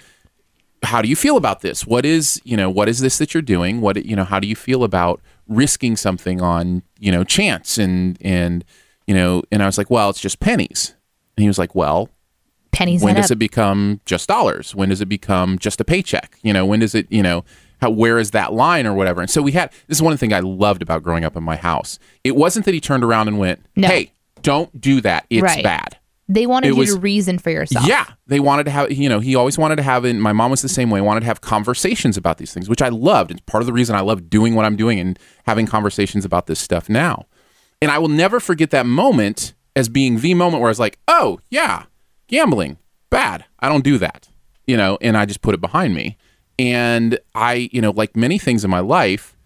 how 0.85 1.03
do 1.03 1.09
you 1.09 1.17
feel 1.17 1.37
about 1.37 1.61
this? 1.61 1.87
What 1.87 2.05
is, 2.07 2.41
you 2.45 2.57
know, 2.57 2.71
what 2.71 2.89
is 2.89 3.01
this 3.01 3.19
that 3.19 3.35
you're 3.35 3.43
doing? 3.43 3.81
What, 3.81 4.05
you 4.05 4.17
know, 4.17 4.25
how 4.25 4.41
do 4.41 4.47
you 4.49 4.57
feel 4.57 4.83
about 4.85 5.21
risking 5.47 5.97
something 5.97 6.41
on, 6.41 6.83
you 6.99 7.13
know, 7.13 7.23
chance 7.25 7.77
and 7.79 8.17
and 8.23 8.65
you 9.07 9.15
know? 9.15 9.43
And 9.53 9.63
I 9.63 9.67
was 9.67 9.77
like, 9.79 9.91
well, 9.91 10.09
it's 10.11 10.21
just 10.21 10.41
pennies. 10.41 10.95
And 11.37 11.43
he 11.43 11.49
was 11.49 11.59
like, 11.59 11.75
well, 11.75 12.09
Pennies 12.73 13.03
when 13.03 13.15
does 13.17 13.27
up. 13.31 13.33
it 13.33 13.39
become 13.39 14.01
just 14.07 14.27
dollars 14.29 14.75
when 14.75 14.89
does 14.89 15.03
it 15.03 15.07
become 15.09 15.59
just 15.59 15.79
a 15.79 15.85
paycheck 15.85 16.39
you 16.43 16.55
know 16.55 16.65
when 16.65 16.81
does 16.81 16.95
it 16.95 17.07
you 17.13 17.23
know 17.23 17.45
how, 17.83 17.91
where 17.91 18.19
is 18.19 18.31
that 18.31 18.55
line 18.55 18.87
or 18.87 18.95
whatever 18.95 19.21
and 19.21 19.29
so 19.29 19.43
we 19.43 19.53
had 19.53 19.71
this 19.89 19.99
is 19.99 20.03
one 20.03 20.17
thing 20.17 20.33
i 20.33 20.41
loved 20.41 20.81
about 20.81 21.03
growing 21.03 21.23
up 21.23 21.37
in 21.37 21.43
my 21.43 21.55
house 21.57 21.99
it 22.25 22.35
wasn't 22.35 22.65
that 22.65 22.73
he 22.73 22.81
turned 22.81 23.05
around 23.05 23.29
and 23.29 23.39
went 23.39 23.63
No. 23.77 23.89
hey 23.89 24.13
don't 24.43 24.81
do 24.81 25.01
that. 25.03 25.27
It's 25.31 25.43
Right. 25.43 25.63
bad. 25.65 25.97
They 26.29 26.47
wanted 26.47 26.69
it 26.69 26.71
you 26.75 26.77
was- 26.77 26.95
to 26.95 27.01
reason 27.01 27.39
for 27.39 27.51
yourself. 27.51 27.87
yeah. 27.87 28.05
They 28.27 28.41
wanted 28.41 28.65
to 28.65 28.71
have 28.71 28.91
you 28.93 29.09
know 29.09 29.21
he 29.21 29.35
always 29.35 29.59
wanted 29.59 29.77
to 29.77 29.83
have 29.83 30.05
and 30.05 30.23
my 30.23 30.33
mom 30.33 30.51
was 30.51 30.63
the 30.63 30.69
same 30.69 30.89
way 30.89 31.01
wanted 31.01 31.21
to 31.21 31.27
have 31.27 31.41
conversations 31.41 32.17
about 32.17 32.39
these 32.39 32.53
things 32.55 32.69
which 32.69 32.81
i 32.81 32.89
loved. 32.89 33.31
It's 33.33 33.41
part 33.43 33.61
of 33.61 33.67
the 33.67 33.73
reason 33.73 33.97
i 33.97 34.01
love 34.01 34.31
doing 34.31 34.55
what 34.55 34.65
i'm 34.65 34.77
doing 34.77 34.99
and 35.01 35.19
having 35.47 35.67
conversations 35.67 36.25
about 36.25 36.47
this 36.47 36.59
stuff 36.61 36.89
now. 36.89 37.27
And 37.83 37.91
i 37.91 37.99
will 37.99 38.09
never 38.09 38.41
forget 38.41 38.71
that 38.71 38.87
moment 38.87 39.53
as 39.77 39.89
being 39.89 40.21
the 40.21 40.33
moment 40.35 40.61
where 40.63 40.69
i 40.69 40.71
was 40.71 40.79
like 40.81 40.99
oh 41.09 41.39
yeah 41.51 41.85
gambling 42.29 42.79
bad. 43.11 43.45
I 43.61 43.69
don't 43.69 43.85
do 43.85 43.99
that 43.99 44.29
you 44.67 44.77
know 44.77 44.97
and 45.03 45.17
i 45.19 45.27
just 45.27 45.43
put 45.43 45.55
it 45.55 45.61
behind 45.61 45.95
me. 45.95 46.17
And 46.59 47.19
i 47.35 47.69
you 47.73 47.81
know 47.83 47.91
like 47.91 48.17
many 48.17 48.39
things 48.39 48.65
in 48.65 48.71
my 48.71 48.81
life 48.81 49.37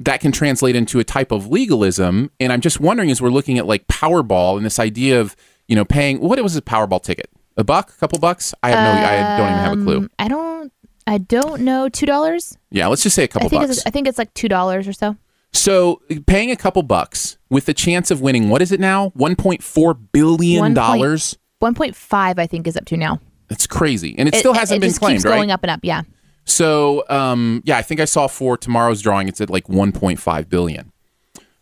that 0.00 0.20
can 0.20 0.32
translate 0.32 0.74
into 0.74 0.98
a 0.98 1.04
type 1.04 1.30
of 1.30 1.46
legalism 1.48 2.30
and 2.40 2.52
i'm 2.52 2.60
just 2.60 2.80
wondering 2.80 3.10
as 3.10 3.20
we're 3.22 3.28
looking 3.30 3.58
at 3.58 3.66
like 3.66 3.86
powerball 3.86 4.56
and 4.56 4.64
this 4.66 4.78
idea 4.78 5.20
of 5.20 5.36
you 5.68 5.76
know 5.76 5.84
paying 5.84 6.18
what 6.20 6.40
was 6.42 6.56
a 6.56 6.62
powerball 6.62 7.02
ticket 7.02 7.30
a 7.56 7.62
buck 7.64 7.90
a 7.90 7.96
couple 7.98 8.18
bucks 8.18 8.52
i 8.62 8.70
have 8.70 8.78
no 8.78 9.00
i 9.02 9.38
don't 9.38 9.48
even 9.50 9.58
have 9.64 9.78
a 9.78 9.84
clue 9.84 9.96
Um, 9.98 10.10
I 10.18 10.28
don't. 10.28 10.72
I 11.06 11.18
don't 11.18 11.62
know. 11.62 11.88
Two 11.88 12.06
dollars. 12.06 12.56
yeah 12.70 12.86
let's 12.86 13.02
just 13.02 13.16
say 13.16 13.24
a 13.24 13.28
couple 13.28 13.48
think 13.48 13.62
bucks 13.62 13.78
it's. 13.78 13.86
I 13.86 13.90
think 13.90 14.06
it's 14.08 14.18
like 14.18 14.32
two 14.34 14.48
dollars 14.48 14.86
or 14.86 14.92
so. 14.92 15.16
so 15.52 16.00
paying 16.26 16.50
a 16.50 16.56
couple 16.56 16.82
bucks 16.82 17.36
with 17.48 17.66
the 17.66 17.74
chance 17.74 18.10
of 18.10 18.20
winning 18.20 18.48
what 18.48 18.62
is 18.62 18.70
it 18.70 18.78
now 18.80 19.10
One 19.10 19.34
point 19.34 19.62
four 19.62 19.92
billion 19.94 20.72
dollars 20.74 21.36
One 21.58 21.74
point 21.74 21.96
five, 21.96 22.38
I 22.38 22.46
think, 22.46 22.66
is 22.68 22.76
up 22.76 22.84
to 22.86 22.96
now. 22.96 23.18
that's 23.48 23.66
crazy 23.66 24.14
and 24.18 24.28
it 24.28 24.36
still 24.36 24.52
hasn't 24.54 24.78
it 24.78 24.80
been 24.86 24.92
claimed 24.94 25.16
keeps 25.18 25.24
right 25.24 25.36
going 25.36 25.50
up 25.50 25.62
and 25.64 25.70
up. 25.70 25.80
Yeah. 25.82 26.02
So, 26.44 27.04
um, 27.08 27.62
yeah, 27.64 27.76
I 27.76 27.82
think 27.82 28.00
I 28.00 28.04
saw 28.04 28.26
for 28.26 28.56
tomorrow's 28.56 29.02
drawing, 29.02 29.28
it's 29.28 29.40
at 29.40 29.50
like 29.50 29.66
1.5 29.66 30.48
billion. 30.48 30.92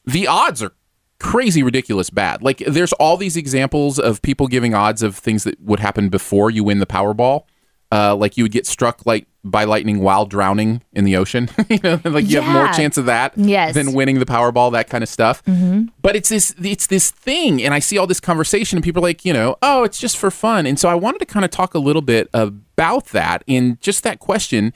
The 0.07 0.27
odds 0.27 0.63
are 0.63 0.73
crazy, 1.21 1.63
ridiculous, 1.63 2.11
bad. 2.11 2.43
Like, 2.43 2.59
there's 2.59 2.93
all 2.95 3.17
these 3.17 3.37
examples 3.37 3.99
of 3.99 4.23
people 4.23 4.47
giving 4.47 4.75
odds 4.75 5.03
of 5.03 5.17
things 5.17 5.45
that 5.45 5.61
would 5.61 5.81
happen 5.81 6.09
before 6.09 6.51
you 6.51 6.65
win 6.65 6.79
the 6.79 6.87
Powerball. 6.87 7.45
Uh, 7.91 8.15
like 8.15 8.37
you 8.37 8.45
would 8.45 8.53
get 8.53 8.67
struck 8.67 9.07
like 9.07 9.27
by 9.45 9.65
lightning 9.65 10.01
while 10.01 10.27
drowning 10.27 10.83
in 10.93 11.05
the 11.05 11.17
ocean. 11.17 11.49
you 11.71 11.79
know, 11.83 11.99
like 12.05 12.29
you 12.29 12.39
have 12.39 12.53
more 12.53 12.67
chance 12.75 12.99
of 12.99 13.07
that 13.07 13.33
Yes. 13.37 13.73
than 13.75 13.95
winning 13.95 14.19
the 14.19 14.27
Powerball, 14.27 14.71
that 14.73 14.91
kind 14.91 15.03
of 15.03 15.09
stuff. 15.09 15.43
But 16.03 16.15
it's 16.15 16.29
this 16.29 16.55
it's 16.63 16.87
this 16.89 17.11
thing, 17.11 17.63
and 17.63 17.73
I 17.73 17.79
see 17.79 17.97
all 17.97 18.07
this 18.07 18.21
conversation, 18.21 18.77
and 18.77 18.85
people 18.85 19.01
are 19.03 19.09
like, 19.09 19.25
you 19.25 19.33
know, 19.33 19.57
oh, 19.63 19.85
it's 19.85 19.99
just 19.99 20.19
for 20.19 20.31
fun. 20.31 20.67
And 20.67 20.79
so 20.79 20.91
I 20.91 20.95
wanted 20.95 21.21
to 21.21 21.25
kind 21.27 21.45
of 21.47 21.51
talk 21.51 21.73
a 21.73 21.79
little 21.79 22.03
bit 22.03 22.29
about 22.35 23.07
that, 23.07 23.43
and 23.49 23.81
just 23.81 24.03
that 24.05 24.19
question: 24.19 24.75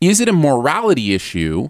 Is 0.00 0.18
it 0.20 0.28
a 0.28 0.32
morality 0.32 1.12
issue, 1.12 1.68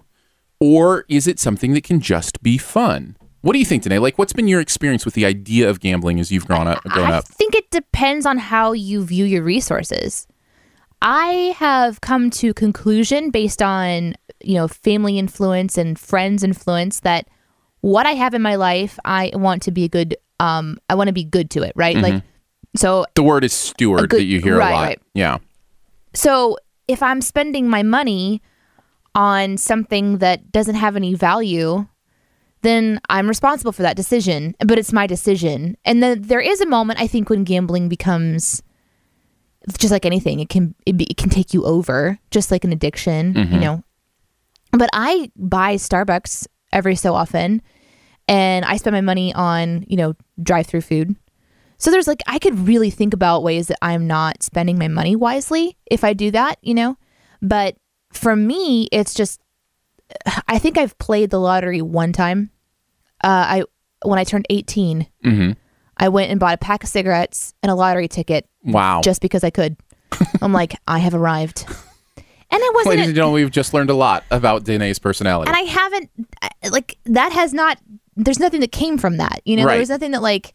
or 0.61 1.03
is 1.09 1.27
it 1.27 1.39
something 1.39 1.73
that 1.73 1.83
can 1.83 1.99
just 1.99 2.41
be 2.41 2.57
fun? 2.57 3.17
What 3.41 3.51
do 3.53 3.59
you 3.59 3.65
think, 3.65 3.83
Danae? 3.83 3.99
Like, 3.99 4.17
what's 4.17 4.33
been 4.33 4.47
your 4.47 4.59
experience 4.61 5.05
with 5.05 5.13
the 5.13 5.25
idea 5.25 5.69
of 5.69 5.79
gambling 5.79 6.19
as 6.19 6.31
you've 6.31 6.47
grown 6.47 6.67
up? 6.67 6.81
Grown 6.83 7.11
I 7.11 7.17
up? 7.17 7.27
think 7.27 7.53
it 7.53 7.69
depends 7.69 8.25
on 8.25 8.37
how 8.39 8.71
you 8.71 9.03
view 9.05 9.25
your 9.25 9.43
resources. 9.43 10.25
I 11.01 11.53
have 11.57 12.01
come 12.01 12.29
to 12.31 12.53
conclusion 12.53 13.29
based 13.29 13.61
on, 13.61 14.15
you 14.43 14.55
know, 14.55 14.67
family 14.67 15.19
influence 15.19 15.77
and 15.77 15.97
friends 15.99 16.43
influence 16.43 17.01
that 17.01 17.27
what 17.81 18.05
I 18.05 18.11
have 18.11 18.33
in 18.33 18.41
my 18.41 18.55
life, 18.55 18.97
I 19.05 19.31
want 19.33 19.61
to 19.63 19.71
be 19.71 19.83
a 19.83 19.89
good 19.89 20.15
um 20.39 20.77
I 20.89 20.95
want 20.95 21.07
to 21.07 21.13
be 21.13 21.23
good 21.23 21.49
to 21.51 21.63
it, 21.63 21.73
right? 21.75 21.95
Like 21.97 22.23
so 22.75 23.05
The 23.15 23.23
word 23.23 23.43
is 23.43 23.53
steward 23.53 24.09
good- 24.09 24.19
that 24.19 24.25
you 24.25 24.41
hear 24.41 24.57
right, 24.57 24.71
a 24.71 24.73
lot. 24.75 24.81
right. 24.83 25.01
Yeah. 25.13 25.37
so 26.13 26.57
if 26.87 27.01
I'm 27.01 27.21
spending 27.21 27.67
my 27.69 27.81
money 27.83 28.41
on 29.15 29.57
something 29.57 30.17
that 30.19 30.51
doesn't 30.51 30.75
have 30.75 30.95
any 30.95 31.13
value, 31.15 31.87
then 32.61 32.99
I'm 33.09 33.27
responsible 33.27 33.71
for 33.71 33.81
that 33.83 33.95
decision. 33.95 34.55
But 34.59 34.77
it's 34.77 34.91
my 34.93 35.07
decision. 35.07 35.77
And 35.85 36.03
then 36.03 36.21
there 36.23 36.41
is 36.41 36.59
a 36.61 36.65
moment 36.67 36.99
I 36.99 37.07
think 37.07 37.29
when 37.29 37.43
gambling 37.43 37.87
becomes 37.89 38.61
just 39.77 39.91
like 39.91 40.05
anything, 40.05 40.39
it 40.39 40.49
can 40.49 40.75
it, 40.85 40.97
be, 40.97 41.05
it 41.05 41.17
can 41.17 41.29
take 41.29 41.53
you 41.53 41.65
over, 41.65 42.19
just 42.31 42.51
like 42.51 42.63
an 42.63 42.71
addiction, 42.71 43.33
you 43.53 43.59
know. 43.59 43.83
But 44.71 44.89
I 44.93 45.31
buy 45.35 45.75
Starbucks 45.75 46.47
every 46.73 46.95
so 46.95 47.13
often, 47.13 47.61
and 48.27 48.65
I 48.65 48.77
spend 48.77 48.93
my 48.93 49.01
money 49.01 49.33
on 49.33 49.85
you 49.87 49.97
know 49.97 50.15
drive-through 50.41 50.81
food. 50.81 51.15
So 51.77 51.91
there's 51.91 52.07
like 52.07 52.21
I 52.27 52.39
could 52.39 52.67
really 52.67 52.89
think 52.89 53.13
about 53.13 53.43
ways 53.43 53.67
that 53.67 53.77
I'm 53.81 54.07
not 54.07 54.43
spending 54.43 54.77
my 54.77 54.87
money 54.87 55.15
wisely 55.15 55.77
if 55.89 56.03
I 56.03 56.13
do 56.13 56.31
that, 56.31 56.57
you 56.61 56.73
know. 56.73 56.97
But 57.41 57.75
for 58.13 58.35
me, 58.35 58.87
it's 58.91 59.13
just 59.13 59.41
I 60.47 60.59
think 60.59 60.77
I've 60.77 60.97
played 60.97 61.29
the 61.29 61.39
lottery 61.39 61.81
one 61.81 62.13
time. 62.13 62.51
Uh, 63.23 63.27
I 63.27 63.63
when 64.03 64.19
I 64.19 64.23
turned 64.23 64.45
18, 64.49 65.07
Mm-hmm. 65.23 65.51
I 65.97 66.09
went 66.09 66.31
and 66.31 66.39
bought 66.39 66.53
a 66.53 66.57
pack 66.57 66.83
of 66.83 66.89
cigarettes 66.89 67.53
and 67.63 67.71
a 67.71 67.75
lottery 67.75 68.07
ticket 68.07 68.47
Wow. 68.63 69.01
just 69.03 69.21
because 69.21 69.43
I 69.43 69.49
could. 69.49 69.77
I'm 70.41 70.53
like, 70.53 70.75
I 70.87 70.99
have 70.99 71.13
arrived, 71.13 71.65
and 72.17 72.25
it 72.61 72.73
wasn't. 72.73 72.91
Ladies 72.91 73.07
and 73.07 73.15
gentlemen, 73.15 73.41
we've 73.41 73.51
just 73.51 73.73
learned 73.73 73.89
a 73.89 73.95
lot 73.95 74.23
about 74.31 74.63
Danae's 74.63 74.99
personality. 74.99 75.49
and 75.49 75.57
I 75.57 75.61
haven't 75.61 76.09
like 76.71 76.97
that 77.05 77.31
has 77.33 77.53
not. 77.53 77.77
There's 78.15 78.39
nothing 78.39 78.61
that 78.61 78.71
came 78.71 78.97
from 78.97 79.17
that. 79.17 79.41
You 79.45 79.57
know, 79.57 79.65
Right. 79.65 79.73
there 79.73 79.79
was 79.79 79.89
nothing 79.89 80.11
that 80.11 80.21
like. 80.21 80.53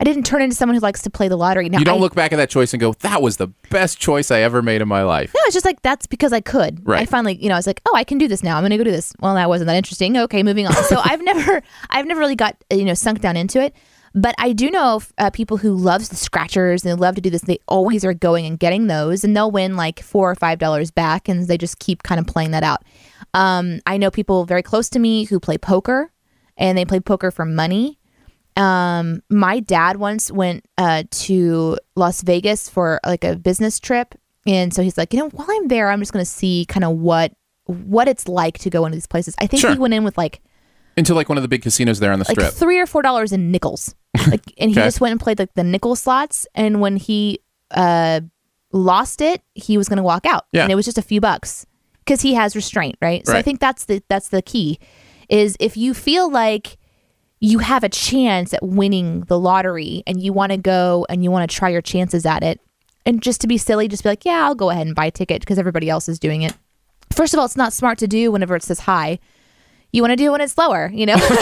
I 0.00 0.04
didn't 0.04 0.24
turn 0.24 0.42
into 0.42 0.56
someone 0.56 0.74
who 0.74 0.80
likes 0.80 1.02
to 1.02 1.10
play 1.10 1.28
the 1.28 1.36
lottery. 1.36 1.68
Now, 1.68 1.78
you 1.78 1.84
don't 1.84 1.98
I, 1.98 2.00
look 2.00 2.14
back 2.16 2.32
at 2.32 2.36
that 2.36 2.50
choice 2.50 2.72
and 2.72 2.80
go, 2.80 2.92
"That 3.00 3.22
was 3.22 3.36
the 3.36 3.46
best 3.70 3.98
choice 4.00 4.32
I 4.32 4.40
ever 4.40 4.60
made 4.60 4.80
in 4.82 4.88
my 4.88 5.02
life." 5.04 5.32
No, 5.32 5.40
it's 5.44 5.54
just 5.54 5.64
like 5.66 5.80
that's 5.82 6.06
because 6.08 6.32
I 6.32 6.40
could. 6.40 6.84
Right. 6.84 7.02
I 7.02 7.04
finally, 7.04 7.34
you 7.40 7.48
know, 7.48 7.54
I 7.54 7.58
was 7.58 7.68
like, 7.68 7.80
oh, 7.86 7.94
I 7.94 8.02
can 8.02 8.18
do 8.18 8.26
this 8.26 8.42
now. 8.42 8.56
I'm 8.56 8.62
going 8.62 8.70
to 8.72 8.78
go 8.78 8.82
do 8.84 8.90
this. 8.90 9.12
Well, 9.20 9.34
that 9.36 9.48
wasn't 9.48 9.68
that 9.68 9.76
interesting. 9.76 10.16
Okay, 10.16 10.42
moving 10.42 10.66
on. 10.66 10.72
So 10.74 11.00
I've 11.04 11.22
never, 11.22 11.62
I've 11.90 12.06
never 12.06 12.18
really 12.20 12.34
got 12.34 12.56
you 12.72 12.84
know 12.84 12.94
sunk 12.94 13.20
down 13.20 13.36
into 13.36 13.60
it. 13.62 13.76
But 14.14 14.34
I 14.38 14.52
do 14.52 14.70
know 14.70 15.00
uh, 15.18 15.30
people 15.30 15.56
who 15.56 15.74
love 15.74 16.08
the 16.08 16.16
scratchers 16.16 16.84
and 16.84 16.90
they 16.90 17.00
love 17.00 17.14
to 17.14 17.20
do 17.22 17.30
this. 17.30 17.42
They 17.42 17.58
always 17.66 18.04
are 18.04 18.12
going 18.14 18.44
and 18.46 18.58
getting 18.58 18.86
those, 18.86 19.24
and 19.24 19.34
they'll 19.36 19.50
win 19.50 19.76
like 19.76 20.00
four 20.02 20.30
or 20.30 20.34
five 20.34 20.58
dollars 20.58 20.90
back, 20.90 21.28
and 21.28 21.46
they 21.48 21.56
just 21.58 21.78
keep 21.78 22.02
kind 22.02 22.20
of 22.20 22.26
playing 22.26 22.50
that 22.50 22.62
out. 22.62 22.82
Um, 23.34 23.80
I 23.86 23.96
know 23.96 24.10
people 24.10 24.44
very 24.44 24.62
close 24.62 24.90
to 24.90 24.98
me 24.98 25.24
who 25.24 25.40
play 25.40 25.56
poker, 25.56 26.12
and 26.58 26.76
they 26.76 26.84
play 26.84 27.00
poker 27.00 27.30
for 27.30 27.44
money. 27.46 27.98
Um, 28.54 29.22
my 29.30 29.60
dad 29.60 29.96
once 29.96 30.30
went 30.30 30.66
uh, 30.76 31.04
to 31.10 31.78
Las 31.96 32.20
Vegas 32.22 32.68
for 32.68 33.00
like 33.06 33.24
a 33.24 33.36
business 33.36 33.80
trip, 33.80 34.14
and 34.46 34.74
so 34.74 34.82
he's 34.82 34.98
like, 34.98 35.14
you 35.14 35.20
know, 35.20 35.30
while 35.30 35.46
I'm 35.50 35.68
there, 35.68 35.88
I'm 35.88 36.00
just 36.00 36.12
going 36.12 36.24
to 36.24 36.30
see 36.30 36.66
kind 36.68 36.84
of 36.84 36.98
what 36.98 37.32
what 37.64 38.08
it's 38.08 38.28
like 38.28 38.58
to 38.58 38.68
go 38.68 38.84
into 38.84 38.96
these 38.96 39.06
places. 39.06 39.34
I 39.38 39.46
think 39.46 39.60
Sure. 39.62 39.72
he 39.72 39.78
went 39.78 39.94
in 39.94 40.04
with 40.04 40.18
like 40.18 40.42
Into 40.98 41.14
like 41.14 41.30
one 41.30 41.38
of 41.38 41.42
the 41.42 41.48
big 41.48 41.62
casinos 41.62 42.00
there 42.00 42.12
on 42.12 42.18
the 42.18 42.24
like 42.28 42.38
strip. 42.38 42.52
three 42.52 42.78
or 42.78 42.86
four 42.86 43.00
dollars 43.00 43.32
in 43.32 43.50
nickels, 43.50 43.94
like, 44.28 44.42
and 44.58 44.70
he 44.70 44.76
Okay. 44.76 44.86
just 44.86 45.00
went 45.00 45.12
and 45.12 45.20
played 45.20 45.38
like 45.38 45.54
the 45.54 45.64
nickel 45.64 45.96
slots. 45.96 46.46
And 46.54 46.80
when 46.80 46.96
he 46.96 47.40
uh 47.70 48.20
lost 48.72 49.20
it, 49.20 49.42
he 49.54 49.76
was 49.78 49.88
going 49.88 49.98
to 49.98 50.02
walk 50.02 50.24
out, 50.26 50.46
Yeah. 50.52 50.62
and 50.62 50.72
it 50.72 50.74
was 50.74 50.84
just 50.86 50.98
a 50.98 51.02
few 51.02 51.20
bucks 51.20 51.66
because 52.04 52.20
he 52.22 52.34
has 52.34 52.56
restraint, 52.56 52.96
right? 53.02 53.26
So 53.26 53.34
I 53.36 53.42
think 53.42 53.60
that's 53.60 53.84
the 53.86 54.02
that's 54.08 54.28
the 54.28 54.42
key 54.42 54.78
is 55.28 55.56
if 55.60 55.76
you 55.76 55.94
feel 55.94 56.30
like 56.30 56.76
you 57.40 57.58
have 57.58 57.82
a 57.84 57.88
chance 57.88 58.52
at 58.54 58.62
winning 58.62 59.20
the 59.22 59.38
lottery 59.38 60.02
and 60.06 60.22
you 60.22 60.32
want 60.32 60.52
to 60.52 60.58
go 60.58 61.06
and 61.08 61.24
you 61.24 61.30
want 61.30 61.48
to 61.50 61.56
try 61.56 61.68
your 61.68 61.80
chances 61.82 62.24
at 62.26 62.42
it 62.42 62.60
and 63.06 63.20
just 63.22 63.40
to 63.40 63.46
be 63.48 63.56
silly 63.58 63.88
just 63.88 64.02
be 64.04 64.08
like 64.10 64.24
yeah 64.24 64.44
i'll 64.44 64.54
go 64.54 64.70
ahead 64.70 64.86
and 64.86 64.94
buy 64.94 65.06
a 65.06 65.10
ticket 65.10 65.40
because 65.40 65.58
everybody 65.58 65.88
else 65.90 66.08
is 66.08 66.18
doing 66.20 66.42
it 66.42 66.54
first 67.12 67.34
of 67.34 67.38
all 67.40 67.46
it's 67.46 67.56
not 67.56 67.72
smart 67.72 67.98
to 67.98 68.06
do 68.06 68.30
whenever 68.30 68.54
it 68.54 68.62
says 68.62 68.80
high 68.80 69.18
you 69.92 70.02
want 70.02 70.10
to 70.10 70.16
do 70.16 70.26
it 70.26 70.30
when 70.30 70.40
it's 70.40 70.56
lower 70.58 70.90
you 70.92 71.06
know 71.06 71.16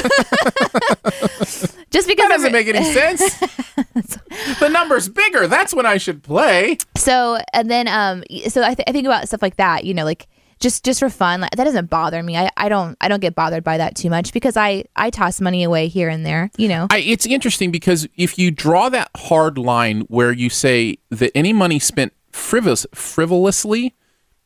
just 1.90 2.06
because 2.06 2.28
that 2.28 2.28
doesn't 2.30 2.52
make 2.52 2.68
any 2.68 2.84
sense. 2.92 3.38
the 4.60 4.68
number's 4.68 5.08
bigger. 5.08 5.46
That's 5.48 5.74
when 5.74 5.86
I 5.86 5.96
should 5.96 6.22
play. 6.22 6.78
so 6.96 7.38
and 7.52 7.70
then 7.70 7.88
um 7.88 8.22
so 8.48 8.62
I, 8.62 8.74
th- 8.74 8.84
I 8.88 8.92
think 8.92 9.06
about 9.06 9.26
stuff 9.28 9.42
like 9.42 9.56
that 9.56 9.84
you 9.84 9.94
know 9.94 10.04
like 10.04 10.28
just 10.60 10.84
just 10.84 11.00
for 11.00 11.08
fun 11.10 11.40
like, 11.40 11.50
that 11.52 11.64
doesn't 11.64 11.88
bother 11.90 12.22
me 12.22 12.36
I, 12.36 12.50
I 12.56 12.68
don't 12.68 12.96
i 13.00 13.08
don't 13.08 13.20
get 13.20 13.34
bothered 13.34 13.64
by 13.64 13.78
that 13.78 13.96
too 13.96 14.10
much 14.10 14.32
because 14.34 14.58
i 14.58 14.84
i 14.94 15.08
toss 15.08 15.40
money 15.40 15.62
away 15.64 15.88
here 15.88 16.10
and 16.10 16.24
there 16.26 16.50
you 16.58 16.68
know 16.68 16.86
I, 16.90 16.98
it's 16.98 17.24
interesting 17.24 17.70
because 17.70 18.06
if 18.16 18.38
you 18.38 18.50
draw 18.50 18.90
that 18.90 19.10
hard 19.16 19.56
line 19.56 20.02
where 20.02 20.32
you 20.32 20.50
say 20.50 20.98
that 21.08 21.32
any 21.34 21.54
money 21.54 21.78
spent 21.78 22.12
frivolous, 22.30 22.86
frivolously, 22.94 23.94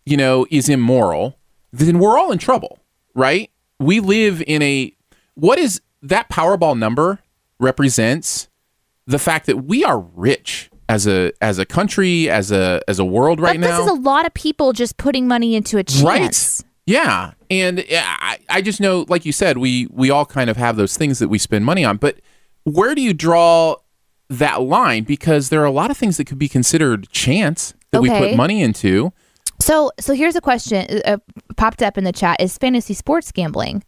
you 0.04 0.16
know, 0.16 0.46
is 0.50 0.68
immoral, 0.68 1.38
then 1.72 1.98
we're 1.98 2.18
all 2.18 2.32
in 2.32 2.38
trouble, 2.38 2.78
right? 3.14 3.50
We 3.84 4.00
live 4.00 4.42
in 4.46 4.62
a 4.62 4.92
what 5.34 5.58
is 5.58 5.80
that 6.02 6.28
Powerball 6.28 6.78
number 6.78 7.20
represents 7.58 8.48
the 9.06 9.18
fact 9.18 9.46
that 9.46 9.64
we 9.64 9.84
are 9.84 9.98
rich 9.98 10.70
as 10.88 11.06
a 11.06 11.32
as 11.40 11.58
a 11.58 11.64
country, 11.64 12.28
as 12.28 12.52
a 12.52 12.80
as 12.88 12.98
a 12.98 13.04
world 13.04 13.40
right 13.40 13.60
but 13.60 13.66
now. 13.66 13.78
this 13.78 13.86
is 13.86 13.92
a 13.92 14.00
lot 14.00 14.26
of 14.26 14.34
people 14.34 14.72
just 14.72 14.96
putting 14.96 15.26
money 15.26 15.54
into 15.54 15.78
a 15.78 15.84
chance 15.84 16.02
Right. 16.02 16.70
Yeah, 16.86 17.32
and 17.50 17.82
yeah, 17.88 18.04
I, 18.06 18.38
I 18.50 18.60
just 18.60 18.78
know, 18.78 19.06
like 19.08 19.24
you 19.24 19.32
said, 19.32 19.56
we 19.56 19.86
we 19.90 20.10
all 20.10 20.26
kind 20.26 20.50
of 20.50 20.58
have 20.58 20.76
those 20.76 20.98
things 20.98 21.18
that 21.18 21.28
we 21.28 21.38
spend 21.38 21.64
money 21.64 21.82
on. 21.82 21.96
But 21.96 22.18
where 22.64 22.94
do 22.94 23.00
you 23.00 23.14
draw 23.14 23.76
that 24.28 24.60
line? 24.60 25.04
Because 25.04 25.48
there 25.48 25.62
are 25.62 25.66
a 25.66 25.70
lot 25.70 25.90
of 25.90 25.96
things 25.96 26.18
that 26.18 26.26
could 26.26 26.38
be 26.38 26.48
considered 26.48 27.08
chance 27.08 27.72
that 27.90 28.02
we 28.02 28.10
put 28.10 28.36
money 28.36 28.60
into. 28.60 29.14
So, 29.60 29.90
so 29.98 30.14
here's 30.14 30.36
a 30.36 30.40
question 30.40 31.00
uh, 31.04 31.18
popped 31.56 31.82
up 31.82 31.96
in 31.96 32.04
the 32.04 32.12
chat: 32.12 32.40
Is 32.40 32.58
fantasy 32.58 32.94
sports 32.94 33.32
gambling? 33.32 33.82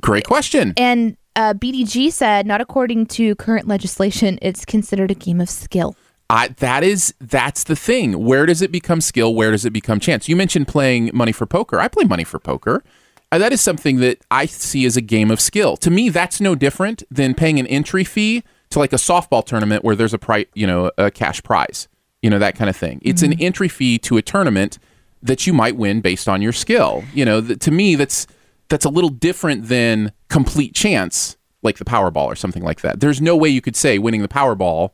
Great 0.00 0.24
question. 0.24 0.74
And 0.76 1.16
uh, 1.36 1.54
BDG 1.54 2.10
said, 2.12 2.46
not 2.46 2.60
according 2.60 3.06
to 3.06 3.34
current 3.36 3.68
legislation, 3.68 4.38
it's 4.42 4.64
considered 4.64 5.10
a 5.10 5.14
game 5.14 5.40
of 5.40 5.50
skill. 5.50 5.96
I, 6.28 6.48
that 6.48 6.82
is 6.82 7.14
that's 7.20 7.64
the 7.64 7.76
thing. 7.76 8.24
Where 8.24 8.46
does 8.46 8.60
it 8.62 8.72
become 8.72 9.00
skill? 9.00 9.34
Where 9.34 9.52
does 9.52 9.64
it 9.64 9.70
become 9.70 10.00
chance? 10.00 10.28
You 10.28 10.34
mentioned 10.34 10.66
playing 10.66 11.10
money 11.14 11.32
for 11.32 11.46
poker. 11.46 11.78
I 11.78 11.88
play 11.88 12.04
money 12.04 12.24
for 12.24 12.40
poker. 12.40 12.82
Uh, 13.30 13.38
that 13.38 13.52
is 13.52 13.60
something 13.60 13.98
that 13.98 14.18
I 14.30 14.46
see 14.46 14.86
as 14.86 14.96
a 14.96 15.00
game 15.00 15.30
of 15.30 15.40
skill. 15.40 15.76
To 15.78 15.90
me, 15.90 16.08
that's 16.08 16.40
no 16.40 16.54
different 16.54 17.02
than 17.10 17.34
paying 17.34 17.60
an 17.60 17.66
entry 17.66 18.04
fee 18.04 18.42
to 18.70 18.78
like 18.78 18.92
a 18.92 18.96
softball 18.96 19.44
tournament 19.44 19.84
where 19.84 19.94
there's 19.94 20.14
a 20.14 20.18
price, 20.18 20.46
you 20.54 20.66
know, 20.66 20.90
a 20.98 21.10
cash 21.10 21.42
prize, 21.42 21.86
you 22.26 22.30
know, 22.30 22.40
that 22.40 22.56
kind 22.56 22.68
of 22.68 22.74
thing. 22.74 22.98
It's 23.02 23.22
an 23.22 23.30
mm-hmm. 23.30 23.44
entry 23.44 23.68
fee 23.68 23.98
to 24.00 24.16
a 24.16 24.22
tournament 24.22 24.80
that 25.22 25.46
you 25.46 25.52
might 25.52 25.76
win 25.76 26.00
based 26.00 26.28
on 26.28 26.42
your 26.42 26.50
skill. 26.50 27.04
You 27.14 27.24
know, 27.24 27.40
th- 27.40 27.60
to 27.60 27.70
me, 27.70 27.94
that's 27.94 28.26
that's 28.68 28.84
a 28.84 28.88
little 28.88 29.10
different 29.10 29.68
than 29.68 30.10
complete 30.28 30.74
chance, 30.74 31.36
like 31.62 31.78
the 31.78 31.84
Powerball 31.84 32.24
or 32.24 32.34
something 32.34 32.64
like 32.64 32.80
that. 32.80 32.98
There's 32.98 33.20
no 33.20 33.36
way 33.36 33.48
you 33.48 33.60
could 33.60 33.76
say 33.76 34.00
winning 34.00 34.22
the 34.22 34.28
Powerball 34.28 34.90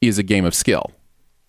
is 0.00 0.18
a 0.18 0.24
game 0.24 0.44
of 0.44 0.52
skill, 0.52 0.90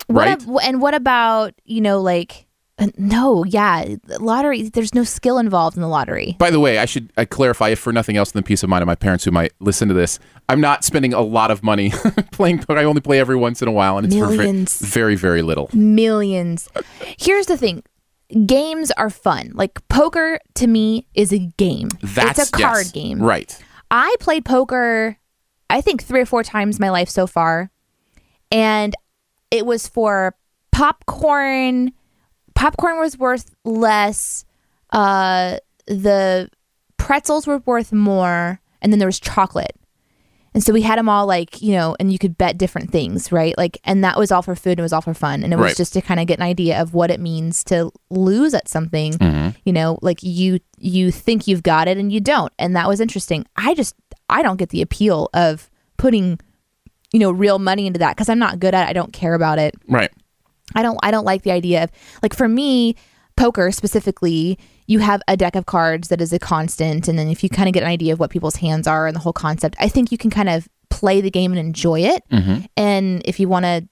What 0.06 0.28
right? 0.28 0.40
ab- 0.40 0.58
and 0.62 0.80
what 0.80 0.94
about 0.94 1.54
you 1.64 1.80
know 1.80 2.00
like 2.00 2.45
uh, 2.78 2.88
no, 2.98 3.42
yeah, 3.44 3.96
lottery. 4.20 4.68
There's 4.68 4.94
no 4.94 5.02
skill 5.02 5.38
involved 5.38 5.76
in 5.76 5.80
the 5.80 5.88
lottery. 5.88 6.36
By 6.38 6.50
the 6.50 6.60
way, 6.60 6.78
I 6.78 6.84
should 6.84 7.10
I 7.16 7.24
clarify, 7.24 7.70
if 7.70 7.78
for 7.78 7.92
nothing 7.92 8.16
else 8.18 8.32
than 8.32 8.42
the 8.42 8.46
peace 8.46 8.62
of 8.62 8.68
mind 8.68 8.82
of 8.82 8.86
my 8.86 8.94
parents 8.94 9.24
who 9.24 9.30
might 9.30 9.52
listen 9.60 9.88
to 9.88 9.94
this, 9.94 10.18
I'm 10.50 10.60
not 10.60 10.84
spending 10.84 11.14
a 11.14 11.22
lot 11.22 11.50
of 11.50 11.62
money 11.62 11.90
playing 12.32 12.58
poker. 12.58 12.78
I 12.78 12.84
only 12.84 13.00
play 13.00 13.18
every 13.18 13.36
once 13.36 13.62
in 13.62 13.68
a 13.68 13.72
while, 13.72 13.96
and 13.96 14.06
it's 14.06 14.14
for 14.14 14.28
Millions. 14.28 14.78
very, 14.80 15.16
very 15.16 15.40
little. 15.40 15.70
Millions. 15.72 16.68
Here's 17.18 17.46
the 17.46 17.56
thing. 17.56 17.82
Games 18.44 18.90
are 18.92 19.08
fun. 19.08 19.52
Like 19.54 19.86
poker 19.88 20.38
to 20.56 20.66
me 20.66 21.06
is 21.14 21.32
a 21.32 21.38
game. 21.38 21.88
That's 22.02 22.38
it's 22.38 22.48
a 22.50 22.52
card 22.52 22.84
yes, 22.84 22.92
game. 22.92 23.22
right? 23.22 23.58
I 23.90 24.14
played 24.20 24.44
poker, 24.44 25.16
I 25.70 25.80
think 25.80 26.02
three 26.02 26.20
or 26.20 26.26
four 26.26 26.42
times 26.42 26.76
in 26.76 26.82
my 26.82 26.90
life 26.90 27.08
so 27.08 27.26
far, 27.26 27.70
and 28.50 28.94
it 29.50 29.64
was 29.64 29.88
for 29.88 30.34
popcorn 30.72 31.92
popcorn 32.56 32.98
was 32.98 33.16
worth 33.16 33.54
less. 33.64 34.44
Uh, 34.90 35.58
the 35.86 36.48
pretzels 36.96 37.46
were 37.46 37.58
worth 37.58 37.92
more, 37.92 38.60
and 38.82 38.92
then 38.92 38.98
there 38.98 39.06
was 39.08 39.20
chocolate. 39.20 39.76
And 40.54 40.64
so 40.64 40.72
we 40.72 40.80
had 40.80 40.98
them 40.98 41.06
all 41.08 41.26
like, 41.26 41.60
you 41.60 41.72
know, 41.72 41.94
and 42.00 42.10
you 42.10 42.18
could 42.18 42.38
bet 42.38 42.56
different 42.56 42.90
things, 42.90 43.30
right? 43.30 43.54
Like, 43.58 43.78
and 43.84 44.02
that 44.02 44.16
was 44.18 44.32
all 44.32 44.40
for 44.40 44.54
food 44.56 44.70
and 44.72 44.78
it 44.78 44.82
was 44.82 44.92
all 44.94 45.02
for 45.02 45.12
fun. 45.12 45.44
And 45.44 45.52
it 45.52 45.56
was 45.56 45.64
Right. 45.66 45.76
just 45.76 45.92
to 45.92 46.00
kind 46.00 46.18
of 46.18 46.26
get 46.26 46.38
an 46.38 46.42
idea 46.46 46.80
of 46.80 46.94
what 46.94 47.10
it 47.10 47.20
means 47.20 47.62
to 47.64 47.92
lose 48.08 48.54
at 48.54 48.66
something, 48.66 49.12
Mm-hmm. 49.12 49.50
you 49.66 49.72
know, 49.74 49.98
like 50.00 50.22
you, 50.22 50.60
you 50.78 51.10
think 51.10 51.46
you've 51.46 51.62
got 51.62 51.88
it 51.88 51.98
and 51.98 52.10
you 52.10 52.20
don't. 52.20 52.50
And 52.58 52.74
that 52.74 52.88
was 52.88 53.02
interesting. 53.02 53.44
I 53.56 53.74
just, 53.74 53.94
I 54.30 54.40
don't 54.40 54.56
get 54.56 54.70
the 54.70 54.80
appeal 54.80 55.28
of 55.34 55.68
putting, 55.98 56.40
you 57.12 57.20
know, 57.20 57.30
real 57.32 57.58
money 57.58 57.86
into 57.86 57.98
that 57.98 58.16
because 58.16 58.30
I'm 58.30 58.38
not 58.38 58.58
good 58.58 58.72
at 58.72 58.86
it. 58.86 58.88
I 58.88 58.94
don't 58.94 59.12
care 59.12 59.34
about 59.34 59.58
it. 59.58 59.74
Right. 59.86 60.10
I 60.74 60.82
don't 60.82 60.98
I 61.02 61.10
don't 61.10 61.24
like 61.24 61.42
the 61.42 61.50
idea 61.52 61.84
of 61.84 61.90
like 62.22 62.34
for 62.34 62.48
me 62.48 62.96
poker 63.36 63.70
specifically 63.70 64.58
you 64.86 64.98
have 65.00 65.20
a 65.28 65.36
deck 65.36 65.54
of 65.56 65.66
cards 65.66 66.08
that 66.08 66.20
is 66.20 66.32
a 66.32 66.38
constant 66.38 67.06
and 67.06 67.18
then 67.18 67.28
if 67.28 67.42
you 67.44 67.50
kind 67.50 67.68
of 67.68 67.72
get 67.74 67.82
an 67.82 67.88
idea 67.88 68.12
of 68.12 68.18
what 68.18 68.30
people's 68.30 68.56
hands 68.56 68.86
are 68.86 69.06
and 69.06 69.14
the 69.14 69.20
whole 69.20 69.32
concept 69.32 69.76
I 69.78 69.88
think 69.88 70.10
you 70.10 70.18
can 70.18 70.30
kind 70.30 70.48
of 70.48 70.68
play 70.88 71.20
the 71.20 71.30
game 71.30 71.52
and 71.52 71.58
enjoy 71.58 72.00
it. 72.00 72.22
Mm-hmm. 72.32 72.64
And 72.76 73.20
if 73.26 73.38
you 73.38 73.48
want 73.48 73.64
to 73.64 73.86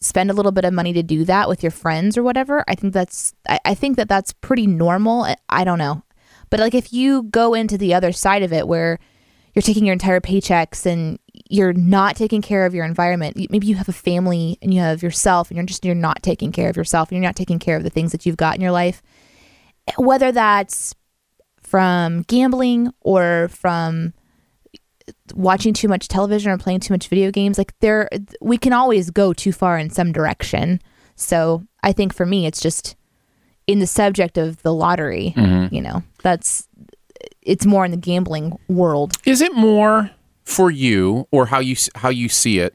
spend 0.00 0.30
a 0.30 0.34
little 0.34 0.52
bit 0.52 0.64
of 0.64 0.72
money 0.74 0.92
to 0.92 1.02
do 1.02 1.24
that 1.24 1.48
with 1.48 1.62
your 1.62 1.70
friends 1.70 2.18
or 2.18 2.22
whatever 2.22 2.64
I 2.68 2.74
think 2.74 2.92
that's 2.92 3.32
I, 3.48 3.58
I 3.64 3.74
think 3.74 3.96
that 3.96 4.08
that's 4.08 4.32
pretty 4.32 4.66
normal. 4.66 5.22
I- 5.22 5.36
I 5.48 5.64
don't 5.64 5.78
know. 5.78 6.02
But 6.50 6.60
like 6.60 6.74
if 6.74 6.92
you 6.92 7.22
go 7.24 7.54
into 7.54 7.78
the 7.78 7.94
other 7.94 8.12
side 8.12 8.42
of 8.42 8.52
it 8.52 8.68
where 8.68 8.98
you're 9.54 9.62
taking 9.62 9.84
your 9.84 9.92
entire 9.92 10.20
paychecks 10.20 10.86
and 10.86 11.18
you're 11.48 11.72
not 11.72 12.16
taking 12.16 12.42
care 12.42 12.66
of 12.66 12.74
your 12.74 12.84
environment. 12.84 13.36
Maybe 13.50 13.66
you 13.66 13.74
have 13.76 13.88
a 13.88 13.92
family 13.92 14.58
and 14.62 14.72
you 14.72 14.80
have 14.80 15.02
yourself 15.02 15.50
and 15.50 15.56
you're 15.56 15.66
just 15.66 15.84
you're 15.84 15.94
not 15.94 16.22
taking 16.22 16.52
care 16.52 16.70
of 16.70 16.76
yourself 16.76 17.08
and 17.08 17.16
you're 17.16 17.28
not 17.28 17.36
taking 17.36 17.58
care 17.58 17.76
of 17.76 17.82
the 17.82 17.90
things 17.90 18.12
that 18.12 18.26
you've 18.26 18.36
got 18.36 18.54
in 18.54 18.60
your 18.60 18.70
life. 18.70 19.02
Whether 19.96 20.30
that's 20.32 20.94
from 21.58 22.22
gambling 22.22 22.92
or 23.00 23.48
from 23.48 24.12
watching 25.34 25.72
too 25.72 25.88
much 25.88 26.08
television 26.08 26.52
or 26.52 26.58
playing 26.58 26.80
too 26.80 26.94
much 26.94 27.08
video 27.08 27.30
games, 27.30 27.58
like 27.58 27.78
there 27.80 28.08
we 28.40 28.58
can 28.58 28.72
always 28.72 29.10
go 29.10 29.32
too 29.32 29.52
far 29.52 29.78
in 29.78 29.90
some 29.90 30.12
direction. 30.12 30.80
So, 31.16 31.64
I 31.82 31.92
think 31.92 32.14
for 32.14 32.24
me 32.24 32.46
it's 32.46 32.60
just 32.60 32.96
in 33.66 33.78
the 33.78 33.86
subject 33.86 34.38
of 34.38 34.62
the 34.62 34.72
lottery, 34.72 35.34
mm-hmm. 35.36 35.74
you 35.74 35.80
know. 35.80 36.02
That's 36.22 36.66
it's 37.42 37.66
more 37.66 37.84
in 37.84 37.90
the 37.90 37.96
gambling 37.96 38.58
world. 38.68 39.12
Is 39.24 39.40
it 39.40 39.54
more 39.54 40.10
for 40.44 40.70
you, 40.70 41.26
or 41.30 41.46
how 41.46 41.60
you 41.60 41.76
how 41.94 42.08
you 42.08 42.28
see 42.28 42.58
it? 42.58 42.74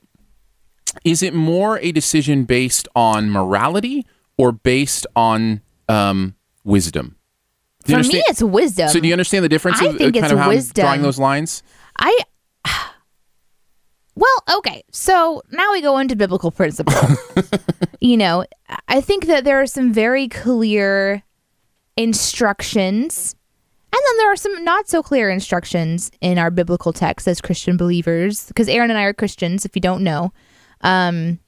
Is 1.03 1.21
it 1.21 1.33
more 1.33 1.79
a 1.79 1.91
decision 1.91 2.45
based 2.45 2.87
on 2.95 3.29
morality 3.29 4.05
or 4.37 4.51
based 4.51 5.05
on 5.15 5.61
um, 5.89 6.35
wisdom? 6.63 7.17
For 7.85 7.97
me, 7.97 8.23
it's 8.27 8.41
wisdom. 8.41 8.89
so 8.89 8.99
do 8.99 9.07
you 9.07 9.13
understand 9.13 9.43
the 9.45 9.49
difference? 9.49 9.79
I 9.79 9.85
of, 9.85 9.95
uh, 9.95 9.97
think 9.99 10.15
kind 10.15 10.25
it's 10.25 10.33
of 10.33 10.47
wisdom. 10.47 10.83
drawing 10.83 11.01
those 11.03 11.19
lines. 11.19 11.61
I 11.99 12.17
well, 14.15 14.43
okay. 14.57 14.83
So 14.91 15.43
now 15.51 15.71
we 15.71 15.81
go 15.81 15.99
into 15.99 16.15
biblical 16.15 16.49
principle. 16.49 16.95
you 17.99 18.17
know, 18.17 18.45
I 18.87 19.01
think 19.01 19.27
that 19.27 19.43
there 19.43 19.61
are 19.61 19.67
some 19.67 19.93
very 19.93 20.27
clear 20.27 21.23
instructions, 21.95 23.35
and 23.95 24.01
then 24.07 24.17
there 24.17 24.31
are 24.31 24.35
some 24.35 24.63
not 24.63 24.87
so 24.89 25.01
clear 25.01 25.29
instructions 25.29 26.11
in 26.21 26.37
our 26.37 26.51
biblical 26.51 26.91
text 26.91 27.27
as 27.27 27.39
Christian 27.39 27.77
believers. 27.77 28.47
Because 28.47 28.67
Aaron 28.67 28.89
and 28.89 28.99
I 28.99 29.03
are 29.03 29.13
Christians, 29.13 29.63
if 29.65 29.75
you 29.75 29.81
don't 29.81 30.03
know, 30.03 30.33
um, 30.81 31.39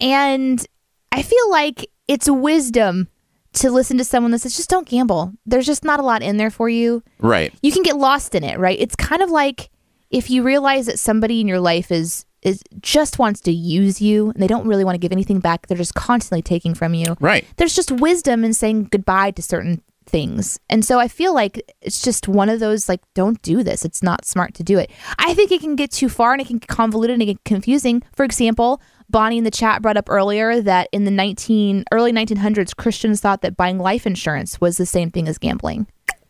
and 0.00 0.64
I 1.12 1.22
feel 1.22 1.50
like 1.50 1.88
it's 2.08 2.28
wisdom 2.28 3.08
to 3.52 3.70
listen 3.70 3.98
to 3.98 4.04
someone 4.04 4.30
that 4.32 4.40
says, 4.40 4.56
"Just 4.56 4.70
don't 4.70 4.88
gamble." 4.88 5.32
There's 5.46 5.66
just 5.66 5.84
not 5.84 6.00
a 6.00 6.04
lot 6.04 6.22
in 6.22 6.36
there 6.36 6.50
for 6.50 6.68
you 6.68 7.02
Right. 7.18 7.52
you 7.62 7.72
can 7.72 7.82
get 7.82 7.96
lost 7.96 8.34
in 8.34 8.44
it, 8.44 8.58
right? 8.58 8.78
It's 8.80 8.96
kind 8.96 9.22
of 9.22 9.30
like 9.30 9.70
if 10.10 10.30
you 10.30 10.42
realize 10.42 10.86
that 10.86 10.98
somebody 10.98 11.40
in 11.40 11.48
your 11.48 11.60
life 11.60 11.90
is 11.90 12.24
is 12.42 12.62
just 12.80 13.18
wants 13.18 13.38
to 13.42 13.52
use 13.52 14.00
you 14.00 14.30
and 14.30 14.42
they 14.42 14.46
don't 14.46 14.66
really 14.66 14.82
want 14.84 14.94
to 14.94 14.98
give 14.98 15.12
anything 15.12 15.40
back. 15.40 15.66
They're 15.66 15.76
just 15.76 15.94
constantly 15.94 16.40
taking 16.40 16.74
from 16.74 16.94
you. 16.94 17.14
Right. 17.20 17.44
There's 17.58 17.74
just 17.74 17.90
wisdom 17.92 18.44
in 18.44 18.54
saying 18.54 18.84
goodbye 18.90 19.32
to 19.32 19.42
certain 19.42 19.82
things. 20.10 20.58
And 20.68 20.84
so 20.84 20.98
I 20.98 21.08
feel 21.08 21.32
like 21.34 21.62
it's 21.80 22.02
just 22.02 22.28
one 22.28 22.48
of 22.48 22.60
those 22.60 22.88
like 22.88 23.00
don't 23.14 23.40
do 23.42 23.62
this. 23.62 23.84
It's 23.84 24.02
not 24.02 24.24
smart 24.26 24.54
to 24.54 24.62
do 24.62 24.78
it. 24.78 24.90
I 25.18 25.32
think 25.34 25.50
it 25.52 25.60
can 25.60 25.76
get 25.76 25.90
too 25.92 26.08
far 26.08 26.32
and 26.32 26.40
it 26.40 26.46
can 26.48 26.58
get 26.58 26.68
convoluted 26.68 27.14
and 27.14 27.22
it 27.22 27.26
get 27.26 27.44
confusing. 27.44 28.02
For 28.14 28.24
example, 28.24 28.82
Bonnie 29.08 29.38
in 29.38 29.44
the 29.44 29.50
chat 29.50 29.82
brought 29.82 29.96
up 29.96 30.08
earlier 30.10 30.60
that 30.60 30.88
in 30.92 31.04
the 31.04 31.10
19 31.10 31.84
early 31.92 32.12
1900s 32.12 32.76
Christians 32.76 33.20
thought 33.20 33.42
that 33.42 33.56
buying 33.56 33.78
life 33.78 34.06
insurance 34.06 34.60
was 34.60 34.76
the 34.76 34.86
same 34.86 35.10
thing 35.10 35.28
as 35.28 35.38
gambling. 35.38 35.86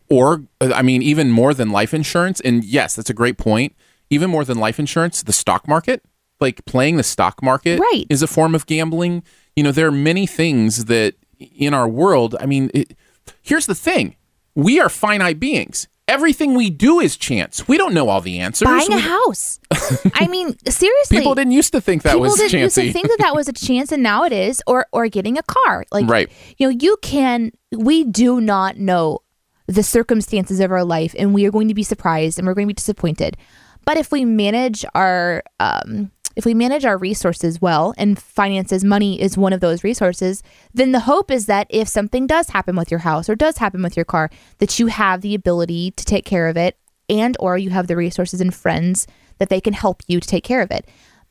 Or, 0.09 0.43
uh, 0.59 0.71
I 0.75 0.81
mean, 0.81 1.01
even 1.01 1.31
more 1.31 1.53
than 1.53 1.71
life 1.71 1.93
insurance. 1.93 2.39
And 2.41 2.63
yes, 2.63 2.95
that's 2.95 3.09
a 3.09 3.13
great 3.13 3.37
point. 3.37 3.75
Even 4.09 4.29
more 4.29 4.43
than 4.43 4.57
life 4.57 4.77
insurance, 4.79 5.23
the 5.23 5.31
stock 5.31 5.67
market, 5.67 6.03
like 6.41 6.65
playing 6.65 6.97
the 6.97 7.03
stock 7.03 7.41
market, 7.41 7.79
Right. 7.79 8.05
is 8.09 8.21
a 8.21 8.27
form 8.27 8.53
of 8.53 8.65
gambling. 8.65 9.23
You 9.55 9.63
know, 9.63 9.71
there 9.71 9.87
are 9.87 9.91
many 9.91 10.27
things 10.27 10.85
that 10.85 11.15
in 11.39 11.73
our 11.73 11.87
world, 11.87 12.35
I 12.39 12.45
mean, 12.45 12.69
it, 12.73 12.93
here's 13.41 13.65
the 13.65 13.75
thing 13.75 14.15
we 14.55 14.79
are 14.79 14.89
finite 14.89 15.39
beings. 15.39 15.87
Everything 16.07 16.55
we 16.55 16.69
do 16.69 16.99
is 16.99 17.15
chance. 17.15 17.69
We 17.69 17.77
don't 17.77 17.93
know 17.93 18.09
all 18.09 18.19
the 18.19 18.39
answers. 18.39 18.65
buying 18.67 18.91
a 18.91 18.95
We- 18.95 19.01
house. 19.01 19.59
I 20.15 20.27
mean, 20.27 20.57
seriously. 20.67 21.17
people 21.17 21.35
didn't 21.35 21.53
used 21.53 21.71
to 21.71 21.79
think 21.79 22.01
that 22.03 22.09
people 22.13 22.21
was 22.23 22.35
didn't 22.37 22.59
used 22.59 22.75
to 22.75 22.91
think 22.91 23.07
that 23.07 23.19
that 23.19 23.33
was 23.33 23.47
a 23.47 23.53
chance, 23.53 23.93
and 23.93 24.03
now 24.03 24.25
it 24.25 24.33
is. 24.33 24.61
Or 24.67 24.87
or 24.91 25.07
getting 25.07 25.37
a 25.37 25.43
car, 25.43 25.85
like 25.91 26.09
Right. 26.09 26.29
You 26.57 26.67
know, 26.69 26.77
you 26.81 26.97
can. 27.01 27.51
We 27.71 28.03
do 28.03 28.41
not 28.41 28.77
know 28.77 29.19
the 29.67 29.83
circumstances 29.83 30.59
of 30.59 30.69
our 30.71 30.83
life, 30.83 31.15
and 31.17 31.33
we 31.33 31.45
are 31.45 31.51
going 31.51 31.69
to 31.69 31.73
be 31.73 31.83
surprised, 31.83 32.37
and 32.37 32.45
we're 32.45 32.55
going 32.55 32.67
to 32.67 32.73
be 32.73 32.77
disappointed. 32.77 33.37
But 33.85 33.95
if 33.95 34.11
we 34.11 34.25
manage 34.25 34.83
our 34.93 35.43
um, 35.61 36.11
if 36.35 36.45
we 36.45 36.53
manage 36.53 36.85
our 36.85 36.97
resources 36.97 37.61
well, 37.61 37.93
and 37.97 38.21
finances, 38.21 38.83
money 38.83 39.21
is 39.21 39.37
one 39.37 39.53
of 39.53 39.59
those 39.59 39.83
resources, 39.83 40.43
then 40.73 40.91
the 40.91 41.01
hope 41.01 41.31
is 41.31 41.45
that 41.45 41.67
if 41.69 41.87
something 41.87 42.27
does 42.27 42.49
happen 42.49 42.75
with 42.75 42.91
your 42.91 43.01
house 43.01 43.29
or 43.29 43.35
does 43.35 43.57
happen 43.57 43.81
with 43.81 43.95
your 43.95 44.05
car, 44.05 44.29
that 44.59 44.79
you 44.79 44.87
have 44.87 45.21
the 45.21 45.35
ability 45.35 45.91
to 45.91 46.05
take 46.05 46.25
care 46.25 46.47
of 46.47 46.57
it, 46.57 46.77
and 47.09 47.35
or 47.39 47.57
you 47.57 47.69
have 47.69 47.87
the 47.87 47.95
resources 47.95 48.41
and 48.41 48.53
friends 48.53 49.07
that 49.37 49.49
they 49.49 49.61
can 49.61 49.73
help 49.73 50.01
you 50.07 50.19
to 50.19 50.27
take 50.27 50.43
care 50.43 50.61
of 50.61 50.71
it. 50.71 50.87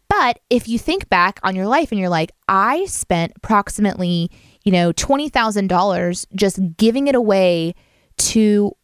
But 0.08 0.40
if 0.50 0.66
you 0.66 0.78
think 0.78 1.08
back 1.08 1.38
on 1.44 1.54
your 1.54 1.68
life 1.68 1.92
and 1.92 2.00
you're 2.00 2.08
like, 2.08 2.32
I 2.48 2.84
spent 2.86 3.32
approximately, 3.36 4.30
you 4.64 4.72
know, 4.72 4.92
$20,000 4.92 6.26
just 6.34 6.58
giving 6.76 7.06
it 7.06 7.14
away 7.14 7.74
to 8.18 8.76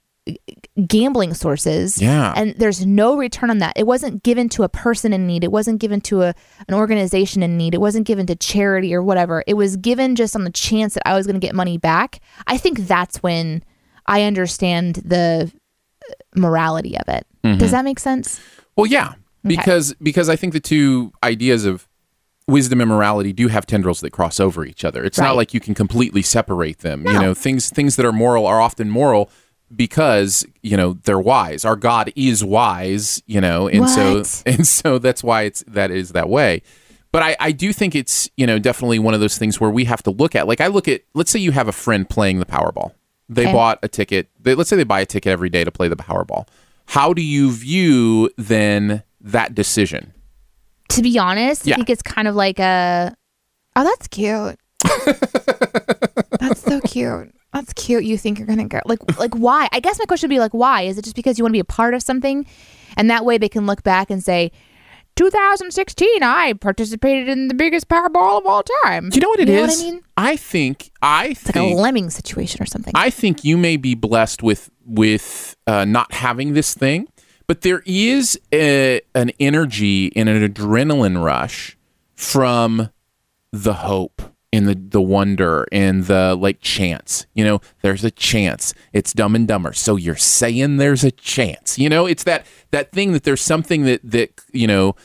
gambling 0.86 1.34
sources. 1.34 2.00
Yeah. 2.00 2.32
And 2.36 2.54
there's 2.58 2.84
no 2.84 3.16
return 3.16 3.50
on 3.50 3.58
that. 3.58 3.74
It 3.76 3.86
wasn't 3.86 4.22
given 4.22 4.48
to 4.50 4.62
a 4.62 4.68
person 4.68 5.12
in 5.12 5.26
need. 5.26 5.44
It 5.44 5.52
wasn't 5.52 5.80
given 5.80 6.00
to 6.02 6.22
a 6.22 6.34
an 6.68 6.74
organization 6.74 7.42
in 7.42 7.56
need. 7.56 7.74
It 7.74 7.80
wasn't 7.80 8.06
given 8.06 8.26
to 8.26 8.36
charity 8.36 8.94
or 8.94 9.02
whatever. 9.02 9.44
It 9.46 9.54
was 9.54 9.76
given 9.76 10.16
just 10.16 10.34
on 10.34 10.44
the 10.44 10.50
chance 10.50 10.94
that 10.94 11.06
I 11.06 11.14
was 11.14 11.26
going 11.26 11.40
to 11.40 11.46
get 11.46 11.54
money 11.54 11.78
back. 11.78 12.20
I 12.46 12.58
think 12.58 12.80
that's 12.80 13.22
when 13.22 13.62
I 14.06 14.22
understand 14.22 14.96
the 14.96 15.52
uh, 16.08 16.14
morality 16.34 16.96
of 16.98 17.08
it. 17.08 17.26
Does 17.58 17.70
that 17.70 17.84
make 17.84 18.00
sense? 18.00 18.40
Well, 18.74 18.86
yeah, 18.86 19.14
because 19.44 19.94
because 20.02 20.28
I 20.28 20.34
think 20.34 20.52
the 20.52 20.58
two 20.58 21.12
ideas 21.22 21.64
of 21.64 21.86
wisdom 22.48 22.80
and 22.80 22.90
morality 22.90 23.32
do 23.32 23.48
have 23.48 23.66
tendrils 23.66 24.00
that 24.00 24.10
cross 24.10 24.40
over 24.40 24.64
each 24.64 24.84
other. 24.84 25.04
It's 25.04 25.18
not 25.18 25.36
like 25.36 25.54
you 25.54 25.60
can 25.60 25.74
completely 25.74 26.22
separate 26.22 26.78
them. 26.78 27.06
You 27.06 27.20
know, 27.20 27.34
things 27.34 27.70
things 27.70 27.96
that 27.96 28.04
are 28.04 28.12
moral 28.12 28.46
are 28.46 28.60
often 28.60 28.90
moral 28.90 29.30
because 29.74 30.46
you 30.62 30.76
know 30.76 30.94
they're 31.04 31.18
wise. 31.18 31.64
Our 31.64 31.76
God 31.76 32.12
is 32.16 32.44
wise. 32.44 33.22
You 33.26 33.40
know, 33.40 33.68
and 33.68 33.80
What? 33.82 34.26
so 34.26 34.42
and 34.46 34.66
so 34.66 34.98
that's 34.98 35.22
why 35.24 35.42
it's 35.42 35.64
that 35.68 35.90
is 35.90 36.10
that 36.12 36.28
way. 36.28 36.62
But 37.12 37.22
I, 37.22 37.36
I 37.40 37.52
do 37.52 37.72
think 37.72 37.94
it's 37.94 38.28
you 38.36 38.46
know 38.46 38.58
definitely 38.58 38.98
one 38.98 39.14
of 39.14 39.20
those 39.20 39.38
things 39.38 39.60
where 39.60 39.70
we 39.70 39.84
have 39.84 40.02
to 40.04 40.10
look 40.10 40.34
at 40.34 40.46
like 40.46 40.60
I 40.60 40.66
look 40.66 40.86
at 40.88 41.02
let's 41.14 41.30
say 41.30 41.38
you 41.38 41.52
have 41.52 41.68
a 41.68 41.72
friend 41.72 42.08
playing 42.08 42.38
the 42.40 42.46
Powerball. 42.46 42.92
They 43.28 43.42
Okay. 43.44 43.52
bought 43.52 43.78
a 43.82 43.88
ticket. 43.88 44.28
They, 44.40 44.54
let's 44.54 44.70
say 44.70 44.76
they 44.76 44.84
buy 44.84 45.00
a 45.00 45.06
ticket 45.06 45.32
every 45.32 45.48
day 45.48 45.64
to 45.64 45.72
play 45.72 45.88
the 45.88 45.96
Powerball. 45.96 46.46
How 46.86 47.12
do 47.12 47.22
you 47.22 47.50
view 47.50 48.30
then 48.36 49.02
that 49.20 49.54
decision? 49.54 50.12
To 50.90 51.02
be 51.02 51.18
honest, 51.18 51.66
Yeah. 51.66 51.74
I 51.74 51.76
think 51.78 51.90
it's 51.90 52.02
kind 52.02 52.28
of 52.28 52.36
like 52.36 52.60
a 52.60 53.16
Oh, 53.74 53.82
that's 53.84 54.06
cute. 54.08 54.58
that's 56.40 56.62
so 56.62 56.80
cute. 56.80 57.34
That's 57.52 57.72
cute. 57.72 58.04
You 58.04 58.18
think 58.18 58.38
you're 58.38 58.46
gonna 58.46 58.68
go 58.68 58.80
like 58.84 59.18
like 59.18 59.34
why? 59.34 59.68
I 59.72 59.80
guess 59.80 59.98
my 59.98 60.04
question 60.04 60.28
would 60.28 60.34
be 60.34 60.40
like 60.40 60.52
why? 60.52 60.82
Is 60.82 60.98
it 60.98 61.02
just 61.02 61.16
because 61.16 61.38
you 61.38 61.44
want 61.44 61.50
to 61.50 61.56
be 61.56 61.60
a 61.60 61.64
part 61.64 61.94
of 61.94 62.02
something, 62.02 62.46
and 62.96 63.10
that 63.10 63.24
way 63.24 63.38
they 63.38 63.48
can 63.48 63.66
look 63.66 63.82
back 63.82 64.10
and 64.10 64.22
say, 64.22 64.52
2016, 65.16 66.22
I 66.22 66.52
participated 66.52 67.28
in 67.28 67.48
the 67.48 67.54
biggest 67.54 67.88
Powerball 67.88 68.38
of 68.38 68.46
all 68.46 68.62
time. 68.82 69.08
Do 69.08 69.16
you 69.16 69.22
know 69.22 69.30
what 69.30 69.40
it 69.40 69.48
is? 69.48 69.54
You 69.54 69.60
know 69.60 69.66
what 69.66 69.78
I 69.78 69.82
mean? 69.82 70.02
I 70.18 70.36
think 70.36 70.90
I 71.00 71.26
It's 71.28 71.46
like 71.46 71.56
a 71.56 71.74
lemming 71.74 72.10
situation 72.10 72.62
or 72.62 72.66
something. 72.66 72.92
I 72.94 73.08
think 73.08 73.42
you 73.42 73.56
may 73.56 73.78
be 73.78 73.94
blessed 73.94 74.42
with 74.42 74.70
with 74.84 75.56
uh, 75.66 75.86
not 75.86 76.12
having 76.12 76.52
this 76.52 76.74
thing, 76.74 77.08
but 77.46 77.62
there 77.62 77.82
is 77.86 78.38
a, 78.52 79.00
an 79.14 79.30
energy 79.40 80.14
and 80.14 80.28
an 80.28 80.46
adrenaline 80.46 81.22
rush 81.22 81.76
from 82.14 82.90
the 83.52 83.74
hope 83.74 84.22
and 84.56 84.66
the 84.66 84.74
the 84.74 85.00
wonder 85.00 85.66
and 85.70 86.04
the 86.04 86.34
like 86.34 86.60
chance. 86.60 87.26
You 87.34 87.44
know, 87.44 87.60
there's 87.82 88.04
a 88.04 88.10
chance. 88.10 88.74
It's 88.92 89.12
dumb 89.12 89.34
and 89.34 89.46
dumber. 89.46 89.72
So 89.72 89.96
you're 89.96 90.16
saying 90.16 90.78
there's 90.78 91.04
a 91.04 91.10
chance. 91.10 91.78
You 91.78 91.88
know, 91.88 92.06
it's 92.06 92.24
that 92.24 92.46
that 92.70 92.92
thing 92.92 93.12
that 93.12 93.24
there's 93.24 93.42
something 93.42 93.84
that 93.84 94.00
that 94.04 94.40
you 94.52 94.66
know 94.66 94.96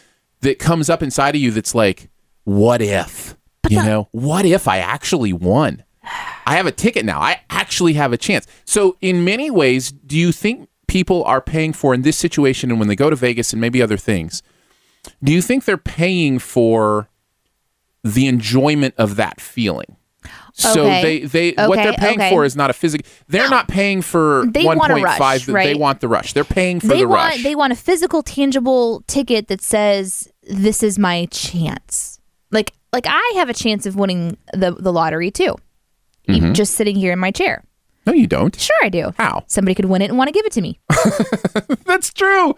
that 0.41 0.59
comes 0.59 0.89
up 0.89 1.03
inside 1.03 1.35
of 1.35 1.41
you 1.41 1.51
that's 1.51 1.75
like, 1.75 2.09
what 2.43 2.81
if? 2.81 3.35
you 3.69 3.83
know, 3.83 4.07
what 4.11 4.45
if 4.45 4.67
I 4.67 4.79
actually 4.79 5.33
won? 5.33 5.83
I 6.45 6.57
have 6.57 6.65
a 6.65 6.71
ticket 6.71 7.05
now. 7.05 7.19
I 7.19 7.41
actually 7.49 7.93
have 7.93 8.11
a 8.11 8.17
chance. 8.17 8.47
So, 8.65 8.97
in 9.01 9.23
many 9.23 9.49
ways, 9.49 9.91
do 9.91 10.17
you 10.17 10.31
think 10.31 10.67
people 10.87 11.23
are 11.23 11.41
paying 11.41 11.73
for 11.73 11.93
in 11.93 12.01
this 12.01 12.17
situation 12.17 12.69
and 12.69 12.79
when 12.79 12.87
they 12.87 12.95
go 12.95 13.09
to 13.09 13.15
Vegas 13.15 13.53
and 13.53 13.61
maybe 13.61 13.81
other 13.81 13.97
things? 13.97 14.41
Do 15.23 15.31
you 15.31 15.41
think 15.41 15.65
they're 15.65 15.77
paying 15.77 16.39
for 16.39 17.07
the 18.03 18.27
enjoyment 18.27 18.95
of 18.97 19.15
that 19.17 19.39
feeling? 19.41 19.95
So 20.53 20.81
Okay. 20.81 21.01
they 21.01 21.19
they 21.53 21.65
what 21.67 21.77
Okay, 21.79 21.83
they're 21.83 21.93
paying 21.93 22.19
okay. 22.19 22.29
for 22.29 22.43
is 22.45 22.55
not 22.55 22.69
a 22.69 22.73
physical. 22.73 23.09
They're 23.27 23.49
not 23.49 23.67
paying 23.67 24.01
for 24.01 24.45
They 24.47 24.65
one 24.65 24.77
want 24.77 24.91
a 24.91 24.95
rush, 24.97 25.17
five. 25.17 25.45
They 25.45 25.73
want 25.75 26.01
the 26.01 26.07
rush. 26.07 26.33
They're 26.33 26.43
paying 26.43 26.79
for 26.79 26.87
they 26.87 26.99
the 26.99 27.07
want 27.07 27.33
rush. 27.35 27.43
they 27.43 27.55
want 27.55 27.73
a 27.73 27.75
physical, 27.75 28.21
tangible 28.21 29.03
ticket 29.07 29.47
that 29.47 29.61
says 29.61 30.27
this 30.43 30.83
is 30.83 30.99
my 30.99 31.25
chance. 31.31 32.19
Like 32.51 32.73
like 32.93 33.05
I 33.07 33.31
have 33.35 33.49
a 33.49 33.53
chance 33.53 33.85
of 33.85 33.95
winning 33.95 34.37
the 34.53 34.71
the 34.71 34.91
lottery 34.93 35.31
too. 35.31 35.55
Mm-hmm. 36.27 36.53
Just 36.53 36.73
sitting 36.75 36.95
here 36.97 37.13
in 37.13 37.19
my 37.19 37.31
chair. 37.31 37.63
no, 38.05 38.13
you 38.13 38.27
don't. 38.27 38.59
Sure, 38.59 38.75
I 38.83 38.89
do. 38.89 39.13
How? 39.17 39.43
Somebody 39.47 39.73
could 39.73 39.85
win 39.85 40.01
it 40.01 40.09
and 40.09 40.17
want 40.17 40.27
to 40.27 40.33
give 40.33 40.45
it 40.45 40.51
to 40.53 40.61
me. 40.61 40.79
That's 41.85 42.11
true. 42.13 42.55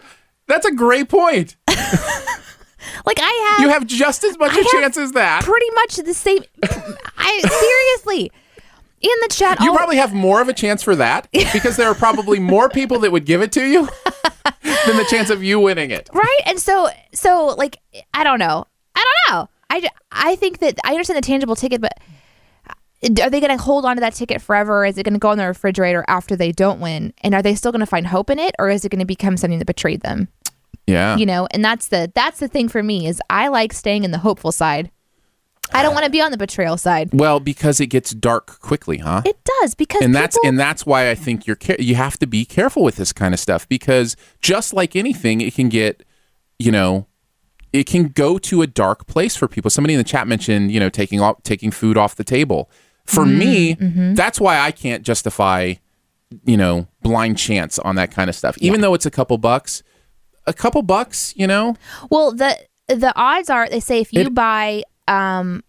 That's 0.48 0.66
a 0.66 0.72
great 0.72 1.08
point. 1.08 1.56
Like 3.06 3.18
I 3.20 3.50
have 3.56 3.60
You 3.60 3.68
have 3.70 3.86
just 3.86 4.24
as 4.24 4.38
much 4.38 4.52
I 4.52 4.60
a 4.60 4.64
chance 4.80 4.96
as 4.96 5.12
that. 5.12 5.44
pretty 5.44 5.70
much 5.74 5.96
the 5.96 6.14
same. 6.14 6.42
I 7.18 7.40
seriously 7.40 8.30
in 9.00 9.10
the 9.22 9.28
chat. 9.30 9.60
You 9.60 9.70
all- 9.70 9.76
probably 9.76 9.96
have 9.96 10.12
more 10.14 10.40
of 10.40 10.48
a 10.48 10.52
chance 10.54 10.82
for 10.82 10.96
that 10.96 11.28
because 11.52 11.76
there 11.76 11.88
are 11.88 11.94
probably 11.94 12.38
more 12.38 12.68
people 12.68 12.98
that 13.00 13.12
would 13.12 13.26
give 13.26 13.42
it 13.42 13.52
to 13.52 13.64
you 13.66 13.82
than 14.62 14.96
the 14.96 15.06
chance 15.10 15.30
of 15.30 15.42
you 15.42 15.60
winning 15.60 15.90
it. 15.90 16.08
right 16.12 16.40
and 16.46 16.58
so 16.58 16.88
so 17.12 17.54
like 17.58 17.78
i 18.14 18.24
don't 18.24 18.38
know 18.38 18.66
i 18.94 19.04
don't 19.28 19.34
know 19.34 19.48
i, 19.70 19.88
I 20.10 20.36
think 20.36 20.58
that 20.58 20.78
i 20.84 20.90
understand 20.90 21.16
the 21.18 21.22
tangible 21.26 21.54
ticket 21.56 21.80
but 21.80 21.92
uh, 22.68 23.22
are 23.22 23.30
they 23.30 23.40
going 23.40 23.56
to 23.56 23.62
hold 23.62 23.84
on 23.84 23.96
to 23.96 24.00
that 24.00 24.14
ticket 24.14 24.40
forever 24.42 24.84
is 24.84 24.96
it 24.98 25.02
going 25.04 25.14
to 25.14 25.18
go 25.20 25.30
in 25.32 25.38
the 25.38 25.46
refrigerator 25.46 26.04
after 26.08 26.34
they 26.36 26.52
don't 26.52 26.80
win 26.80 27.12
and 27.22 27.34
are 27.34 27.42
they 27.42 27.54
still 27.54 27.72
going 27.72 27.80
to 27.80 27.86
find 27.86 28.06
hope 28.06 28.30
in 28.30 28.38
it 28.38 28.54
or 28.58 28.70
is 28.70 28.84
it 28.84 28.90
going 28.90 28.98
to 29.00 29.04
become 29.06 29.36
something 29.36 29.58
that 29.58 29.66
betrayed 29.66 30.00
them 30.02 30.28
Yeah. 30.86 31.16
you 31.16 31.26
know 31.26 31.48
and 31.50 31.64
that's 31.64 31.88
the 31.88 32.12
that's 32.14 32.40
the 32.40 32.48
thing 32.48 32.68
for 32.68 32.82
me 32.82 33.06
is 33.06 33.20
i 33.30 33.48
like 33.48 33.72
staying 33.72 34.04
in 34.04 34.10
the 34.10 34.18
hopeful 34.18 34.52
side 34.52 34.90
i 35.72 35.82
don't 35.82 35.94
want 35.94 36.04
to 36.04 36.10
be 36.10 36.20
on 36.20 36.30
the 36.30 36.36
betrayal 36.36 36.76
side 36.76 37.08
well, 37.12 37.40
because 37.40 37.80
it 37.80 37.86
gets 37.86 38.10
dark 38.12 38.60
quickly, 38.60 38.98
huh? 38.98 39.22
it 39.24 39.38
does 39.60 39.74
because 39.74 40.02
and 40.02 40.14
that's 40.14 40.36
people- 40.36 40.48
and 40.48 40.58
that's 40.58 40.84
why 40.84 41.10
I 41.10 41.14
think 41.14 41.46
you're 41.46 41.58
you 41.78 41.94
have 41.94 42.18
to 42.18 42.26
be 42.26 42.44
careful 42.44 42.82
with 42.82 42.96
this 42.96 43.12
kind 43.12 43.32
of 43.32 43.40
stuff 43.40 43.68
because 43.68 44.16
just 44.40 44.74
like 44.74 44.94
anything, 44.96 45.40
it 45.40 45.54
can 45.54 45.68
get, 45.68 46.04
you 46.58 46.70
know, 46.70 47.06
it 47.72 47.84
can 47.86 48.08
go 48.08 48.38
to 48.38 48.62
a 48.62 48.66
dark 48.66 49.06
place 49.06 49.36
for 49.36 49.48
people. 49.48 49.70
Somebody 49.70 49.94
in 49.94 49.98
the 49.98 50.04
chat 50.04 50.28
mentioned, 50.28 50.70
you 50.70 50.80
know, 50.80 50.88
taking 50.88 51.20
off 51.20 51.42
taking 51.42 51.70
food 51.70 51.96
off 51.96 52.16
the 52.16 52.24
table. 52.24 52.70
For 53.04 53.24
mm, 53.24 53.36
me, 53.36 53.74
mm-hmm. 53.74 54.14
that's 54.14 54.40
why 54.40 54.58
I 54.58 54.70
can't 54.70 55.02
justify, 55.02 55.74
you 56.44 56.56
know, 56.56 56.86
blind 57.02 57.36
chance 57.38 57.78
on 57.78 57.96
that 57.96 58.10
kind 58.10 58.30
of 58.30 58.36
stuff. 58.36 58.56
Even 58.58 58.80
though 58.80 58.94
it's 58.94 59.06
a 59.06 59.10
couple 59.10 59.36
bucks, 59.38 59.82
a 60.46 60.52
couple 60.52 60.82
bucks, 60.82 61.32
you 61.36 61.46
know, 61.46 61.76
Well, 62.10 62.32
the 62.32 62.56
the 62.88 63.12
odds 63.16 63.48
are 63.50 63.68
they 63.68 63.80
say 63.80 64.00
if 64.00 64.12
you 64.12 64.22
It- 64.22 64.34
buy 64.34 64.82
um 65.08 65.62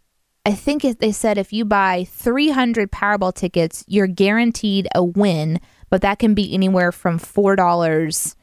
I 0.48 0.54
think 0.54 0.86
it, 0.86 1.00
they 1.00 1.12
said 1.12 1.40
if 1.40 1.52
you 1.52 1.66
buy 1.66 2.06
300 2.08 2.92
Powerball 2.92 3.34
tickets, 3.34 3.84
you're 3.88 4.06
guaranteed 4.06 4.88
a 4.94 5.04
win, 5.04 5.60
but 5.90 6.02
that 6.02 6.20
can 6.20 6.36
be 6.36 6.54
anywhere 6.54 6.92
from 6.92 7.18
$4. 7.18 8.36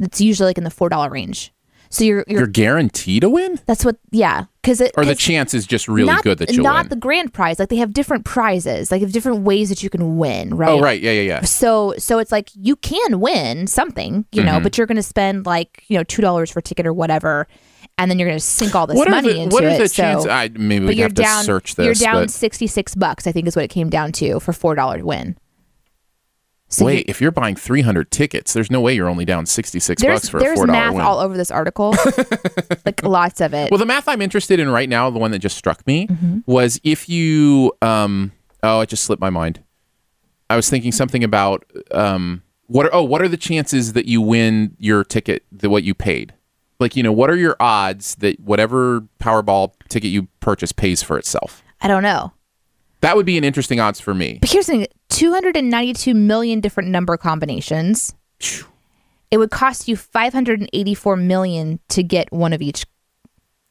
That's 0.00 0.20
usually 0.20 0.48
like 0.48 0.58
in 0.58 0.64
the 0.64 0.70
$4 0.70 1.10
range. 1.10 1.52
So 1.90 2.02
you're 2.02 2.24
you're, 2.26 2.40
you're 2.40 2.46
guaranteed 2.48 3.20
to 3.22 3.28
win, 3.30 3.60
that's 3.66 3.84
what 3.84 3.98
yeah, 4.10 4.46
cuz 4.64 4.80
it 4.80 4.92
or 4.96 5.04
the 5.04 5.14
chance 5.14 5.54
is 5.54 5.66
just 5.66 5.86
really 5.88 6.10
not, 6.12 6.24
good 6.24 6.38
that 6.38 6.52
you'll 6.52 6.64
not 6.64 6.84
win. 6.84 6.88
the 6.88 6.96
grand 6.96 7.32
prize. 7.32 7.58
Like 7.58 7.68
they 7.68 7.76
have 7.76 7.92
different 7.92 8.24
prizes. 8.24 8.90
Like 8.90 9.00
have 9.02 9.12
different 9.12 9.42
ways 9.42 9.68
that 9.68 9.82
you 9.82 9.90
can 9.90 10.16
win, 10.16 10.54
right? 10.56 10.70
oh, 10.70 10.80
right, 10.80 11.00
yeah, 11.00 11.12
yeah, 11.12 11.20
yeah. 11.22 11.40
So 11.42 11.94
so 11.98 12.18
it's 12.18 12.32
like 12.32 12.48
you 12.54 12.76
can 12.76 13.20
win 13.20 13.66
something, 13.66 14.24
you 14.32 14.42
Mm-hmm. 14.42 14.50
know, 14.50 14.60
but 14.60 14.76
you're 14.76 14.86
going 14.86 14.96
to 14.96 15.02
spend 15.02 15.46
like, 15.46 15.84
you 15.88 15.96
know, 15.96 16.04
$2 16.04 16.52
for 16.52 16.58
a 16.58 16.62
ticket 16.62 16.86
or 16.86 16.92
whatever 16.92 17.46
and 17.96 18.10
then 18.10 18.18
you're 18.18 18.28
going 18.28 18.38
to 18.38 18.44
sink 18.44 18.74
all 18.74 18.86
this 18.88 18.96
What 18.96 19.08
money 19.08 19.34
the 19.34 19.40
into 19.42 19.54
what 19.54 19.62
it. 19.64 19.78
the 19.78 19.88
so. 19.88 20.28
I 20.28 20.50
maybe 20.52 20.86
we 20.86 20.96
have 20.96 21.14
to 21.14 21.22
down 21.22 21.44
search 21.44 21.76
this. 21.76 21.84
you're 21.84 21.94
down 21.94 22.22
but 22.24 22.30
66 22.30 22.94
bucks, 22.96 23.26
I 23.26 23.32
think 23.32 23.46
is 23.46 23.54
what 23.54 23.64
it 23.64 23.68
came 23.68 23.88
down 23.88 24.10
to 24.12 24.40
for 24.40 24.52
$4 24.52 25.02
win. 25.02 25.36
So 26.74 26.84
Wait, 26.86 26.98
you- 26.98 27.04
if 27.08 27.20
you're 27.20 27.30
buying 27.30 27.56
300 27.56 28.10
tickets, 28.10 28.52
there's 28.52 28.70
no 28.70 28.80
way 28.80 28.94
you're 28.94 29.08
only 29.08 29.24
down 29.24 29.46
66 29.46 30.00
there's 30.02 30.20
bucks 30.20 30.28
for 30.28 30.38
a 30.38 30.40
$4 30.40 30.44
There's 30.44 30.66
math 30.66 30.94
win. 30.94 31.02
all 31.02 31.18
over 31.20 31.36
this 31.36 31.50
article. 31.50 31.94
like 32.84 33.02
lots 33.04 33.40
of 33.40 33.54
it. 33.54 33.70
well, 33.70 33.78
the 33.78 33.86
math 33.86 34.08
I'm 34.08 34.20
interested 34.22 34.58
in 34.60 34.68
right 34.70 34.88
now, 34.88 35.10
the 35.10 35.18
one 35.18 35.30
that 35.30 35.38
just 35.38 35.56
struck 35.56 35.86
me, 35.86 36.06
Mm-hmm. 36.08 36.38
was 36.46 36.80
if 36.84 37.08
you 37.08 37.72
um 37.82 38.32
oh, 38.62 38.80
it 38.80 38.88
just 38.88 39.04
slipped 39.04 39.20
my 39.20 39.30
mind. 39.30 39.62
I 40.50 40.56
was 40.56 40.68
thinking 40.68 40.92
something 40.92 41.24
about 41.24 41.64
um 41.92 42.42
what 42.66 42.86
are 42.86 42.94
oh, 42.94 43.02
what 43.02 43.22
are 43.22 43.28
the 43.28 43.36
chances 43.36 43.92
that 43.92 44.06
you 44.06 44.20
win 44.20 44.74
your 44.78 45.04
ticket 45.04 45.44
that 45.52 45.70
what 45.70 45.84
you 45.84 45.94
paid? 45.94 46.34
Like, 46.80 46.96
you 46.96 47.02
know, 47.02 47.12
what 47.12 47.30
are 47.30 47.36
your 47.36 47.56
odds 47.60 48.16
that 48.16 48.40
whatever 48.40 49.02
Powerball 49.20 49.72
ticket 49.88 50.10
you 50.10 50.28
purchase 50.40 50.72
pays 50.72 51.02
for 51.02 51.16
itself? 51.18 51.62
I 51.80 51.88
don't 51.88 52.02
know. 52.02 52.32
That 53.00 53.16
would 53.16 53.26
be 53.26 53.36
an 53.38 53.44
interesting 53.44 53.80
odds 53.80 54.00
for 54.00 54.14
me. 54.14 54.38
But 54.40 54.50
here's 54.50 54.66
the 54.66 54.72
thing 54.72 54.86
292 55.14 56.12
million 56.12 56.60
different 56.60 56.88
number 56.88 57.16
combinations. 57.16 58.14
It 59.30 59.38
would 59.38 59.50
cost 59.50 59.86
you 59.86 59.96
584 59.96 61.16
million 61.16 61.78
to 61.90 62.02
get 62.02 62.32
one 62.32 62.52
of 62.52 62.60
each 62.60 62.84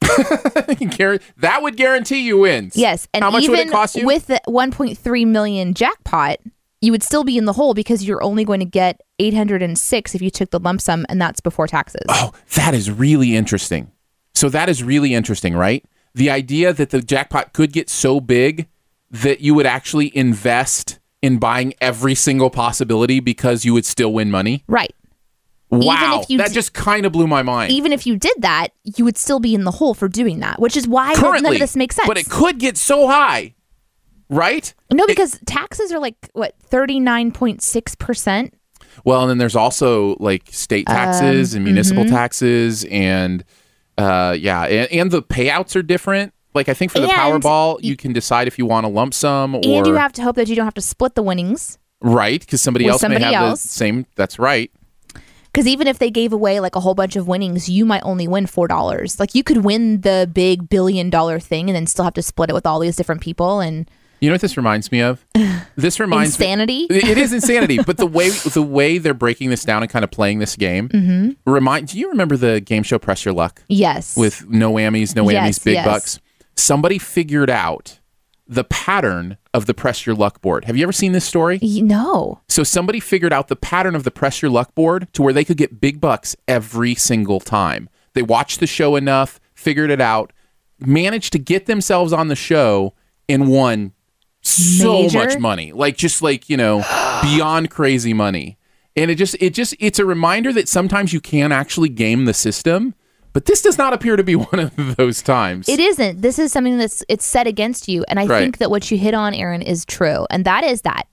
that 0.00 1.58
would 1.60 1.76
guarantee 1.76 2.20
you 2.20 2.38
wins. 2.38 2.76
Yes, 2.76 3.08
and 3.12 3.24
how 3.24 3.30
much 3.30 3.42
even 3.44 3.56
would 3.56 3.66
it 3.68 3.70
cost 3.70 3.96
you? 3.96 4.06
with 4.06 4.26
the 4.26 4.40
1.3 4.46 5.26
million 5.26 5.74
jackpot, 5.74 6.38
you 6.80 6.92
would 6.92 7.02
still 7.02 7.24
be 7.24 7.36
in 7.36 7.46
the 7.46 7.54
hole 7.54 7.74
because 7.74 8.04
you're 8.06 8.22
only 8.22 8.44
going 8.44 8.60
to 8.60 8.66
get 8.66 9.00
806 9.18 10.14
if 10.14 10.22
you 10.22 10.30
took 10.30 10.50
the 10.50 10.60
lump 10.60 10.80
sum, 10.80 11.04
and 11.08 11.20
that's 11.20 11.40
before 11.40 11.66
taxes. 11.66 12.04
Oh, 12.08 12.32
that 12.54 12.74
is 12.74 12.90
really 12.90 13.34
interesting. 13.34 13.90
So 14.34 14.48
that 14.50 14.68
is 14.68 14.82
really 14.82 15.14
interesting, 15.14 15.54
right? 15.54 15.84
The 16.14 16.30
idea 16.30 16.72
that 16.72 16.90
the 16.90 17.00
jackpot 17.00 17.52
could 17.52 17.72
get 17.72 17.88
so 17.88 18.20
big 18.20 18.68
that 19.10 19.40
you 19.40 19.54
would 19.54 19.66
actually 19.66 20.14
invest 20.16 20.98
in 21.24 21.38
buying 21.38 21.72
every 21.80 22.14
single 22.14 22.50
possibility 22.50 23.18
because 23.18 23.64
you 23.64 23.72
would 23.72 23.86
still 23.86 24.12
win 24.12 24.30
money. 24.30 24.62
Right. 24.68 24.94
Wow, 25.70 26.22
that 26.36 26.48
d- 26.48 26.52
just 26.52 26.74
kind 26.74 27.06
of 27.06 27.12
blew 27.12 27.26
my 27.26 27.42
mind. 27.42 27.72
Even 27.72 27.92
if 27.94 28.06
you 28.06 28.18
did 28.18 28.34
that, 28.40 28.68
you 28.84 29.06
would 29.06 29.16
still 29.16 29.40
be 29.40 29.54
in 29.54 29.64
the 29.64 29.70
hole 29.70 29.94
for 29.94 30.06
doing 30.06 30.40
that, 30.40 30.60
which 30.60 30.76
is 30.76 30.86
why 30.86 31.12
none 31.14 31.16
Currently, 31.22 31.56
of 31.56 31.60
this 31.60 31.76
makes 31.76 31.96
sense. 31.96 32.06
but 32.06 32.18
it 32.18 32.28
could 32.28 32.58
get 32.58 32.76
so 32.76 33.08
high, 33.08 33.54
right? 34.28 34.74
no, 34.92 35.06
because 35.06 35.40
taxes 35.46 35.92
are 35.92 35.98
like 35.98 36.28
what 36.34 36.54
39.6 36.70 37.98
percent. 37.98 38.54
Well, 39.06 39.22
and 39.22 39.30
then 39.30 39.38
there's 39.38 39.56
also 39.56 40.16
like 40.20 40.42
state 40.50 40.86
taxes 40.86 41.54
and 41.54 41.64
municipal 41.64 42.04
mm-hmm. 42.04 42.14
taxes, 42.14 42.84
and 42.90 43.44
uh, 43.96 44.36
yeah, 44.38 44.64
and, 44.64 44.92
and 44.92 45.10
the 45.10 45.22
payouts 45.22 45.74
are 45.74 45.82
different. 45.82 46.33
Like 46.54 46.68
I 46.68 46.74
think 46.74 46.92
for 46.92 47.00
the 47.00 47.08
And 47.08 47.42
Powerball, 47.42 47.78
you 47.82 47.96
can 47.96 48.12
decide 48.12 48.46
if 48.46 48.58
you 48.58 48.66
want 48.66 48.86
a 48.86 48.88
lump 48.88 49.14
sum 49.14 49.54
or 49.56 49.60
And 49.64 49.86
you 49.86 49.94
have 49.94 50.12
to 50.14 50.22
hope 50.22 50.36
that 50.36 50.48
you 50.48 50.54
don't 50.56 50.64
have 50.66 50.74
to 50.74 50.80
split 50.82 51.14
the 51.14 51.22
winnings. 51.22 51.78
right 52.00 52.40
because 52.40 52.62
somebody 52.62 52.86
else 52.86 53.00
somebody 53.00 53.24
may 53.24 53.32
have 53.32 53.44
else. 53.50 53.62
the 53.62 53.68
same. 53.68 54.06
That's 54.16 54.38
right. 54.38 54.70
Because 55.52 55.68
even 55.68 55.86
if 55.86 55.98
they 56.00 56.10
gave 56.10 56.32
away 56.32 56.58
like 56.58 56.74
a 56.74 56.80
whole 56.80 56.94
bunch 56.94 57.14
of 57.16 57.28
winnings, 57.28 57.68
you 57.68 57.84
might 57.84 58.02
only 58.02 58.26
win 58.26 58.46
four 58.46 58.66
dollars. 58.68 59.20
Like 59.20 59.34
you 59.34 59.44
could 59.44 59.58
win 59.64 60.00
the 60.00 60.28
big 60.32 60.68
billion 60.68 61.10
dollar 61.10 61.38
thing 61.38 61.68
and 61.70 61.76
then 61.76 61.86
still 61.86 62.04
have 62.04 62.14
to 62.14 62.22
split 62.22 62.50
it 62.50 62.54
with 62.54 62.66
all 62.66 62.80
these 62.80 62.96
different 62.96 63.20
people 63.20 63.60
and 63.60 63.88
You 64.20 64.28
know 64.30 64.34
what 64.34 64.40
this 64.40 64.56
reminds 64.56 64.90
me 64.92 65.00
of? 65.00 65.24
This 65.76 65.98
reminds 65.98 66.38
me. 66.38 66.46
insanity. 66.46 66.80
It 66.88 67.04
it 67.08 67.18
is 67.18 67.32
insanity, 67.32 67.78
but 67.84 67.96
the 67.96 68.06
way 68.06 68.30
the 68.30 68.62
way 68.62 68.98
they're 68.98 69.12
breaking 69.12 69.50
this 69.50 69.64
down 69.64 69.82
and 69.82 69.90
kind 69.90 70.04
of 70.04 70.10
playing 70.12 70.38
this 70.38 70.54
game 70.54 70.88
Mm-hmm. 70.88 71.50
remind. 71.52 71.88
Do 71.88 71.98
you 71.98 72.10
remember 72.10 72.36
the 72.36 72.60
game 72.60 72.84
show 72.84 72.98
Press 72.98 73.24
Your 73.24 73.34
Luck? 73.34 73.60
yes. 73.68 74.16
with 74.16 74.48
no 74.48 74.72
whammies, 74.72 75.16
no 75.16 75.24
whammies, 75.24 75.32
Yes, 75.32 75.58
big 75.58 75.74
yes. 75.74 75.86
bucks. 75.86 76.20
Somebody 76.56 76.98
figured 76.98 77.50
out 77.50 78.00
the 78.46 78.64
pattern 78.64 79.38
of 79.52 79.66
the 79.66 79.74
press 79.74 80.04
your 80.04 80.14
luck 80.14 80.40
board. 80.40 80.66
Have 80.66 80.76
you 80.76 80.82
ever 80.82 80.92
seen 80.92 81.12
this 81.12 81.24
story? 81.24 81.58
No. 81.62 82.40
So 82.48 82.62
somebody 82.62 83.00
figured 83.00 83.32
out 83.32 83.48
the 83.48 83.56
pattern 83.56 83.94
of 83.94 84.04
the 84.04 84.10
press 84.10 84.42
your 84.42 84.50
luck 84.50 84.74
board 84.74 85.08
to 85.14 85.22
where 85.22 85.32
they 85.32 85.44
could 85.44 85.56
get 85.56 85.80
big 85.80 86.00
bucks 86.00 86.36
every 86.46 86.94
single 86.94 87.40
time. 87.40 87.88
They 88.12 88.22
watched 88.22 88.60
the 88.60 88.66
show 88.66 88.96
enough, 88.96 89.40
figured 89.54 89.90
it 89.90 90.00
out, 90.00 90.32
managed 90.78 91.32
to 91.32 91.38
get 91.38 91.66
themselves 91.66 92.12
on 92.12 92.28
the 92.28 92.36
show 92.36 92.94
and 93.28 93.48
won 93.48 93.92
so 94.42 95.02
Major? 95.02 95.18
much 95.18 95.38
money. 95.38 95.72
Like 95.72 95.96
just 95.96 96.20
like, 96.20 96.50
you 96.50 96.56
know, 96.56 96.84
beyond 97.22 97.70
crazy 97.70 98.12
money. 98.12 98.58
And 98.96 99.10
it 99.10 99.16
just 99.16 99.36
it 99.40 99.54
just 99.54 99.74
it's 99.80 99.98
a 99.98 100.04
reminder 100.04 100.52
that 100.52 100.68
sometimes 100.68 101.12
you 101.12 101.20
can 101.20 101.50
actually 101.50 101.88
game 101.88 102.26
the 102.26 102.34
system 102.34 102.94
But 103.34 103.44
this 103.44 103.60
does 103.60 103.76
not 103.76 103.92
appear 103.92 104.16
to 104.16 104.24
be 104.24 104.34
one 104.50 104.58
of 104.60 104.96
those 104.96 105.20
times. 105.20 105.68
It 105.68 105.78
isn't. 105.80 106.22
This 106.22 106.38
is 106.38 106.50
something 106.52 106.78
that's 106.78 107.04
it's 107.08 107.26
set 107.26 107.46
against 107.46 107.86
you. 107.88 108.04
And 108.08 108.18
I 108.18 108.24
Right. 108.26 108.40
think 108.40 108.58
that 108.58 108.70
what 108.70 108.90
you 108.90 108.96
hit 108.96 109.12
on, 109.12 109.34
Aaron, 109.34 109.60
is 109.60 109.84
true. 109.84 110.26
And 110.30 110.46
that 110.46 110.64
is 110.64 110.80
that 110.82 111.06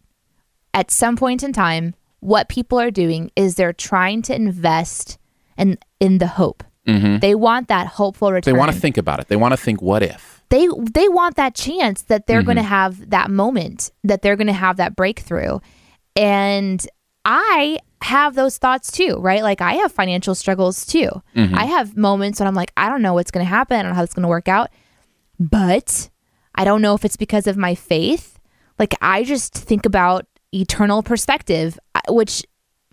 at 0.74 0.90
some 0.92 1.18
point 1.18 1.44
in 1.44 1.52
time, 1.52 1.94
what 2.22 2.48
people 2.48 2.80
are 2.80 2.92
doing 2.92 3.30
is 3.36 3.56
they're 3.56 3.74
trying 3.74 4.22
to 4.24 4.36
invest 4.36 5.18
in 5.58 5.78
in 6.00 6.20
the 6.20 6.28
hope. 6.28 6.64
They 6.86 7.36
want 7.36 7.68
that 7.70 7.88
hopeful 7.88 8.30
Mm-hmm. 8.30 8.42
they 8.44 8.54
want 8.54 8.72
to 8.74 8.78
think 8.80 8.98
about 8.98 9.20
it. 9.22 9.28
They 9.30 9.36
want 9.38 9.54
to 9.54 9.58
think, 9.58 9.82
what 9.82 10.04
if? 10.04 10.44
they 10.50 10.68
they 10.94 11.08
want 11.08 11.38
that 11.38 11.56
chance 11.56 12.02
that 12.04 12.28
they're 12.28 12.40
Mm-hmm. 12.40 12.46
going 12.46 12.58
to 12.58 12.64
have 12.64 13.10
that 13.12 13.32
moment 13.32 13.92
that 14.04 14.22
they're 14.22 14.36
going 14.36 14.48
to 14.48 14.54
have 14.68 14.76
that 14.78 14.96
breakthrough 14.98 15.60
and 16.18 16.86
i 17.26 17.80
have 18.02 18.36
those 18.36 18.58
thoughts 18.58 18.92
too 18.92 19.18
right 19.20 19.44
like 19.44 19.62
i 19.62 19.74
have 19.74 19.92
financial 19.92 20.34
struggles 20.36 20.86
too 20.86 21.10
Mm-hmm. 21.36 21.56
i 21.56 21.66
have 21.66 21.96
moments 21.96 22.40
when 22.40 22.48
i'm 22.48 22.56
like 22.56 22.72
i 22.78 22.90
don't 22.90 23.02
know 23.02 23.14
what's 23.14 23.32
going 23.32 23.46
to 23.46 23.50
happen 23.50 23.78
i 23.78 23.82
don't 23.84 23.92
know 23.92 23.96
how 23.96 24.04
it's 24.04 24.14
going 24.14 24.24
to 24.24 24.30
work 24.30 24.48
out 24.48 24.70
but 25.40 26.10
i 26.56 26.64
don't 26.64 26.82
know 26.82 26.94
if 26.96 27.06
it's 27.06 27.18
because 27.18 27.48
of 27.48 27.58
my 27.58 27.76
faith 27.76 28.40
like 28.80 28.96
i 29.02 29.24
just 29.24 29.54
think 29.54 29.86
about 29.86 30.26
eternal 30.54 31.04
perspective 31.04 31.80
which 32.10 32.44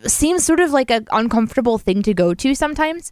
seems 0.07 0.45
sort 0.45 0.61
of 0.61 0.71
like 0.71 0.91
an 0.91 1.07
uncomfortable 1.11 1.79
thing 1.79 2.03
to 2.03 2.15
go 2.15 2.35
to 2.35 2.55
sometimes 2.55 3.11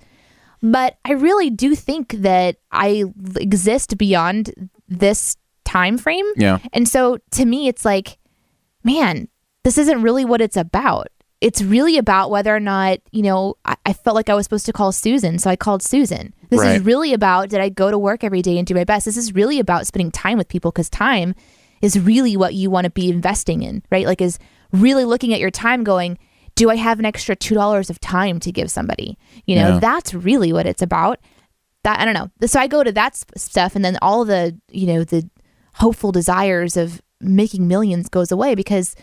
but 0.62 0.96
I 1.04 1.12
really 1.12 1.50
do 1.50 1.74
think 1.74 2.12
that 2.12 2.56
I 2.72 3.04
exist 3.36 3.98
beyond 3.98 4.70
this 4.88 5.36
time 5.66 5.98
frame. 5.98 6.24
Yeah. 6.36 6.58
And 6.72 6.88
so 6.88 7.18
to 7.32 7.44
me 7.44 7.68
it's 7.68 7.84
like, 7.84 8.16
man, 8.82 9.28
this 9.64 9.76
isn't 9.76 10.00
really 10.00 10.24
what 10.24 10.40
it's 10.40 10.56
about. 10.56 11.08
It's 11.40 11.60
really 11.62 11.98
about 11.98 12.30
whether 12.30 12.54
or 12.54 12.60
not, 12.60 12.98
you 13.12 13.22
know, 13.22 13.56
I, 13.64 13.76
I 13.84 13.92
felt 13.92 14.14
like 14.14 14.30
I 14.30 14.34
was 14.34 14.46
supposed 14.46 14.66
to 14.66 14.72
call 14.72 14.90
Susan, 14.90 15.38
so 15.38 15.50
I 15.50 15.56
called 15.56 15.82
Susan. 15.82 16.32
This 16.48 16.60
Right. 16.60 16.76
is 16.76 16.82
really 16.82 17.12
about 17.12 17.50
did 17.50 17.60
I 17.60 17.68
go 17.68 17.90
to 17.90 17.98
work 17.98 18.24
every 18.24 18.40
day 18.42 18.56
and 18.58 18.66
do 18.66 18.74
my 18.74 18.84
best? 18.84 19.04
This 19.04 19.16
is 19.18 19.34
really 19.34 19.58
about 19.58 19.86
spending 19.86 20.10
time 20.10 20.38
with 20.38 20.48
people 20.48 20.70
because 20.70 20.88
time 20.88 21.34
is 21.82 21.98
really 22.00 22.36
what 22.38 22.54
you 22.54 22.70
want 22.70 22.84
to 22.84 22.90
be 22.90 23.10
investing 23.10 23.62
in, 23.62 23.82
right? 23.90 24.06
Like 24.06 24.22
is 24.22 24.38
really 24.72 25.04
looking 25.04 25.34
at 25.34 25.40
your 25.40 25.50
time 25.50 25.84
going, 25.84 26.16
do 26.54 26.70
I 26.70 26.76
have 26.76 26.98
an 26.98 27.04
extra 27.04 27.36
two 27.36 27.54
dollars 27.54 27.90
of 27.90 28.00
time 28.00 28.40
to 28.40 28.50
give 28.50 28.70
somebody? 28.70 29.18
You 29.44 29.56
know, 29.56 29.68
Yeah. 29.74 29.78
that's 29.78 30.14
really 30.14 30.54
what 30.54 30.66
it's 30.66 30.80
about. 30.80 31.20
That 31.84 32.00
I 32.00 32.06
don't 32.06 32.14
know. 32.14 32.30
So 32.46 32.58
I 32.58 32.66
go 32.66 32.82
to 32.82 32.92
that 32.92 33.14
sp- 33.14 33.36
stuff, 33.36 33.76
and 33.76 33.84
then 33.84 33.98
all 34.00 34.24
the 34.24 34.58
you 34.70 34.86
know 34.86 35.04
the 35.04 35.28
hopeful 35.74 36.12
desires 36.12 36.78
of 36.78 37.02
making 37.20 37.68
millions 37.68 38.08
goes 38.08 38.32
away 38.32 38.54
because 38.54 38.94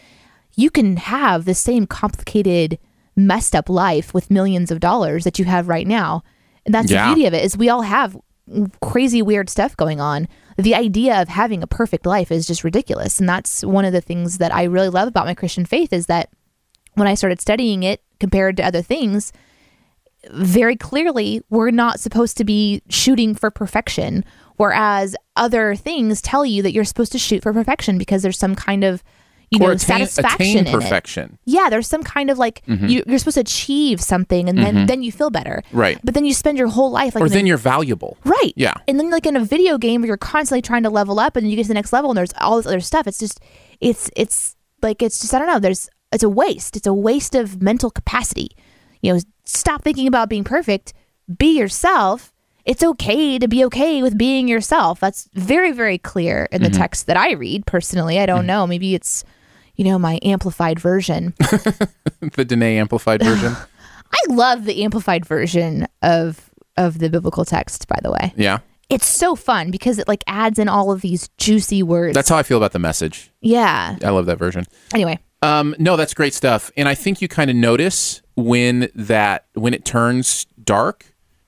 you 0.56 0.70
can 0.70 0.97
have 0.97 1.45
the 1.45 1.54
same 1.54 1.88
complicated, 1.88 2.78
messed 3.16 3.56
up 3.56 3.70
life 3.70 4.14
with 4.14 4.32
millions 4.32 4.72
of 4.72 4.80
dollars 4.80 5.24
that 5.24 5.39
you 5.39 5.45
have 5.45 5.68
right 5.68 5.88
now. 5.88 6.24
And 6.66 6.74
that's 6.74 6.91
Yeah. 6.91 7.08
the 7.10 7.16
beauty 7.16 7.28
of 7.28 7.34
it 7.34 7.43
is 7.43 7.58
we 7.58 7.70
all 7.70 7.82
have 7.82 8.18
crazy 8.82 9.22
weird 9.22 9.49
stuff 9.49 9.76
going 9.78 9.99
on. 10.01 10.28
The 10.58 10.76
idea 10.76 11.22
of 11.22 11.30
having 11.30 11.64
a 11.64 11.68
perfect 11.68 12.06
life 12.06 12.32
is 12.32 12.45
just 12.45 12.64
ridiculous. 12.64 13.20
And 13.20 13.28
that's 13.28 13.64
one 13.64 13.86
of 13.86 13.93
the 13.93 14.01
things 14.01 14.38
that 14.38 14.54
I 14.54 14.64
really 14.64 14.89
love 14.89 15.08
about 15.08 15.26
my 15.26 15.34
Christian 15.34 15.66
faith 15.66 15.91
is 15.93 16.06
that 16.08 16.30
when 16.95 17.08
I 17.08 17.16
started 17.16 17.41
studying 17.41 17.84
it 17.84 18.01
compared 18.20 18.58
to 18.58 18.66
other 18.66 18.82
things, 18.82 19.32
very 20.32 20.76
clearly 20.76 21.41
we're 21.49 21.72
not 21.72 21.99
supposed 21.99 22.38
to 22.38 22.45
be 22.45 22.82
shooting 22.89 23.36
for 23.36 23.51
perfection 23.51 24.24
whereas 24.56 25.16
other 25.36 25.76
things 25.76 26.22
tell 26.22 26.45
you 26.45 26.62
that 26.62 26.72
you're 26.72 26.86
supposed 26.86 27.12
to 27.12 27.18
shoot 27.20 27.41
for 27.43 27.51
perfection 27.51 27.97
because 27.97 28.22
there's 28.22 28.38
some 28.38 28.56
kind 28.56 28.84
of 28.86 29.04
you 29.54 29.66
or 29.66 29.70
know 29.70 29.74
attain, 29.74 30.08
satisfaction 30.08 30.60
attain 30.60 30.74
perfection. 30.74 31.38
yeah 31.45 31.70
there's 31.70 31.88
some 31.88 32.04
kind 32.04 32.30
of 32.30 32.38
like 32.38 32.66
mm-hmm. 32.66 32.88
you, 32.88 33.04
you're 33.08 33.20
supposed 33.20 33.36
to 33.36 33.41
achieve 33.41 34.01
something 34.01 34.49
and 34.49 34.58
then 34.58 34.76
mm-hmm. 34.76 34.86
then 34.88 35.04
you 35.04 35.12
feel 35.12 35.30
better 35.30 35.64
Right. 35.72 35.99
but 36.04 36.14
then 36.14 36.26
you 36.26 36.34
spend 36.34 36.58
your 36.58 36.68
whole 36.68 36.91
life 36.91 37.16
like 37.16 37.24
Or 37.24 37.30
then 37.30 37.45
you're 37.45 37.58
valuable. 37.58 38.18
Right. 38.24 38.54
Yeah. 38.56 38.74
And 38.88 38.99
then 38.99 39.10
like 39.10 39.26
in 39.26 39.36
a 39.36 39.43
video 39.43 39.78
game 39.78 40.01
where 40.01 40.08
you're 40.08 40.18
constantly 40.18 40.62
trying 40.62 40.84
to 40.84 40.89
level 40.89 41.20
up 41.20 41.36
and 41.36 41.49
you 41.49 41.56
get 41.56 41.64
to 41.64 41.68
the 41.70 41.74
next 41.74 41.93
level 41.93 42.12
and 42.12 42.18
there's 42.18 42.34
all 42.39 42.58
this 42.58 42.66
other 42.66 42.80
stuff. 42.80 43.08
It's 43.08 43.20
just 43.20 43.39
it's 43.80 44.10
it's 44.16 44.56
like 44.82 45.01
it's 45.01 45.20
just 45.20 45.34
I 45.34 45.39
don't 45.39 45.47
know, 45.47 45.60
there's 45.60 45.89
it's 46.12 46.24
a 46.24 46.30
waste. 46.30 46.76
It's 46.76 46.88
a 46.88 46.93
waste 46.93 47.36
of 47.36 47.62
mental 47.62 47.89
capacity. 47.89 48.51
You 49.01 49.14
know, 49.14 49.20
stop 49.45 49.84
thinking 49.84 50.08
about 50.08 50.30
being 50.30 50.43
perfect. 50.43 50.93
Be 51.38 51.58
yourself. 51.58 52.32
It's 52.66 52.84
okay 52.84 53.39
to 53.39 53.47
be 53.47 53.66
okay 53.66 54.01
with 54.01 54.18
being 54.18 54.47
yourself. 54.47 54.99
That's 54.99 55.28
very, 55.34 55.72
very 55.74 55.97
clear 55.97 56.47
in 56.51 56.62
the 56.62 56.70
mm-hmm. 56.70 56.80
text 56.80 57.08
that 57.08 57.18
I 57.18 57.34
read 57.34 57.66
personally. 57.66 58.20
I 58.20 58.26
don't 58.26 58.45
know. 58.45 58.66
Maybe 58.66 58.95
it's, 58.95 59.26
you 59.76 59.84
know, 59.86 59.97
my 59.99 60.19
amplified 60.24 60.80
version. 60.80 61.34
the 61.39 62.45
Danae 62.45 62.78
amplified 62.78 63.24
version. 63.24 63.53
I 64.11 64.19
love 64.34 64.65
the 64.65 64.84
amplified 64.84 65.26
version 65.26 65.88
of 66.01 66.49
of 66.78 66.99
the 66.99 67.09
biblical 67.09 67.45
text, 67.45 67.88
by 67.88 67.99
the 68.01 68.11
way. 68.11 68.34
yeah. 68.36 68.59
it's 68.89 69.05
so 69.05 69.36
fun 69.36 69.69
because 69.71 69.99
it 69.99 70.07
like 70.07 70.24
adds 70.28 70.57
in 70.57 70.67
all 70.67 70.91
of 70.91 71.01
these 71.01 71.30
juicy 71.38 71.84
words. 71.84 72.15
That's 72.15 72.30
how 72.30 72.38
I 72.38 72.43
feel 72.43 72.57
about 72.57 72.71
the 72.71 72.80
message. 72.80 73.32
yeah. 73.41 73.95
I 74.03 74.09
love 74.09 74.26
that 74.26 74.38
version. 74.39 74.65
Anyway, 74.93 75.19
Um, 75.43 75.76
no, 75.78 75.95
that's 75.97 76.13
great 76.13 76.34
stuff. 76.34 76.71
And 76.78 76.88
I 76.89 76.95
think 76.95 77.21
you 77.21 77.28
kind 77.28 77.49
of 77.49 77.55
notice 77.55 78.21
when 78.36 78.89
that 78.95 79.45
when 79.53 79.74
it 79.74 79.86
turns 79.86 80.45
dark 80.63 81.05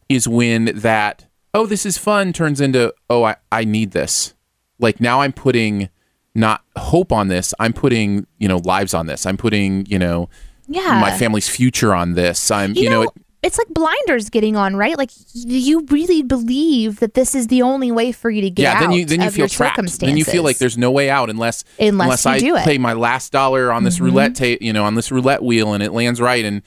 is 0.10 0.28
when 0.28 0.66
that 0.80 1.26
oh 1.56 1.66
this 1.66 1.86
is 1.86 1.98
fun 1.98 2.34
turns 2.34 2.62
into 2.62 2.94
oh 3.10 3.24
I, 3.24 3.38
I 3.52 3.64
need 3.64 3.92
this. 3.92 4.34
Like 4.78 5.00
now 5.02 5.22
I'm 5.22 5.34
putting 5.34 5.90
not 6.36 6.64
hope 6.76 7.12
on 7.12 7.30
this. 7.30 7.54
I'm 7.60 7.74
putting 7.74 8.28
you 8.38 8.48
know 8.48 8.58
lives 8.58 8.94
on 8.94 9.08
this. 9.08 9.26
I'm 9.26 9.38
putting 9.38 9.86
you 9.88 9.98
know 9.98 10.30
yeah. 10.68 11.00
my 11.02 11.18
family's 11.18 11.50
future 11.50 11.96
on 11.96 12.14
this. 12.14 12.52
I'm 12.52 12.76
you, 12.76 12.84
you, 12.84 12.90
know, 12.90 13.04
know, 13.04 13.10
it, 13.10 13.26
it's 13.42 13.58
like 13.58 13.70
blinders 13.70 14.30
getting 14.30 14.56
on, 14.56 14.76
right? 14.76 14.98
Like 14.98 15.12
do 15.34 15.58
you 15.58 15.86
really 15.90 16.22
believe 16.24 17.00
that 17.00 17.14
this 17.14 17.34
is 17.34 17.48
the 17.48 17.62
only 17.62 17.92
way 17.92 18.12
for 18.12 18.30
you 18.30 18.42
to 18.42 18.50
get 18.50 18.64
yeah. 18.64 18.74
out 18.74 18.80
Then 18.82 18.92
you 18.92 19.06
then 19.06 19.22
you 19.22 19.28
of 19.28 19.34
feel 19.34 19.48
trapped. 19.48 19.76
circumstances. 19.76 20.10
Then 20.10 20.18
you 20.18 20.26
feel 20.26 20.44
like 20.44 20.58
there's 20.58 20.78
no 20.78 20.92
way 20.92 21.10
out 21.10 21.30
unless 21.30 21.64
Unless 21.80 22.26
you 22.26 22.32
I 22.32 22.40
do 22.40 22.56
it. 22.56 22.58
Mm-hmm. 22.58 22.64
play 22.64 22.78
my 22.78 22.94
last 22.94 23.32
dollar 23.32 23.72
on 23.72 23.84
this 23.84 24.00
roulette 24.00 24.36
tape, 24.36 24.62
you 24.62 24.74
know, 24.74 24.84
on 24.84 24.96
this 24.96 25.12
roulette 25.12 25.44
wheel, 25.44 25.74
and 25.74 25.82
it 25.82 25.92
lands 25.92 26.22
right 26.22 26.44
and. 26.44 26.62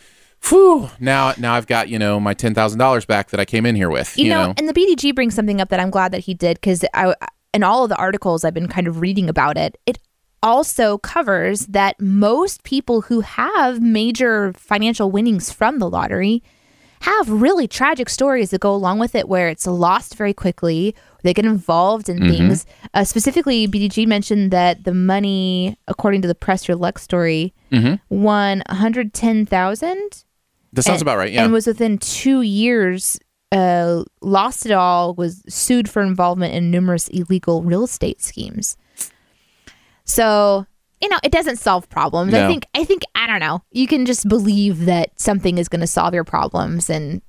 Whew, 0.50 0.88
now 1.00 1.34
now 1.36 1.54
I've 1.54 1.66
got, 1.66 1.88
you 1.88 1.98
know, 1.98 2.20
my 2.20 2.32
ten 2.32 2.54
thousand 2.54 2.78
dollars 2.78 3.04
back 3.04 3.30
that 3.30 3.40
I 3.40 3.44
came 3.44 3.66
in 3.66 3.74
here 3.74 3.90
with. 3.90 4.16
you, 4.16 4.26
You, 4.26 4.30
know, 4.30 4.54
and 4.56 4.68
the 4.68 4.72
BDG 4.72 5.12
brings 5.12 5.34
something 5.34 5.60
up 5.60 5.68
that 5.70 5.80
I'm 5.80 5.90
glad 5.90 6.12
that 6.12 6.20
he 6.20 6.32
did 6.32 6.60
because 6.60 6.84
I, 6.94 7.12
in 7.54 7.62
all 7.62 7.84
of 7.84 7.88
the 7.88 7.96
articles 7.96 8.44
I've 8.44 8.54
been 8.54 8.68
kind 8.68 8.86
of 8.86 9.00
reading 9.00 9.28
about 9.28 9.56
it, 9.56 9.76
it 9.86 9.98
also 10.42 10.98
covers 10.98 11.66
that 11.66 12.00
most 12.00 12.62
people 12.62 13.00
who 13.02 13.20
have 13.20 13.80
major 13.80 14.52
financial 14.52 15.10
winnings 15.10 15.50
from 15.50 15.78
the 15.78 15.88
lottery 15.90 16.42
have 17.00 17.28
really 17.30 17.68
tragic 17.68 18.08
stories 18.08 18.50
that 18.50 18.60
go 18.60 18.74
along 18.74 18.98
with 18.98 19.14
it 19.14 19.28
where 19.28 19.48
it's 19.48 19.66
lost 19.66 20.16
very 20.16 20.34
quickly. 20.34 20.94
They 21.22 21.32
get 21.32 21.44
involved 21.44 22.08
in 22.08 22.18
things. 22.28 22.66
Uh, 22.92 23.04
specifically, 23.04 23.66
BDG 23.68 24.06
mentioned 24.06 24.50
that 24.50 24.82
the 24.84 24.94
money, 24.94 25.76
according 25.86 26.22
to 26.22 26.28
the 26.28 26.34
Press 26.34 26.66
Your 26.68 26.76
Luck 26.76 26.98
story, 26.98 27.54
won 28.10 28.62
110,000 28.68 30.24
That 30.72 30.82
sounds 30.82 31.00
and- 31.00 31.02
about 31.02 31.18
right. 31.18 31.32
Yeah. 31.32 31.44
And 31.44 31.52
was 31.52 31.66
within 31.66 31.98
two 31.98 32.42
years, 32.42 33.18
uh, 33.52 34.04
lost 34.20 34.66
it 34.66 34.72
all, 34.72 35.14
was 35.14 35.42
sued 35.48 35.88
for 35.88 36.02
involvement 36.02 36.54
in 36.54 36.70
numerous 36.70 37.08
illegal 37.08 37.62
real 37.62 37.84
estate 37.84 38.22
schemes. 38.22 38.76
So, 40.04 40.66
you 41.00 41.08
know, 41.08 41.18
it 41.22 41.32
doesn't 41.32 41.56
solve 41.56 41.88
problems. 41.88 42.34
I 42.34 42.46
think, 42.46 42.66
I 42.74 42.84
think, 42.84 43.02
I 43.14 43.26
don't 43.26 43.40
know. 43.40 43.62
You 43.70 43.86
can 43.86 44.06
just 44.06 44.28
believe 44.28 44.86
that 44.86 45.18
something 45.20 45.58
is 45.58 45.68
going 45.68 45.80
to 45.80 45.86
solve 45.86 46.14
your 46.14 46.24
problems. 46.24 46.90
And 46.90 47.22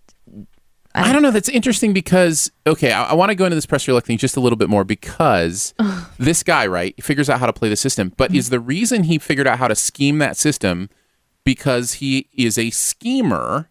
I 0.96 1.14
don't 1.14 1.22
know. 1.22 1.32
That's 1.32 1.50
interesting 1.50 1.94
because 1.94 2.52
okay, 2.66 2.92
I, 2.92 3.12
I 3.12 3.14
want 3.14 3.30
to 3.30 3.36
go 3.36 3.46
into 3.46 3.56
this 3.56 3.66
press 3.66 3.86
thing 3.86 4.18
just 4.18 4.38
a 4.38 4.40
little 4.40 4.58
bit 4.58 4.70
more 4.70 4.84
because 4.84 5.74
this 6.18 6.44
guy, 6.44 6.66
right, 6.68 7.02
figures 7.04 7.30
out 7.30 7.40
how 7.40 7.46
to 7.46 7.54
play 7.54 7.70
the 7.70 7.76
system. 7.76 8.14
But 8.18 8.34
is 8.34 8.50
the 8.50 8.60
reason 8.60 9.04
he 9.04 9.20
figured 9.20 9.48
out 9.48 9.60
how 9.60 9.68
to 9.68 9.76
scheme 9.76 10.18
that 10.20 10.36
system 10.36 10.90
because 11.44 11.94
he 11.94 12.28
is 12.34 12.58
a 12.58 12.70
schemer, 12.72 13.70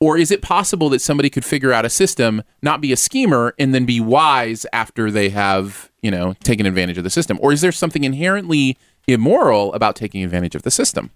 or 0.00 0.18
is 0.18 0.30
it 0.30 0.42
possible 0.42 0.88
that 0.90 1.00
somebody 1.00 1.30
could 1.30 1.44
figure 1.44 1.72
out 1.72 1.84
a 1.84 1.90
system, 1.90 2.42
not 2.62 2.80
be 2.80 2.92
a 2.92 2.96
schemer, 2.96 3.54
and 3.58 3.74
then 3.74 3.86
be 3.86 4.00
wise 4.00 4.66
after 4.72 5.10
they 5.10 5.30
have 5.30 5.90
you 6.02 6.10
know 6.10 6.34
taken 6.44 6.66
advantage 6.66 6.98
of 6.98 7.04
the 7.04 7.10
system, 7.10 7.38
or 7.40 7.52
is 7.52 7.60
there 7.60 7.72
something 7.72 8.04
inherently 8.04 8.76
immoral 9.06 9.72
about 9.74 9.96
taking 9.96 10.24
advantage 10.24 10.54
of 10.54 10.62
the 10.62 10.70
system? 10.70 11.10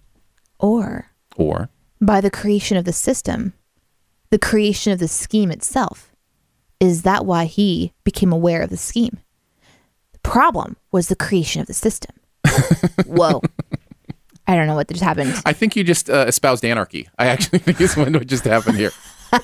or 0.59 1.07
Or 1.37 1.69
by 2.01 2.21
the 2.21 2.31
creation 2.31 2.77
of 2.77 2.85
the 2.85 2.93
system, 2.93 3.53
the 4.31 4.39
creation 4.39 4.93
of 4.93 4.99
the 4.99 5.09
scheme 5.09 5.51
itself. 5.51 6.11
Is 6.79 7.03
that 7.03 7.27
why 7.27 7.45
he 7.45 7.93
became 8.05 8.33
aware 8.33 8.63
of 8.63 8.71
the 8.71 8.77
scheme? 8.77 9.19
The 10.13 10.19
problem 10.21 10.77
was 10.91 11.09
the 11.09 11.17
creation 11.17 11.61
of 11.61 11.67
the 11.67 11.75
system. 11.75 12.17
Whoa. 13.07 13.43
I 14.51 14.57
don't 14.57 14.67
know 14.67 14.75
what 14.75 14.89
just 14.89 15.05
happened. 15.05 15.33
I 15.47 15.53
think 15.53 15.77
you 15.77 15.85
just 15.85 16.11
uh, 16.11 16.25
espoused 16.27 16.65
anarchy. 16.65 17.09
I 17.21 17.27
actually 17.27 17.61
think 17.61 17.81
is 17.81 17.97
what 17.97 18.27
just 18.27 18.45
happened 18.45 18.79
here. 18.79 18.91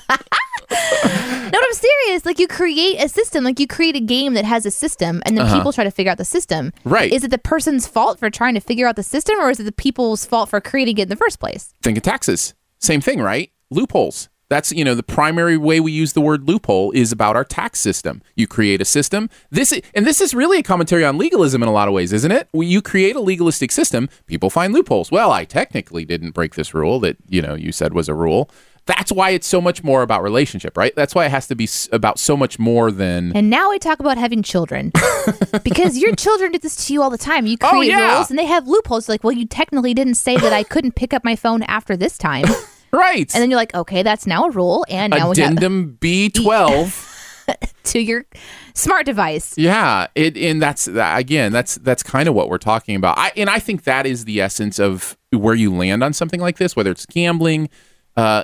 No, 0.69 1.51
but 1.51 1.65
I'm 1.65 1.73
serious. 1.73 2.25
Like 2.25 2.39
you 2.39 2.47
create 2.47 3.01
a 3.01 3.07
system, 3.07 3.45
like 3.45 3.57
you 3.57 3.67
create 3.67 3.95
a 3.95 4.01
game 4.01 4.33
that 4.33 4.43
has 4.43 4.65
a 4.65 4.71
system, 4.71 5.21
and 5.25 5.37
then 5.37 5.49
people 5.55 5.71
try 5.71 5.85
to 5.85 5.91
figure 5.91 6.11
out 6.11 6.17
the 6.17 6.25
system. 6.25 6.73
Uh-huh. 6.79 6.89
Right. 6.89 7.13
Is 7.13 7.23
it 7.23 7.31
the 7.31 7.37
person's 7.37 7.87
fault 7.87 8.19
for 8.19 8.29
trying 8.29 8.53
to 8.55 8.59
figure 8.59 8.85
out 8.85 8.97
the 8.97 9.03
system, 9.03 9.39
or 9.39 9.49
is 9.49 9.61
it 9.61 9.63
the 9.63 9.71
people's 9.71 10.25
fault 10.25 10.49
for 10.49 10.59
creating 10.59 10.97
it 10.97 11.03
in 11.03 11.07
the 11.07 11.15
first 11.15 11.39
place? 11.39 11.73
think 11.81 11.97
of 11.97 12.03
taxes. 12.03 12.53
Same 12.79 12.99
thing, 12.99 13.21
right? 13.21 13.49
Loopholes. 13.69 14.27
That's 14.49 14.71
you 14.71 14.85
know 14.85 14.95
the 14.95 15.03
primary 15.03 15.57
way 15.57 15.79
we 15.79 15.91
use 15.91 16.13
the 16.13 16.21
word 16.21 16.47
loophole 16.47 16.91
is 16.91 17.11
about 17.11 17.35
our 17.35 17.43
tax 17.43 17.79
system. 17.79 18.21
You 18.35 18.47
create 18.47 18.81
a 18.81 18.85
system. 18.85 19.29
This 19.51 19.71
is, 19.71 19.81
and 19.93 20.05
this 20.05 20.21
is 20.21 20.33
really 20.33 20.59
a 20.59 20.63
commentary 20.63 21.03
on 21.03 21.17
legalism 21.17 21.61
in 21.61 21.69
a 21.69 21.73
lot 21.73 21.87
of 21.87 21.93
ways, 21.93 22.13
isn't 22.13 22.31
it? 22.31 22.47
When 22.51 22.67
you 22.67 22.81
create 22.81 23.15
a 23.15 23.19
legalistic 23.19 23.71
system, 23.71 24.09
people 24.25 24.49
find 24.49 24.73
loopholes. 24.73 25.11
Well, 25.11 25.31
I 25.31 25.43
technically 25.45 26.05
didn't 26.05 26.31
break 26.31 26.55
this 26.55 26.73
rule 26.73 26.99
that 27.01 27.17
you 27.27 27.41
know 27.41 27.55
you 27.55 27.71
said 27.71 27.93
was 27.93 28.07
a 28.07 28.13
rule. 28.13 28.49
That's 28.85 29.11
why 29.11 29.31
it's 29.31 29.45
so 29.45 29.59
much 29.59 29.83
more 29.83 30.01
about 30.01 30.23
relationship, 30.23 30.77
right? 30.77 30.95
That's 30.95 31.13
why 31.13 31.25
it 31.25 31.31
has 31.31 31.45
to 31.47 31.55
be 31.55 31.67
about 31.91 32.17
so 32.19 32.37
much 32.37 32.57
more 32.57 32.89
than 32.89 33.35
And 33.35 33.49
now 33.49 33.69
we 33.69 33.79
talk 33.79 33.99
about 33.99 34.17
having 34.17 34.41
children 34.43 34.93
because 35.65 35.97
your 35.97 36.15
children 36.15 36.53
do 36.53 36.59
this 36.59 36.87
to 36.87 36.93
you 36.93 37.01
all 37.01 37.09
the 37.09 37.17
time. 37.17 37.45
You 37.47 37.57
oh, 37.61 37.69
create 37.69 37.93
Oh, 37.93 37.97
yeah. 37.97 38.15
rules 38.15 38.29
and 38.29 38.39
they 38.39 38.45
have 38.45 38.65
loopholes. 38.65 39.09
Like, 39.09 39.25
well, 39.25 39.33
you 39.33 39.45
technically 39.45 39.93
didn't 39.93 40.15
say 40.15 40.37
that 40.37 40.53
I 40.53 40.63
couldn't 40.63 40.95
pick 40.95 41.13
up 41.13 41.25
my 41.25 41.35
phone 41.35 41.63
after 41.63 41.97
this 41.97 42.17
time. 42.17 42.45
right. 42.91 43.33
And 43.33 43.41
then 43.41 43.49
you're 43.49 43.59
like, 43.59 43.73
okay, 43.73 44.03
that's 44.03 44.27
now 44.27 44.45
a 44.45 44.51
rule. 44.51 44.85
And 44.89 45.11
now 45.11 45.29
we 45.31 45.41
have 45.41 45.53
Addendum 45.53 45.97
B12. 45.99 47.15
to 47.83 47.99
your 47.99 48.25
smart 48.73 49.05
device. 49.05 49.57
Yeah, 49.57 50.07
it 50.15 50.37
and 50.37 50.61
that's 50.61 50.85
that, 50.85 51.17
again 51.17 51.51
that's 51.51 51.75
that's 51.75 52.03
kind 52.03 52.27
of 52.27 52.35
what 52.35 52.49
we're 52.49 52.57
talking 52.57 52.95
about. 52.95 53.17
I 53.17 53.31
and 53.35 53.49
I 53.49 53.59
think 53.59 53.83
that 53.85 54.05
is 54.05 54.25
the 54.25 54.41
essence 54.41 54.79
of 54.79 55.17
where 55.31 55.55
you 55.55 55.73
land 55.73 56.03
on 56.03 56.13
something 56.13 56.39
like 56.39 56.57
this, 56.57 56.75
whether 56.75 56.91
it's 56.91 57.05
gambling, 57.05 57.69
uh, 58.15 58.43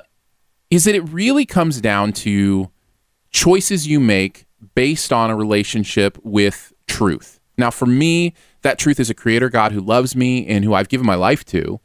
is 0.70 0.84
that 0.84 0.94
it 0.94 1.02
really 1.08 1.46
comes 1.46 1.80
down 1.80 2.12
to 2.12 2.70
choices 3.30 3.86
you 3.86 4.00
make 4.00 4.46
based 4.74 5.12
on 5.12 5.30
a 5.30 5.36
relationship 5.36 6.18
with 6.22 6.72
truth. 6.86 7.40
Now, 7.56 7.70
for 7.70 7.86
me, 7.86 8.34
that 8.62 8.78
truth 8.78 8.98
is 8.98 9.10
a 9.10 9.14
creator 9.14 9.48
God 9.48 9.72
who 9.72 9.80
loves 9.80 10.16
me 10.16 10.46
and 10.46 10.64
who 10.64 10.74
I've 10.74 10.88
given 10.88 11.06
my 11.06 11.14
life 11.14 11.44
to, 11.46 11.80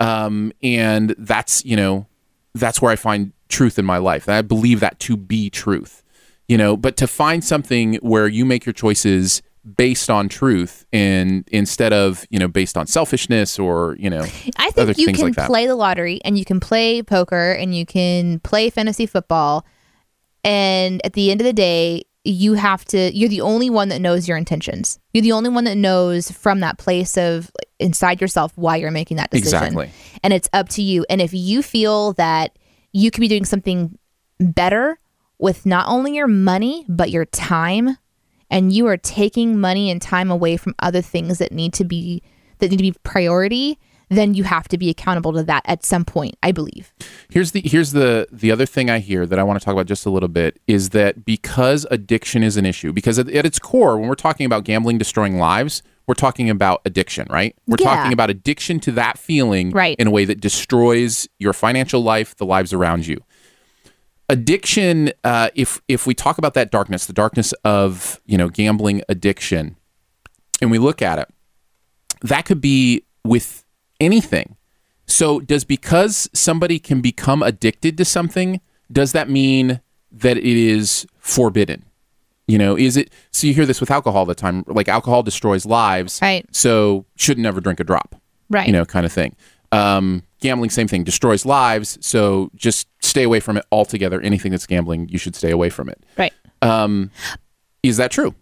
um, 0.00 0.52
and 0.62 1.14
that's 1.18 1.64
you 1.64 1.76
know 1.76 2.06
that's 2.54 2.82
where 2.82 2.92
I 2.92 2.96
find 2.96 3.32
truth 3.48 3.78
in 3.78 3.84
my 3.84 3.98
life. 3.98 4.28
I 4.28 4.42
believe 4.42 4.80
that 4.80 4.98
to 5.00 5.16
be 5.16 5.50
truth 5.50 6.02
you 6.48 6.58
know 6.58 6.76
but 6.76 6.96
to 6.96 7.06
find 7.06 7.44
something 7.44 7.94
where 7.96 8.26
you 8.26 8.44
make 8.44 8.66
your 8.66 8.72
choices 8.72 9.42
based 9.76 10.10
on 10.10 10.28
truth 10.28 10.84
and 10.92 11.48
instead 11.52 11.92
of 11.92 12.26
you 12.30 12.38
know 12.38 12.48
based 12.48 12.76
on 12.76 12.86
selfishness 12.86 13.58
or 13.58 13.96
you 13.98 14.10
know 14.10 14.22
I 14.56 14.70
think 14.70 14.98
you 14.98 15.06
can 15.12 15.32
like 15.32 15.46
play 15.46 15.66
the 15.66 15.76
lottery 15.76 16.20
and 16.24 16.36
you 16.36 16.44
can 16.44 16.58
play 16.58 17.02
poker 17.02 17.52
and 17.52 17.74
you 17.74 17.86
can 17.86 18.40
play 18.40 18.70
fantasy 18.70 19.06
football. 19.06 19.64
And 20.44 21.00
at 21.06 21.12
the 21.12 21.30
end 21.30 21.40
of 21.40 21.44
the 21.44 21.52
day, 21.52 22.02
you 22.24 22.54
have 22.54 22.84
to, 22.86 23.10
you're 23.16 23.28
the 23.28 23.40
only 23.40 23.68
one 23.68 23.88
that 23.88 24.00
knows 24.00 24.28
your 24.28 24.36
intentions. 24.36 24.98
You're 25.12 25.22
the 25.22 25.32
only 25.32 25.50
one 25.50 25.64
that 25.64 25.76
knows 25.76 26.30
from 26.30 26.60
that 26.60 26.78
place 26.78 27.16
of 27.18 27.50
inside 27.80 28.20
yourself 28.20 28.52
why 28.56 28.76
you're 28.76 28.90
making 28.90 29.16
that 29.16 29.30
decision. 29.30 29.64
Exactly. 29.64 29.90
And 30.22 30.32
it's 30.32 30.48
up 30.52 30.68
to 30.70 30.82
you. 30.82 31.04
And 31.10 31.20
if 31.20 31.34
you 31.34 31.62
feel 31.62 32.12
that 32.14 32.56
you 32.92 33.10
could 33.10 33.20
be 33.20 33.28
doing 33.28 33.44
something 33.44 33.98
better 34.38 35.00
with 35.38 35.66
not 35.66 35.88
only 35.88 36.14
your 36.14 36.28
money, 36.28 36.84
but 36.88 37.10
your 37.10 37.24
time, 37.24 37.96
and 38.50 38.72
you 38.72 38.86
are 38.86 38.98
taking 38.98 39.58
money 39.58 39.90
and 39.90 40.00
time 40.00 40.30
away 40.30 40.56
from 40.56 40.74
other 40.78 41.00
things 41.00 41.38
that 41.38 41.52
need 41.52 41.72
to 41.72 41.84
be 41.84 42.22
that 42.58 42.70
need 42.70 42.76
to 42.76 42.82
be 42.82 42.94
priority, 43.02 43.78
then 44.16 44.34
you 44.34 44.44
have 44.44 44.68
to 44.68 44.78
be 44.78 44.88
accountable 44.90 45.32
to 45.32 45.42
that 45.42 45.62
at 45.66 45.84
some 45.84 46.04
point, 46.04 46.36
I 46.42 46.52
believe. 46.52 46.92
here's 47.30 47.52
the 47.52 47.60
here's 47.64 47.92
the 47.92 48.26
the 48.30 48.50
other 48.50 48.66
thing 48.66 48.90
i 48.90 48.98
hear 48.98 49.26
that 49.26 49.38
i 49.38 49.42
want 49.42 49.58
to 49.58 49.64
talk 49.64 49.72
about 49.72 49.86
just 49.86 50.04
a 50.06 50.10
little 50.10 50.28
bit 50.28 50.60
is 50.66 50.90
that 50.90 51.24
because 51.24 51.86
addiction 51.90 52.42
is 52.42 52.56
an 52.56 52.66
issue 52.66 52.92
because 52.92 53.18
at, 53.18 53.28
at 53.30 53.46
its 53.46 53.58
core 53.58 53.98
when 53.98 54.08
we're 54.08 54.14
talking 54.14 54.44
about 54.46 54.64
gambling 54.64 54.98
destroying 54.98 55.38
lives 55.38 55.82
we're 56.06 56.14
talking 56.14 56.50
about 56.50 56.80
addiction 56.84 57.26
right 57.30 57.54
we're 57.66 57.76
Yeah. 57.80 57.94
talking 57.94 58.12
about 58.12 58.28
addiction 58.30 58.80
to 58.80 58.92
that 58.92 59.18
feeling 59.18 59.70
Right. 59.70 59.96
in 59.98 60.06
a 60.08 60.10
way 60.10 60.24
that 60.26 60.40
destroys 60.40 61.28
your 61.38 61.52
financial 61.52 62.02
life 62.02 62.36
the 62.36 62.46
lives 62.46 62.72
around 62.72 63.06
you 63.06 63.18
addiction 64.28 65.10
uh, 65.24 65.50
if 65.54 65.80
if 65.88 66.06
we 66.06 66.14
talk 66.14 66.38
about 66.38 66.54
that 66.54 66.70
darkness 66.70 67.06
the 67.06 67.12
darkness 67.12 67.52
of 67.64 68.20
you 68.26 68.38
know 68.38 68.48
gambling 68.48 69.02
addiction 69.08 69.76
and 70.60 70.70
we 70.70 70.78
look 70.78 71.02
at 71.02 71.18
it 71.18 71.28
that 72.22 72.44
could 72.44 72.60
be 72.60 73.04
with 73.24 73.61
anything 74.02 74.56
so 75.06 75.40
does 75.40 75.64
because 75.64 76.28
somebody 76.32 76.78
can 76.78 77.00
become 77.00 77.42
addicted 77.42 77.96
to 77.98 78.04
something 78.04 78.60
does 78.90 79.12
that 79.12 79.28
mean 79.30 79.80
that 80.10 80.36
it 80.36 80.44
is 80.44 81.06
forbidden 81.18 81.84
you 82.46 82.58
know 82.58 82.76
is 82.76 82.96
it 82.96 83.12
so 83.30 83.46
you 83.46 83.54
hear 83.54 83.66
this 83.66 83.80
with 83.80 83.90
alcohol 83.90 84.18
all 84.20 84.26
the 84.26 84.34
time 84.34 84.64
like 84.66 84.88
alcohol 84.88 85.22
destroys 85.22 85.64
lives 85.64 86.18
Right. 86.22 86.44
so 86.54 87.04
should 87.16 87.38
never 87.38 87.60
drink 87.60 87.80
a 87.80 87.84
drop 87.84 88.16
Right. 88.50 88.66
you 88.66 88.72
know, 88.74 88.84
kind 88.84 89.06
of 89.06 89.12
thing. 89.12 89.34
Um, 89.70 90.24
gambling, 90.40 90.68
same 90.68 90.86
thing, 90.86 91.04
destroys 91.04 91.46
lives. 91.46 91.96
So 92.02 92.50
just 92.54 92.86
stay 93.00 93.22
away 93.22 93.40
from 93.40 93.56
it 93.56 93.64
altogether. 93.72 94.20
Anything 94.20 94.50
that's 94.50 94.66
gambling, 94.66 95.08
you 95.08 95.16
should 95.16 95.34
stay 95.34 95.50
away 95.50 95.70
from 95.70 95.88
it. 95.88 96.04
right. 96.18 96.34
Um, 96.60 97.10
is 97.82 97.96
that 97.96 98.10
true? 98.10 98.34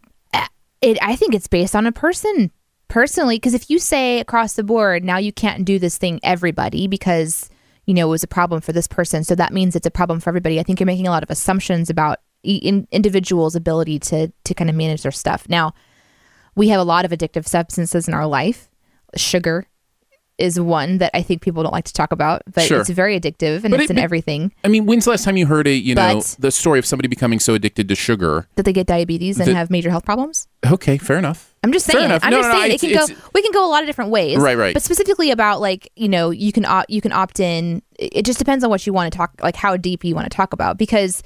It 0.82 0.98
I 1.00 1.14
think 1.14 1.32
it's 1.36 1.46
based 1.46 1.76
on 1.76 1.86
a 1.86 1.92
person 1.92 2.50
personally 2.91 3.36
because 3.36 3.55
if 3.55 3.70
you 3.70 3.78
say 3.78 4.20
across 4.20 4.55
the 4.55 4.62
board 4.64 5.03
now 5.05 5.16
you 5.16 5.32
can't 5.32 5.64
do 5.64 5.78
this 5.78 5.97
thing 5.97 6.20
everybody 6.22 6.86
because 6.86 7.49
you 7.86 7.95
know 7.95 8.07
it 8.07 8.11
was 8.11 8.22
a 8.22 8.28
problem 8.28 8.61
for 8.61 8.72
this 8.72 8.86
person 8.86 9.24
so 9.24 9.34
that 9.34 9.53
means 9.53 9.74
it's 9.74 9.86
a 9.86 9.91
problem 9.91 10.20
for 10.20 10.28
everybody 10.30 10.61
i 10.61 10.62
think 10.62 10.78
you're 10.80 10.86
making 10.86 11.07
a 11.07 11.11
lot 11.11 11.22
of 11.22 11.30
assumptions 11.30 11.88
about 11.88 12.18
in, 12.43 12.86
individuals 12.91 13.55
ability 13.55 13.99
to 13.99 14.30
to 14.45 14.55
kind 14.55 14.68
of 14.68 14.76
manage 14.76 15.03
their 15.03 15.12
stuff 15.12 15.49
now 15.49 15.72
we 16.57 16.68
have 16.68 16.80
a 16.80 16.84
lot 16.84 17.05
of 17.05 17.11
addictive 17.12 17.47
substances 17.47 18.09
in 18.09 18.14
our 18.14 18.26
life 18.26 18.68
sugar 19.16 19.66
is 20.38 20.59
one 20.59 20.99
that 20.99 21.11
i 21.14 21.22
think 21.22 21.43
people 21.43 21.62
don't 21.62 21.72
like 21.72 21.84
to 21.84 21.93
talk 21.93 22.12
about 22.12 22.43
but 22.53 22.62
Sure. 22.64 22.80
it's 22.80 22.88
very 22.91 23.18
addictive 23.20 23.62
and 23.62 23.70
But 23.72 23.80
it's 23.80 23.91
it- 23.91 23.97
in 23.97 24.03
everything 24.03 24.53
I 24.64 24.68
mean, 24.68 24.86
when's 24.86 25.05
the 25.05 25.11
last 25.11 25.24
time 25.24 25.36
you 25.36 25.47
heard 25.47 25.66
a, 25.66 25.72
you 25.74 25.95
know, 25.95 26.22
the 26.38 26.51
story 26.51 26.78
of 26.78 26.86
somebody 26.86 27.09
becoming 27.09 27.38
so 27.41 27.55
addicted 27.55 27.88
to 27.88 27.95
sugar? 27.95 28.49
that 28.57 28.64
they 28.64 28.72
get 28.72 28.86
diabetes 28.86 29.38
and 29.38 29.49
The- 29.49 29.55
have 29.55 29.70
major 29.70 29.91
health 29.91 30.05
problems 30.05 30.49
Okay, 30.66 30.97
fair 30.99 31.18
enough. 31.18 31.49
I'm 31.62 31.72
just 31.72 31.84
saying. 31.86 32.04
I'm 32.04 32.08
No, 32.08 32.18
just 32.18 32.30
no, 32.30 32.40
no, 32.40 32.52
saying 32.52 32.72
it's- 32.72 32.82
it 32.82 32.94
can 32.96 33.06
go. 33.16 33.22
We 33.34 33.42
can 33.42 33.52
go 33.52 33.66
a 33.66 33.70
lot 33.70 33.82
of 33.82 33.86
different 33.86 34.11
ways. 34.11 34.38
Right, 34.38 34.56
right. 34.56 34.72
But 34.72 34.82
specifically 34.82 35.30
about 35.30 35.61
like 35.61 35.90
you 35.96 36.08
know 36.08 36.30
you 36.30 36.52
can 36.52 36.64
opt 36.64 36.88
you 36.90 37.00
can 37.00 37.12
opt 37.12 37.38
in. 37.40 37.82
It 37.98 38.24
just 38.24 38.38
depends 38.38 38.64
on 38.64 38.70
what 38.70 38.86
you 38.86 38.92
want 38.92 39.12
to 39.12 39.16
talk 39.16 39.32
like 39.42 39.56
how 39.56 39.76
deep 39.76 40.04
you 40.04 40.14
want 40.14 40.30
to 40.30 40.34
talk 40.34 40.52
about 40.54 40.78
because 40.78 41.22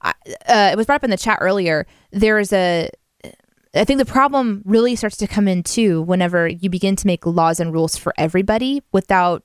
I, 0.00 0.12
uh, 0.48 0.70
it 0.72 0.76
was 0.76 0.86
brought 0.86 0.96
up 0.96 1.04
in 1.04 1.10
the 1.10 1.16
chat 1.18 1.38
earlier. 1.40 1.86
There's 2.12 2.52
a 2.52 2.88
I 3.76 3.84
think 3.84 3.98
the 3.98 4.04
problem 4.06 4.62
really 4.64 4.94
starts 4.96 5.16
to 5.18 5.26
come 5.26 5.48
in 5.48 5.62
too 5.64 6.00
whenever 6.02 6.46
you 6.48 6.70
begin 6.70 6.94
to 6.96 7.06
make 7.06 7.26
laws 7.26 7.58
and 7.60 7.72
rules 7.72 7.96
for 7.96 8.14
everybody 8.16 8.82
without 8.92 9.42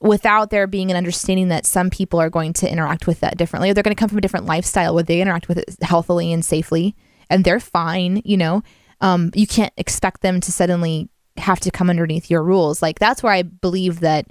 without 0.00 0.48
there 0.50 0.66
being 0.66 0.90
an 0.90 0.96
understanding 0.96 1.48
that 1.48 1.66
some 1.66 1.90
people 1.90 2.18
are 2.18 2.30
going 2.30 2.52
to 2.54 2.70
interact 2.70 3.06
with 3.06 3.20
that 3.20 3.36
differently 3.36 3.68
or 3.70 3.74
they're 3.74 3.82
going 3.82 3.94
to 3.94 3.98
come 4.00 4.08
from 4.08 4.18
a 4.18 4.22
different 4.22 4.46
lifestyle 4.46 4.94
where 4.94 5.02
they 5.04 5.20
interact 5.20 5.46
with 5.46 5.58
it 5.58 5.76
healthily 5.82 6.32
and 6.32 6.44
safely 6.44 6.96
and 7.30 7.44
they're 7.44 7.60
fine 7.60 8.20
you 8.24 8.36
know? 8.36 8.62
Um, 9.00 9.30
you 9.34 9.46
can't 9.46 9.72
expect 9.78 10.20
them 10.20 10.40
to 10.42 10.52
suddenly 10.52 11.08
have 11.38 11.60
to 11.60 11.70
come 11.70 11.88
underneath 11.88 12.28
your 12.28 12.42
rules. 12.42 12.82
Like 12.82 12.98
that's 12.98 13.22
where 13.22 13.32
i 13.32 13.42
believe 13.42 14.00
that 14.00 14.26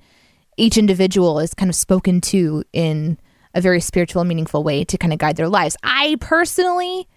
each 0.58 0.78
individual 0.78 1.40
is 1.40 1.54
kind 1.54 1.70
of 1.70 1.76
spoken 1.76 2.22
to 2.22 2.64
in 2.74 3.18
a 3.56 3.62
very 3.62 3.80
spiritual 3.82 4.24
meaningful 4.26 4.62
way 4.64 4.84
to 4.84 4.98
kind 4.98 5.14
of 5.14 5.18
guide 5.18 5.38
their 5.38 5.50
lives. 5.50 5.76
I 5.82 6.18
personally 6.20 7.08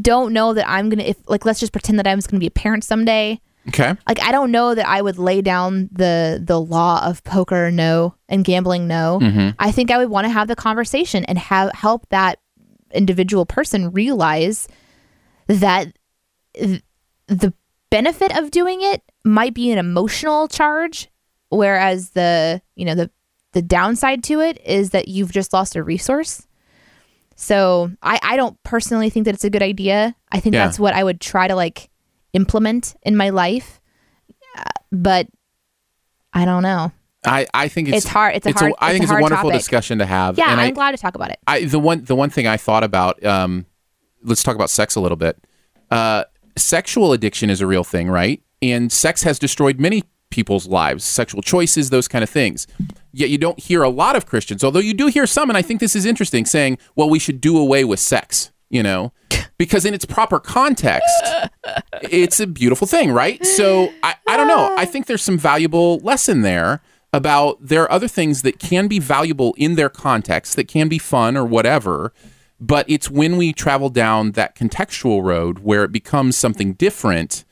don't 0.00 0.32
know 0.32 0.54
that 0.54 0.68
i'm 0.68 0.88
gonna 0.90 1.02
if 1.02 1.16
like 1.26 1.44
let's 1.44 1.58
just 1.58 1.72
pretend 1.72 1.98
that 1.98 2.06
i'm 2.06 2.20
gonna 2.20 2.38
be 2.38 2.46
a 2.46 2.50
parent 2.50 2.84
someday. 2.84 3.40
Okay. 3.68 3.94
like 4.06 4.22
I 4.22 4.32
don't 4.32 4.50
know 4.50 4.74
that 4.74 4.86
I 4.86 5.02
would 5.02 5.18
lay 5.18 5.42
down 5.42 5.90
the 5.92 6.40
the 6.42 6.58
law 6.60 7.04
of 7.04 7.22
poker 7.24 7.70
no 7.70 8.14
and 8.28 8.42
gambling 8.44 8.86
no. 8.88 9.18
I 9.58 9.72
think 9.72 9.90
I 9.90 9.98
would 9.98 10.08
want 10.08 10.24
to 10.26 10.30
have 10.30 10.48
the 10.48 10.56
conversation 10.56 11.24
and 11.26 11.36
have 11.36 11.72
help 11.72 12.08
that 12.10 12.38
individual 12.94 13.44
person 13.44 13.90
realize 13.90 14.68
that 15.48 15.96
th- 16.54 16.82
the 17.26 17.52
benefit 17.90 18.36
of 18.38 18.50
doing 18.50 18.80
it 18.82 19.02
might 19.24 19.54
be 19.54 19.70
an 19.72 19.78
emotional 19.78 20.46
charge 20.48 21.08
whereas 21.50 22.10
the 22.10 22.60
you 22.76 22.84
know 22.84 22.94
the 22.94 23.10
the 23.52 23.62
downside 23.62 24.22
to 24.22 24.40
it 24.40 24.60
is 24.64 24.90
that 24.90 25.08
you've 25.08 25.32
just 25.32 25.52
lost 25.54 25.74
a 25.74 25.82
resource. 25.82 26.46
So 27.36 27.90
I, 28.02 28.18
I 28.22 28.36
don't 28.36 28.62
personally 28.62 29.08
think 29.10 29.24
that 29.24 29.34
it's 29.34 29.44
a 29.44 29.50
good 29.50 29.62
idea. 29.62 30.14
I 30.30 30.40
think 30.40 30.54
Yeah. 30.54 30.66
that's 30.66 30.78
what 30.78 30.92
I 30.92 31.02
would 31.02 31.20
try 31.20 31.48
to 31.48 31.54
like 31.54 31.88
implement 32.34 32.94
in 33.02 33.16
my 33.16 33.30
life. 33.30 33.80
Uh, 34.58 34.64
but 34.92 35.28
I 36.34 36.44
don't 36.44 36.62
know. 36.62 36.92
I, 37.24 37.46
I 37.54 37.68
think 37.68 37.88
it's, 37.88 37.98
It's 37.98 38.06
hard- 38.08 38.36
it's 38.36 38.46
a 38.46 38.52
hard- 38.52 38.72
I 38.80 38.90
it's 38.90 38.98
think 38.98 39.02
a 39.10 39.12
it's 39.14 39.18
a 39.18 39.22
wonderful 39.22 39.50
topic. 39.50 39.60
discussion 39.60 39.98
to 40.00 40.06
have. 40.06 40.36
Yeah, 40.36 40.46
I'm 40.48 40.58
I, 40.58 40.70
glad 40.72 40.90
to 40.92 40.98
talk 40.98 41.14
about 41.14 41.30
it. 41.30 41.38
I 41.46 41.64
the 41.64 41.78
one 41.78 42.04
the 42.04 42.14
one 42.14 42.28
thing 42.30 42.46
I 42.46 42.56
thought 42.58 42.84
about. 42.84 43.24
Um, 43.24 43.66
let's 44.22 44.42
talk 44.42 44.54
about 44.54 44.70
sex 44.70 44.94
a 44.96 45.00
little 45.00 45.16
bit. 45.16 45.38
Uh, 45.90 46.24
sexual 46.56 47.12
addiction 47.12 47.50
is 47.50 47.60
a 47.60 47.66
real 47.66 47.84
thing, 47.84 48.08
right? 48.08 48.42
And 48.60 48.90
sex 48.90 49.22
has 49.22 49.38
destroyed 49.38 49.78
many 49.78 50.02
people's 50.30 50.66
lives, 50.66 51.04
sexual 51.04 51.42
choices, 51.42 51.90
those 51.90 52.08
kind 52.08 52.22
of 52.22 52.28
things. 52.28 52.66
Yet 53.12 53.30
you 53.30 53.38
don't 53.38 53.58
hear 53.58 53.82
a 53.82 53.88
lot 53.88 54.16
of 54.16 54.26
Christians, 54.26 54.62
although 54.62 54.80
you 54.80 54.94
do 54.94 55.06
hear 55.06 55.26
some, 55.26 55.48
and 55.48 55.56
I 55.56 55.62
think 55.62 55.80
this 55.80 55.96
is 55.96 56.04
interesting, 56.04 56.44
saying, 56.44 56.78
"Well, 56.94 57.08
we 57.08 57.18
should 57.18 57.40
do 57.40 57.56
away 57.56 57.84
with 57.84 58.00
sex," 58.00 58.50
you 58.68 58.82
know, 58.82 59.12
because 59.56 59.84
in 59.84 59.94
its 59.94 60.04
proper 60.04 60.38
context, 60.38 61.24
it's 62.02 62.40
a 62.40 62.46
beautiful 62.46 62.86
thing, 62.86 63.12
right? 63.12 63.44
So 63.44 63.90
I, 64.02 64.16
I 64.28 64.36
don't 64.36 64.48
know. 64.48 64.74
I 64.76 64.84
think 64.84 65.06
there's 65.06 65.22
some 65.22 65.38
valuable 65.38 65.98
lesson 66.00 66.42
there 66.42 66.82
about 67.12 67.56
there 67.60 67.82
are 67.82 67.90
other 67.90 68.08
things 68.08 68.42
that 68.42 68.58
can 68.58 68.86
be 68.86 68.98
valuable 68.98 69.54
in 69.56 69.76
their 69.76 69.88
context, 69.88 70.56
that 70.56 70.68
can 70.68 70.88
be 70.88 70.98
fun 70.98 71.36
or 71.36 71.44
whatever. 71.44 72.12
But 72.60 72.88
it's 72.88 73.10
when 73.10 73.36
we 73.36 73.52
travel 73.52 73.88
down 73.88 74.32
that 74.32 74.56
contextual 74.56 75.22
road 75.22 75.60
where 75.60 75.84
it 75.84 75.92
becomes 75.92 76.36
something 76.36 76.72
different 76.72 77.44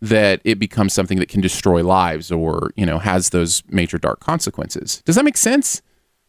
that 0.00 0.40
it 0.44 0.58
becomes 0.58 0.92
something 0.92 1.18
that 1.18 1.28
can 1.28 1.40
destroy 1.40 1.82
lives 1.82 2.30
or, 2.30 2.70
you 2.76 2.86
know, 2.86 2.98
has 2.98 3.30
those 3.30 3.62
major 3.68 3.98
dark 3.98 4.20
consequences. 4.20 5.02
Does 5.04 5.16
that 5.16 5.24
make 5.24 5.36
sense? 5.36 5.82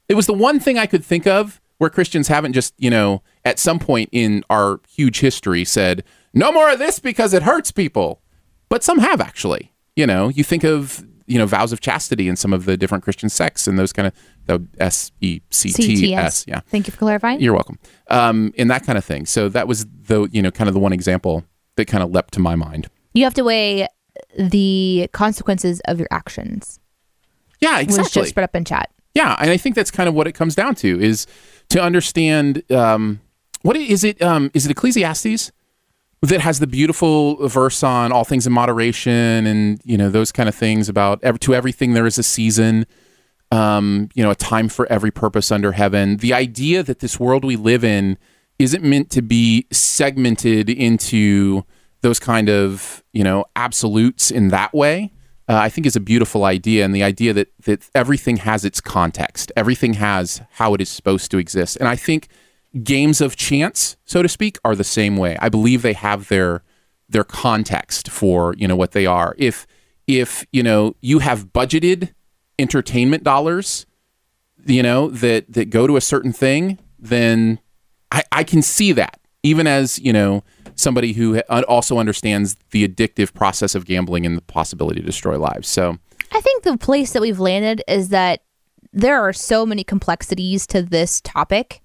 It 0.08 0.16
was 0.16 0.26
the 0.26 0.34
one 0.34 0.60
thing 0.60 0.78
I 0.78 0.88
could 0.88 1.06
think 1.06 1.28
of 1.28 1.62
where 1.78 1.90
Christians 1.90 2.28
haven't 2.28 2.54
just, 2.54 2.74
you 2.78 2.90
know, 2.90 3.22
at 3.46 3.60
some 3.60 3.80
point 3.80 4.10
in 4.12 4.44
our 4.50 4.80
huge 4.90 5.20
history 5.20 5.64
said, 5.64 6.04
no 6.34 6.52
more 6.52 6.72
of 6.72 6.80
this 6.80 7.00
because 7.00 7.34
it 7.34 7.44
hurts 7.44 7.72
people. 7.72 8.22
But 8.70 8.84
some 8.84 9.00
have 9.00 9.22
actually. 9.22 9.74
You 9.96 10.08
know, 10.08 10.30
you 10.30 10.44
think 10.44 10.64
of, 10.64 11.06
you 11.30 11.38
know, 11.38 11.46
vows 11.46 11.72
of 11.72 11.80
chastity 11.80 12.28
in 12.28 12.36
some 12.36 12.52
of 12.52 12.66
the 12.66 12.76
different 12.76 13.04
Christian 13.04 13.30
sects 13.30 13.68
and 13.68 13.78
those 13.78 13.94
kind 13.94 14.08
of 14.08 14.14
the 14.48 14.68
S 14.80 15.12
E 15.22 15.40
C 15.52 15.72
T 15.72 16.14
S. 16.14 16.46
Yeah. 16.48 16.62
Thank 16.68 16.88
you 16.88 16.92
for 16.92 16.98
clarifying. 16.98 17.40
You're 17.40 17.54
welcome. 17.54 17.78
Um, 18.10 18.52
and 18.58 18.70
that 18.72 18.84
kind 18.84 18.98
of 18.98 19.06
thing. 19.06 19.26
So 19.26 19.48
that 19.50 19.68
was 19.68 19.86
the, 19.86 20.28
you 20.32 20.42
know, 20.42 20.52
kind 20.52 20.68
of 20.68 20.74
the 20.74 20.80
one 20.80 20.92
example 20.92 21.46
that 21.76 21.86
kind 21.86 22.04
of 22.04 22.12
leapt 22.12 22.34
to 22.34 22.40
my 22.40 22.56
mind. 22.56 22.90
You 23.14 23.24
have 23.24 23.36
to 23.36 23.44
weigh 23.44 23.88
the 24.38 25.08
consequences 25.14 25.82
of 25.86 26.00
your 26.00 26.08
actions. 26.12 26.80
Yeah, 27.62 27.76
Was 27.78 27.84
exactly. 27.84 28.22
just 28.22 28.30
spread 28.30 28.44
up 28.44 28.56
in 28.56 28.66
chat. 28.66 28.90
Yeah, 29.14 29.36
and 29.40 29.52
I 29.52 29.58
think 29.58 29.76
that's 29.76 29.92
kind 29.92 30.10
of 30.10 30.16
what 30.16 30.28
it 30.28 30.34
comes 30.34 30.56
down 30.56 30.76
to 30.76 31.00
is 31.00 31.28
to 31.70 31.82
understand 31.82 32.64
um, 32.72 33.22
what 33.62 33.76
is 33.76 34.04
it 34.04 34.22
um, 34.22 34.50
is 34.54 34.66
it 34.66 34.72
Ecclesiastes 34.72 35.52
that 36.22 36.42
has 36.42 36.60
the 36.60 36.68
beautiful 36.68 37.48
verse 37.48 37.82
on 37.82 38.12
all 38.12 38.26
things 38.26 38.46
in 38.46 38.54
moderation 38.54 39.46
and 39.46 39.80
you 39.84 39.98
know 39.98 40.10
those 40.10 40.32
kind 40.32 40.50
of 40.50 40.56
things 40.56 40.90
about 40.90 41.24
ev- 41.24 41.40
to 41.40 41.56
everything 41.56 41.94
there 41.94 42.06
is 42.06 42.18
a 42.18 42.24
season 42.24 42.86
um, 43.52 44.10
you 44.14 44.24
know 44.24 44.32
a 44.32 44.36
time 44.36 44.70
for 44.70 44.86
every 44.92 45.12
purpose 45.12 45.52
under 45.52 45.72
heaven. 45.72 46.18
The 46.18 46.34
idea 46.34 46.84
that 46.84 47.00
this 47.00 47.20
world 47.20 47.44
we 47.44 47.56
live 47.56 47.84
in 47.84 48.18
isn't 48.60 48.84
meant 48.84 49.10
to 49.12 49.22
be 49.22 49.66
segmented 49.72 50.70
into 50.70 51.64
those 52.02 52.20
kind 52.20 52.50
of 52.50 53.04
you 53.14 53.24
know 53.24 53.46
absolutes 53.56 54.30
in 54.30 54.50
that 54.50 54.74
way 54.74 55.12
uh, 55.50 55.56
I 55.56 55.70
think 55.70 55.88
is 55.88 55.96
a 55.96 56.00
beautiful 56.00 56.46
idea, 56.46 56.86
and 56.86 56.94
the 56.94 57.02
idea 57.02 57.34
that 57.34 57.52
that 57.64 57.90
everything 57.96 58.38
has 58.38 58.64
its 58.64 58.80
context, 58.80 59.52
everything 59.56 59.94
has 59.96 60.42
how 60.52 60.76
it 60.76 60.82
is 60.82 60.90
supposed 60.90 61.32
to 61.32 61.40
exist, 61.40 61.76
and 61.78 61.90
I 61.90 61.96
think 61.96 62.28
games 62.84 63.22
of 63.22 63.36
chance, 63.36 63.98
so 64.06 64.22
to 64.22 64.30
speak, 64.30 64.58
are 64.64 64.76
the 64.76 64.84
same 64.84 65.18
way. 65.18 65.38
I 65.42 65.50
believe 65.50 65.82
they 65.82 65.94
have 65.94 66.28
their 66.28 66.64
their 67.08 67.24
context 67.24 68.10
for 68.10 68.54
you 68.58 68.68
know 68.68 68.76
what 68.76 68.92
they 68.92 69.06
are. 69.06 69.36
If 69.38 69.66
if 70.08 70.46
you 70.52 70.64
know 70.64 70.96
you 71.02 71.20
have 71.20 71.48
budgeted 71.48 72.14
entertainment 72.58 73.24
dollars, 73.24 73.86
you 74.66 74.84
know 74.84 75.10
that 75.10 75.52
that 75.52 75.70
go 75.70 75.88
to 75.88 75.98
a 75.98 76.02
certain 76.02 76.34
thing, 76.34 76.80
then 76.98 77.60
I, 78.12 78.24
I 78.32 78.44
can 78.44 78.62
see 78.62 78.92
that 78.94 79.20
even 79.44 79.68
as 79.68 80.00
you 80.00 80.14
know 80.14 80.44
somebody 80.76 81.14
who 81.14 81.40
also 81.68 81.98
understands 81.98 82.56
the 82.72 82.88
addictive 82.88 83.34
process 83.34 83.76
of 83.76 83.86
gambling 83.86 84.26
and 84.26 84.38
the 84.38 84.42
possibility 84.42 85.02
to 85.02 85.06
destroy 85.06 85.38
lives. 85.38 85.68
So 85.68 85.98
I 86.32 86.42
think 86.42 86.64
the 86.64 86.78
place 86.78 87.12
that 87.14 87.22
we've 87.22 87.40
landed 87.40 87.84
is 87.88 88.10
that 88.10 88.44
there 88.94 89.22
are 89.22 89.34
so 89.34 89.66
many 89.66 89.84
complexities 89.84 90.66
to 90.68 90.82
this 90.82 91.22
topic. 91.22 91.82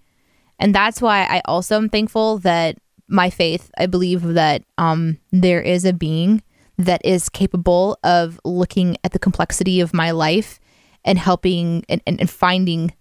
And 0.58 0.74
that's 0.74 1.02
why 1.02 1.24
I 1.24 1.42
also 1.44 1.76
am 1.76 1.88
thankful 1.88 2.38
that 2.38 2.78
my 3.08 3.30
faith, 3.30 3.70
I 3.76 3.86
believe 3.86 4.22
that 4.22 4.62
um, 4.78 5.18
there 5.30 5.60
is 5.60 5.84
a 5.84 5.92
being 5.92 6.42
that 6.78 7.04
is 7.04 7.28
capable 7.28 7.98
of 8.02 8.40
looking 8.44 8.96
at 9.04 9.12
the 9.12 9.18
complexity 9.18 9.80
of 9.80 9.94
my 9.94 10.10
life 10.10 10.58
and 11.04 11.18
helping 11.18 11.84
and, 11.88 12.00
and, 12.06 12.18
and 12.18 12.30
finding 12.30 12.94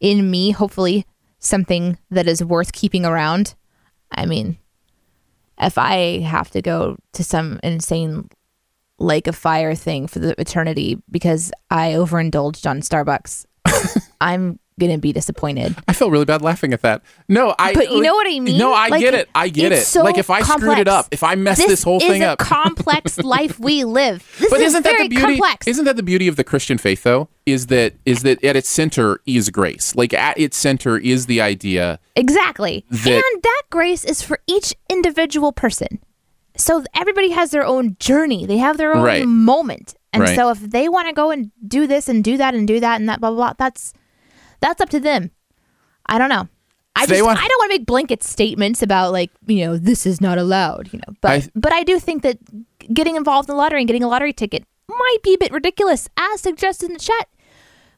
in 0.00 0.30
me, 0.30 0.50
hopefully, 0.50 1.06
something 1.38 1.98
that 2.10 2.26
is 2.26 2.42
worth 2.42 2.72
keeping 2.72 3.04
around. 3.04 3.54
I 4.10 4.26
mean, 4.26 4.58
if 5.60 5.78
I 5.78 6.20
have 6.20 6.50
to 6.50 6.62
go 6.62 6.96
to 7.12 7.22
some 7.22 7.60
insane 7.62 8.30
lake 8.98 9.26
of 9.26 9.36
fire 9.36 9.74
thing 9.74 10.06
for 10.06 10.18
the 10.18 10.38
eternity 10.40 11.00
because 11.10 11.52
I 11.70 11.94
overindulged 11.94 12.66
on 12.66 12.80
Starbucks, 12.80 13.46
I'm 14.20 14.58
gonna 14.80 14.98
be 14.98 15.12
disappointed. 15.12 15.76
I 15.86 15.92
felt 15.92 16.10
really 16.10 16.24
bad 16.24 16.42
laughing 16.42 16.72
at 16.72 16.82
that. 16.82 17.02
No, 17.28 17.54
I. 17.58 17.72
But 17.74 17.90
you 17.92 18.02
know 18.02 18.14
what 18.14 18.26
I 18.26 18.40
mean? 18.40 18.58
No, 18.58 18.72
I 18.74 18.88
Like, 18.88 19.00
get 19.00 19.14
it. 19.14 19.28
I 19.34 19.48
get 19.48 19.70
it. 19.70 19.84
so 19.84 20.02
like 20.02 20.18
if 20.18 20.28
I 20.30 20.42
screwed 20.42 20.78
it 20.78 20.88
up, 20.88 21.06
if 21.12 21.22
I 21.22 21.36
messed 21.36 21.66
this, 21.68 21.84
whole 21.84 21.98
is 21.98 22.08
thing 22.08 22.22
a 22.24 22.30
up. 22.32 22.38
complex 22.40 23.18
life 23.18 23.60
we 23.60 23.84
live. 23.84 24.26
This 24.40 24.50
but 24.50 24.60
is 24.60 24.68
isn't 24.68 24.82
that 24.82 24.98
the 24.98 25.08
beauty? 25.08 25.22
complex. 25.24 25.68
Isn't 25.68 25.84
that 25.84 25.94
the 25.96 26.02
beauty 26.02 26.26
of 26.26 26.34
the 26.34 26.42
Christian 26.44 26.78
faith, 26.78 27.04
though? 27.04 27.28
Is 27.46 27.66
that 27.68 27.94
is 28.04 28.22
that 28.22 28.42
at 28.42 28.56
its 28.56 28.68
center 28.68 29.20
is 29.26 29.50
grace. 29.50 29.94
Like 29.94 30.12
at 30.12 30.36
its 30.38 30.56
center 30.56 30.98
is 30.98 31.26
the 31.26 31.40
idea. 31.40 32.00
Exactly. 32.16 32.84
that- 32.90 33.10
and 33.32 33.42
that 33.42 33.62
grace 33.70 34.04
is 34.04 34.22
for 34.22 34.40
each 34.46 34.74
individual 34.88 35.52
person. 35.52 36.00
So 36.56 36.84
everybody 36.94 37.30
has 37.30 37.50
their 37.52 37.64
own 37.64 37.96
journey. 38.00 38.44
They 38.46 38.58
have 38.58 38.76
their 38.76 38.94
own 38.94 39.02
Right. 39.04 39.26
moment. 39.26 39.94
And 40.12 40.22
Right. 40.24 40.34
so 40.36 40.50
if 40.50 40.58
they 40.60 40.88
want 40.88 41.06
to 41.08 41.14
go 41.14 41.30
and 41.30 41.50
do 41.66 41.86
this 41.86 42.08
and 42.08 42.22
do 42.24 42.36
that 42.36 42.54
and 42.54 42.66
do 42.66 42.80
that 42.80 42.98
and 43.00 43.08
that 43.08 43.20
blah 43.20 43.30
blah 43.30 43.36
blah, 43.36 43.52
that's 43.58 43.94
that's 44.60 44.80
up 44.80 44.88
to 44.90 45.00
them. 45.00 45.30
I 46.06 46.18
don't 46.18 46.28
know. 46.28 46.48
I 46.96 47.06
just 47.06 47.22
want- 47.24 47.38
I 47.38 47.46
don't 47.48 47.58
want 47.58 47.70
to 47.72 47.78
make 47.78 47.86
blanket 47.86 48.22
statements 48.22 48.82
about 48.82 49.12
like, 49.12 49.30
you 49.46 49.64
know, 49.64 49.76
this 49.78 50.06
is 50.06 50.20
not 50.20 50.38
allowed, 50.38 50.92
you 50.92 50.98
know. 50.98 51.14
But 51.20 51.30
I- 51.30 51.48
but 51.54 51.72
I 51.72 51.82
do 51.84 51.98
think 51.98 52.22
that 52.22 52.38
getting 52.92 53.16
involved 53.16 53.48
in 53.48 53.54
the 53.54 53.58
lottery 53.58 53.80
and 53.80 53.86
getting 53.88 54.02
a 54.02 54.08
lottery 54.08 54.32
ticket 54.32 54.64
might 54.88 55.18
be 55.22 55.34
a 55.34 55.38
bit 55.38 55.52
ridiculous 55.52 56.08
as 56.16 56.40
suggested 56.40 56.86
in 56.90 56.94
the 56.94 56.98
chat. 57.00 57.28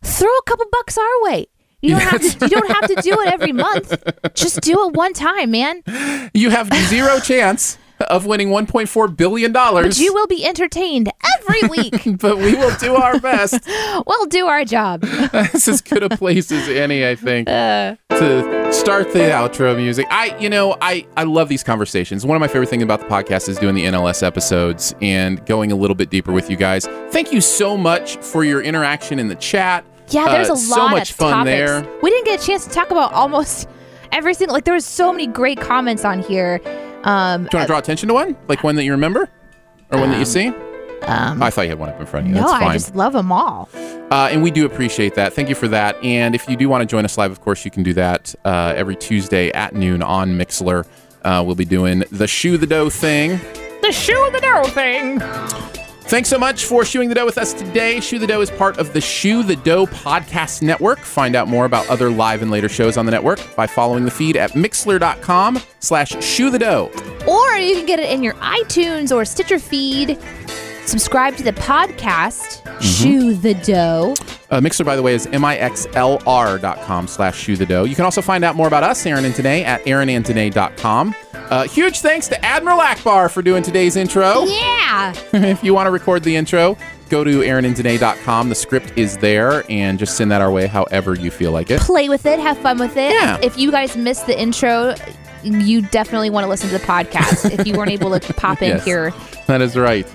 Throw 0.02 0.28
a 0.30 0.42
couple 0.46 0.66
bucks 0.70 0.98
our 0.98 1.22
way. 1.22 1.46
You 1.80 1.90
don't 1.90 2.02
have 2.02 2.20
to 2.20 2.46
you 2.46 2.50
don't 2.60 2.70
have 2.70 2.86
to 2.88 3.02
do 3.02 3.20
it 3.22 3.28
every 3.28 3.52
month. 3.52 3.92
Just 4.34 4.60
do 4.60 4.86
it 4.88 4.92
one 4.94 5.14
time, 5.14 5.50
man. 5.50 5.82
You 6.34 6.50
have 6.50 6.72
zero 6.88 7.18
chance 7.18 7.76
of 8.02 8.26
winning 8.26 8.48
1.4 8.48 9.16
billion 9.16 9.52
dollars. 9.52 9.98
But 9.98 10.04
you 10.04 10.12
will 10.14 10.26
be 10.26 10.44
entertained 10.44 11.10
every 11.38 11.68
week. 11.68 12.18
but 12.20 12.38
we 12.38 12.54
will 12.54 12.74
do 12.76 12.94
our 12.94 13.18
best. 13.20 13.60
we'll 14.06 14.26
do 14.26 14.46
our 14.46 14.64
job. 14.64 15.00
That's 15.32 15.66
as 15.68 15.80
good 15.80 16.02
a 16.02 16.10
place 16.16 16.50
as 16.52 16.68
any, 16.68 17.06
I 17.06 17.14
think, 17.14 17.48
Uh. 17.48 17.96
to 18.10 18.72
start 18.72 19.12
the 19.12 19.20
outro 19.20 19.76
music. 19.76 20.06
I, 20.10 20.36
you 20.38 20.48
know, 20.50 20.76
I, 20.80 21.06
I 21.16 21.24
love 21.24 21.48
these 21.48 21.62
conversations. 21.62 22.24
One 22.26 22.36
of 22.36 22.40
my 22.40 22.48
favorite 22.48 22.68
things 22.68 22.82
about 22.82 23.00
the 23.00 23.06
podcast 23.06 23.48
is 23.48 23.58
doing 23.58 23.74
the 23.74 23.84
NLS 23.84 24.22
episodes 24.22 24.94
and 25.02 25.44
going 25.46 25.72
a 25.72 25.76
little 25.76 25.94
bit 25.96 26.10
deeper 26.10 26.32
with 26.32 26.48
you 26.50 26.56
guys. 26.56 26.86
Thank 27.10 27.32
you 27.32 27.40
so 27.40 27.76
much 27.76 28.16
for 28.18 28.44
your 28.44 28.62
interaction 28.62 29.18
in 29.18 29.28
the 29.28 29.34
chat. 29.36 29.84
Yeah, 30.08 30.28
there's 30.28 30.50
Uh, 30.50 30.54
a 30.54 30.54
lot 30.54 30.60
so 30.60 30.88
much 30.88 31.10
of 31.10 31.16
fun 31.16 31.32
topics. 31.32 31.50
there. 31.50 31.88
We 32.02 32.10
didn't 32.10 32.26
get 32.26 32.42
a 32.42 32.46
chance 32.46 32.64
to 32.66 32.70
talk 32.70 32.90
about 32.90 33.12
almost 33.12 33.66
every 34.10 34.34
single 34.34 34.54
like 34.54 34.64
there 34.64 34.74
was 34.74 34.84
so 34.84 35.10
many 35.12 35.26
great 35.26 35.58
comments 35.60 36.04
on 36.04 36.20
here. 36.22 36.60
Um 37.04 37.44
Do 37.44 37.48
you 37.52 37.58
want 37.58 37.64
to 37.64 37.66
draw 37.66 37.78
attention 37.78 38.08
to 38.08 38.14
one, 38.14 38.36
like 38.48 38.62
one 38.62 38.76
that 38.76 38.84
you 38.84 38.92
remember, 38.92 39.28
or 39.90 39.98
one 40.00 40.10
that 40.10 40.18
you 40.18 40.24
see? 40.24 40.48
um 41.02 41.42
I 41.42 41.50
thought 41.50 41.62
you 41.62 41.68
had 41.70 41.78
one 41.78 41.88
up 41.88 42.00
in 42.00 42.06
front 42.06 42.26
of 42.26 42.30
you. 42.30 42.36
no, 42.40 42.42
That's 42.46 42.52
fine. 42.60 42.68
I 42.70 42.72
just 42.74 42.94
love 42.94 43.12
them 43.12 43.32
all. 43.32 43.68
Uh, 43.74 44.28
and 44.30 44.42
we 44.42 44.50
do 44.50 44.66
appreciate 44.66 45.14
that. 45.14 45.32
Thank 45.32 45.48
you 45.48 45.54
for 45.54 45.66
that. 45.68 45.96
And 46.04 46.34
if 46.34 46.46
you 46.48 46.54
do 46.56 46.68
want 46.68 46.82
to 46.82 46.86
join 46.86 47.04
us 47.04 47.16
live, 47.16 47.30
of 47.30 47.40
course, 47.40 47.64
you 47.64 47.70
can 47.70 47.82
do 47.82 47.92
that 47.94 48.34
uh, 48.44 48.74
every 48.76 48.94
Tuesday 48.94 49.50
at 49.52 49.74
noon 49.74 50.02
on 50.02 50.32
Mixlr. 50.38 50.86
Uh, 51.22 51.42
we'll 51.46 51.54
be 51.56 51.64
doing 51.64 52.04
the 52.12 52.26
Shoe 52.28 52.58
the 52.58 52.66
Dough 52.66 52.90
thing. 52.90 53.40
The 53.80 53.90
shoe 53.90 54.28
the 54.32 54.40
dough 54.40 54.64
thing. 54.68 55.81
Thanks 56.12 56.28
so 56.28 56.38
much 56.38 56.66
for 56.66 56.84
shoeing 56.84 57.08
the 57.08 57.14
dough 57.14 57.24
with 57.24 57.38
us 57.38 57.54
today. 57.54 57.98
Shoe 57.98 58.18
the 58.18 58.26
Dough 58.26 58.42
is 58.42 58.50
part 58.50 58.76
of 58.76 58.92
the 58.92 59.00
Shoe 59.00 59.42
the 59.42 59.56
Dough 59.56 59.86
podcast 59.86 60.60
network. 60.60 60.98
Find 60.98 61.34
out 61.34 61.48
more 61.48 61.64
about 61.64 61.88
other 61.88 62.10
live 62.10 62.42
and 62.42 62.50
later 62.50 62.68
shows 62.68 62.98
on 62.98 63.06
the 63.06 63.10
network 63.10 63.56
by 63.56 63.66
following 63.66 64.04
the 64.04 64.10
feed 64.10 64.36
at 64.36 64.50
mixlr.com 64.50 65.58
slash 65.80 66.22
shoe 66.22 66.50
the 66.50 66.58
dough. 66.58 66.90
Or 67.26 67.52
you 67.56 67.76
can 67.76 67.86
get 67.86 67.98
it 67.98 68.10
in 68.10 68.22
your 68.22 68.34
iTunes 68.34 69.10
or 69.10 69.24
Stitcher 69.24 69.58
feed. 69.58 70.18
Subscribe 70.84 71.34
to 71.38 71.44
the 71.44 71.52
podcast, 71.52 72.62
Mm-hmm. 72.62 72.80
Shoe 72.80 73.34
the 73.34 73.54
Dough. 73.54 74.14
Uh, 74.50 74.60
Mixlr, 74.60 74.84
by 74.84 74.96
the 74.96 75.02
way, 75.02 75.14
is 75.14 75.26
mixlr.com 75.28 77.06
slash 77.06 77.38
shoe 77.38 77.56
the 77.56 77.64
dough. 77.64 77.84
You 77.84 77.94
can 77.94 78.04
also 78.04 78.20
find 78.20 78.44
out 78.44 78.54
more 78.54 78.66
about 78.66 78.82
us, 78.82 79.06
Aaron 79.06 79.24
and 79.24 79.34
Danae, 79.34 79.64
at 79.64 79.82
aaronandtanae.com. 79.84 81.14
Uh, 81.52 81.64
huge 81.64 81.98
thanks 81.98 82.28
to 82.28 82.42
Admiral 82.42 82.78
Ackbar 82.78 83.30
for 83.30 83.42
doing 83.42 83.62
today's 83.62 83.94
intro. 83.94 84.44
Yeah. 84.44 85.12
if 85.34 85.62
you 85.62 85.74
want 85.74 85.86
to 85.86 85.90
record 85.90 86.22
the 86.24 86.34
intro, 86.34 86.78
go 87.10 87.22
to 87.24 87.40
aaronandtanae.com. 87.40 88.48
The 88.48 88.54
script 88.54 88.94
is 88.96 89.18
there, 89.18 89.62
and 89.70 89.98
just 89.98 90.16
send 90.16 90.30
that 90.32 90.40
our 90.40 90.50
way 90.50 90.66
however 90.66 91.14
you 91.14 91.30
feel 91.30 91.52
like 91.52 91.70
it. 91.70 91.78
Play 91.82 92.08
with 92.08 92.24
it, 92.24 92.38
have 92.38 92.56
fun 92.56 92.78
with 92.78 92.96
it. 92.96 93.12
Yeah. 93.12 93.38
If 93.42 93.58
you 93.58 93.70
guys 93.70 93.98
missed 93.98 94.26
the 94.26 94.40
intro, 94.40 94.94
you 95.42 95.82
definitely 95.82 96.30
want 96.30 96.44
to 96.44 96.48
listen 96.48 96.70
to 96.70 96.78
the 96.78 96.84
podcast 96.86 97.50
if 97.58 97.66
you 97.66 97.74
weren't 97.74 97.90
able 97.90 98.18
to 98.18 98.32
pop 98.32 98.62
in 98.62 98.68
Yes. 98.70 98.84
here. 98.86 99.12
That 99.46 99.60
is 99.60 99.76
right. 99.76 100.06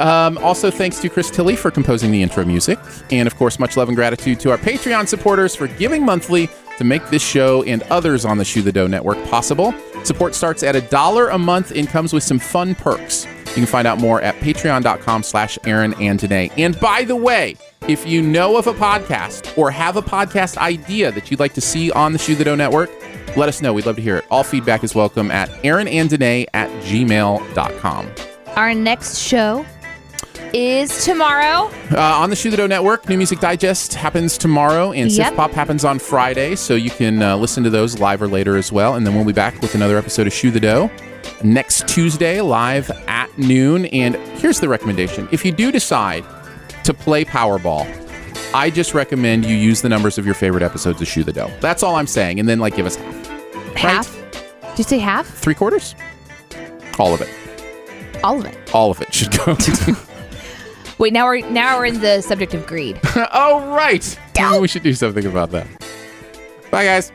Um, 0.00 0.38
also, 0.38 0.70
thanks 0.70 1.00
to 1.00 1.08
Chris 1.08 1.28
Tilley 1.28 1.56
for 1.56 1.72
composing 1.72 2.12
the 2.12 2.22
intro 2.22 2.44
music. 2.44 2.78
And 3.10 3.26
of 3.26 3.34
course, 3.36 3.58
much 3.58 3.76
love 3.76 3.88
and 3.88 3.96
gratitude 3.96 4.38
to 4.40 4.52
our 4.52 4.58
Patreon 4.58 5.08
supporters 5.08 5.56
for 5.56 5.66
giving 5.66 6.04
monthly 6.04 6.48
to 6.78 6.84
make 6.84 7.08
this 7.10 7.22
show 7.22 7.62
and 7.64 7.82
others 7.84 8.24
on 8.24 8.38
the 8.38 8.44
Shoe 8.44 8.62
the 8.62 8.72
Dough 8.72 8.86
Network 8.86 9.22
possible. 9.26 9.74
Support 10.04 10.34
starts 10.34 10.62
at 10.62 10.76
a 10.76 10.80
dollar 10.82 11.28
a 11.28 11.38
month 11.38 11.72
and 11.74 11.88
comes 11.88 12.12
with 12.12 12.22
some 12.22 12.38
fun 12.38 12.74
perks. 12.74 13.26
You 13.46 13.52
can 13.54 13.66
find 13.66 13.86
out 13.86 13.98
more 14.00 14.20
at 14.22 14.34
patreon.com 14.36 15.22
slash 15.22 15.58
Aaron 15.64 15.94
and 16.00 16.18
Danae. 16.18 16.50
And 16.58 16.78
by 16.80 17.04
the 17.04 17.16
way, 17.16 17.56
If 17.86 18.06
you 18.06 18.22
know 18.22 18.56
of 18.56 18.66
a 18.66 18.72
podcast 18.72 19.58
or 19.58 19.70
have 19.70 19.96
a 19.98 20.02
podcast 20.02 20.56
idea 20.56 21.12
that 21.12 21.30
you'd 21.30 21.38
like 21.38 21.52
to 21.52 21.60
see 21.60 21.90
on 21.92 22.14
the 22.14 22.18
Shoe 22.18 22.34
the 22.34 22.42
Dough 22.42 22.54
Network, 22.54 22.90
let 23.36 23.46
us 23.50 23.60
know. 23.60 23.74
We'd 23.74 23.84
love 23.84 23.96
to 23.96 24.02
hear 24.02 24.16
it. 24.16 24.24
All 24.30 24.42
feedback 24.42 24.82
is 24.84 24.94
welcome 24.94 25.30
at 25.30 25.50
aaronandanae 25.64 26.46
at 26.54 26.70
gmail.com. 26.82 28.10
Our 28.56 28.72
next 28.74 29.18
show 29.18 29.66
is 30.54 31.04
tomorrow. 31.04 31.68
Uh, 31.90 31.98
on 31.98 32.30
the 32.30 32.36
Shoe 32.36 32.50
the 32.50 32.56
Dough 32.56 32.66
Network, 32.68 33.08
New 33.08 33.16
Music 33.16 33.40
Digest 33.40 33.92
happens 33.94 34.38
tomorrow, 34.38 34.92
and 34.92 35.10
Yep. 35.10 35.26
Sif 35.28 35.36
Pop 35.36 35.50
happens 35.50 35.84
on 35.84 35.98
Friday, 35.98 36.54
so 36.54 36.74
you 36.74 36.90
can 36.90 37.20
uh, 37.22 37.36
listen 37.36 37.64
to 37.64 37.70
those 37.70 37.98
live 37.98 38.22
or 38.22 38.28
later 38.28 38.56
as 38.56 38.70
well. 38.70 38.94
And 38.94 39.06
then 39.06 39.14
we'll 39.14 39.24
be 39.24 39.32
back 39.32 39.60
with 39.60 39.74
another 39.74 39.98
episode 39.98 40.26
of 40.26 40.32
Shoe 40.32 40.50
the 40.52 40.60
Dough 40.60 40.90
next 41.42 41.88
Tuesday, 41.88 42.40
live 42.40 42.90
at 43.08 43.36
noon. 43.36 43.86
And 43.86 44.14
here's 44.38 44.60
the 44.60 44.68
recommendation 44.68 45.28
if 45.32 45.44
you 45.44 45.50
do 45.52 45.72
decide 45.72 46.24
to 46.84 46.94
play 46.94 47.24
Powerball, 47.24 47.84
I 48.54 48.70
just 48.70 48.94
recommend 48.94 49.44
you 49.44 49.56
use 49.56 49.82
the 49.82 49.88
numbers 49.88 50.18
of 50.18 50.24
your 50.24 50.34
favorite 50.34 50.62
episodes 50.62 51.00
of 51.02 51.08
Shoe 51.08 51.24
the 51.24 51.32
Dough. 51.32 51.50
That's 51.60 51.82
all 51.82 51.96
I'm 51.96 52.06
saying. 52.06 52.38
And 52.38 52.48
then, 52.48 52.60
like, 52.60 52.76
give 52.76 52.86
us 52.86 52.96
half. 53.74 54.14
Half. 54.14 54.20
Did 54.70 54.78
you 54.78 54.84
say 54.84 54.98
half? 54.98 55.26
Three 55.26 55.54
quarters? 55.54 55.94
All 56.98 57.12
of 57.12 57.20
it. 57.20 57.28
All 58.22 58.38
of 58.38 58.46
it. 58.46 58.74
All 58.74 58.90
of 58.92 59.00
it 59.02 59.12
should 59.12 59.32
go. 59.36 59.56
Wait, 60.98 61.12
now 61.12 61.26
we're 61.26 61.48
now 61.50 61.78
we're 61.78 61.86
in 61.86 62.00
the 62.00 62.20
subject 62.20 62.54
of 62.54 62.66
greed. 62.66 63.00
oh, 63.32 63.66
right. 63.74 64.18
We 64.60 64.68
should 64.68 64.82
do 64.82 64.94
something 64.94 65.26
about 65.26 65.50
that. 65.50 65.66
Bye, 66.70 66.84
guys. 66.84 67.12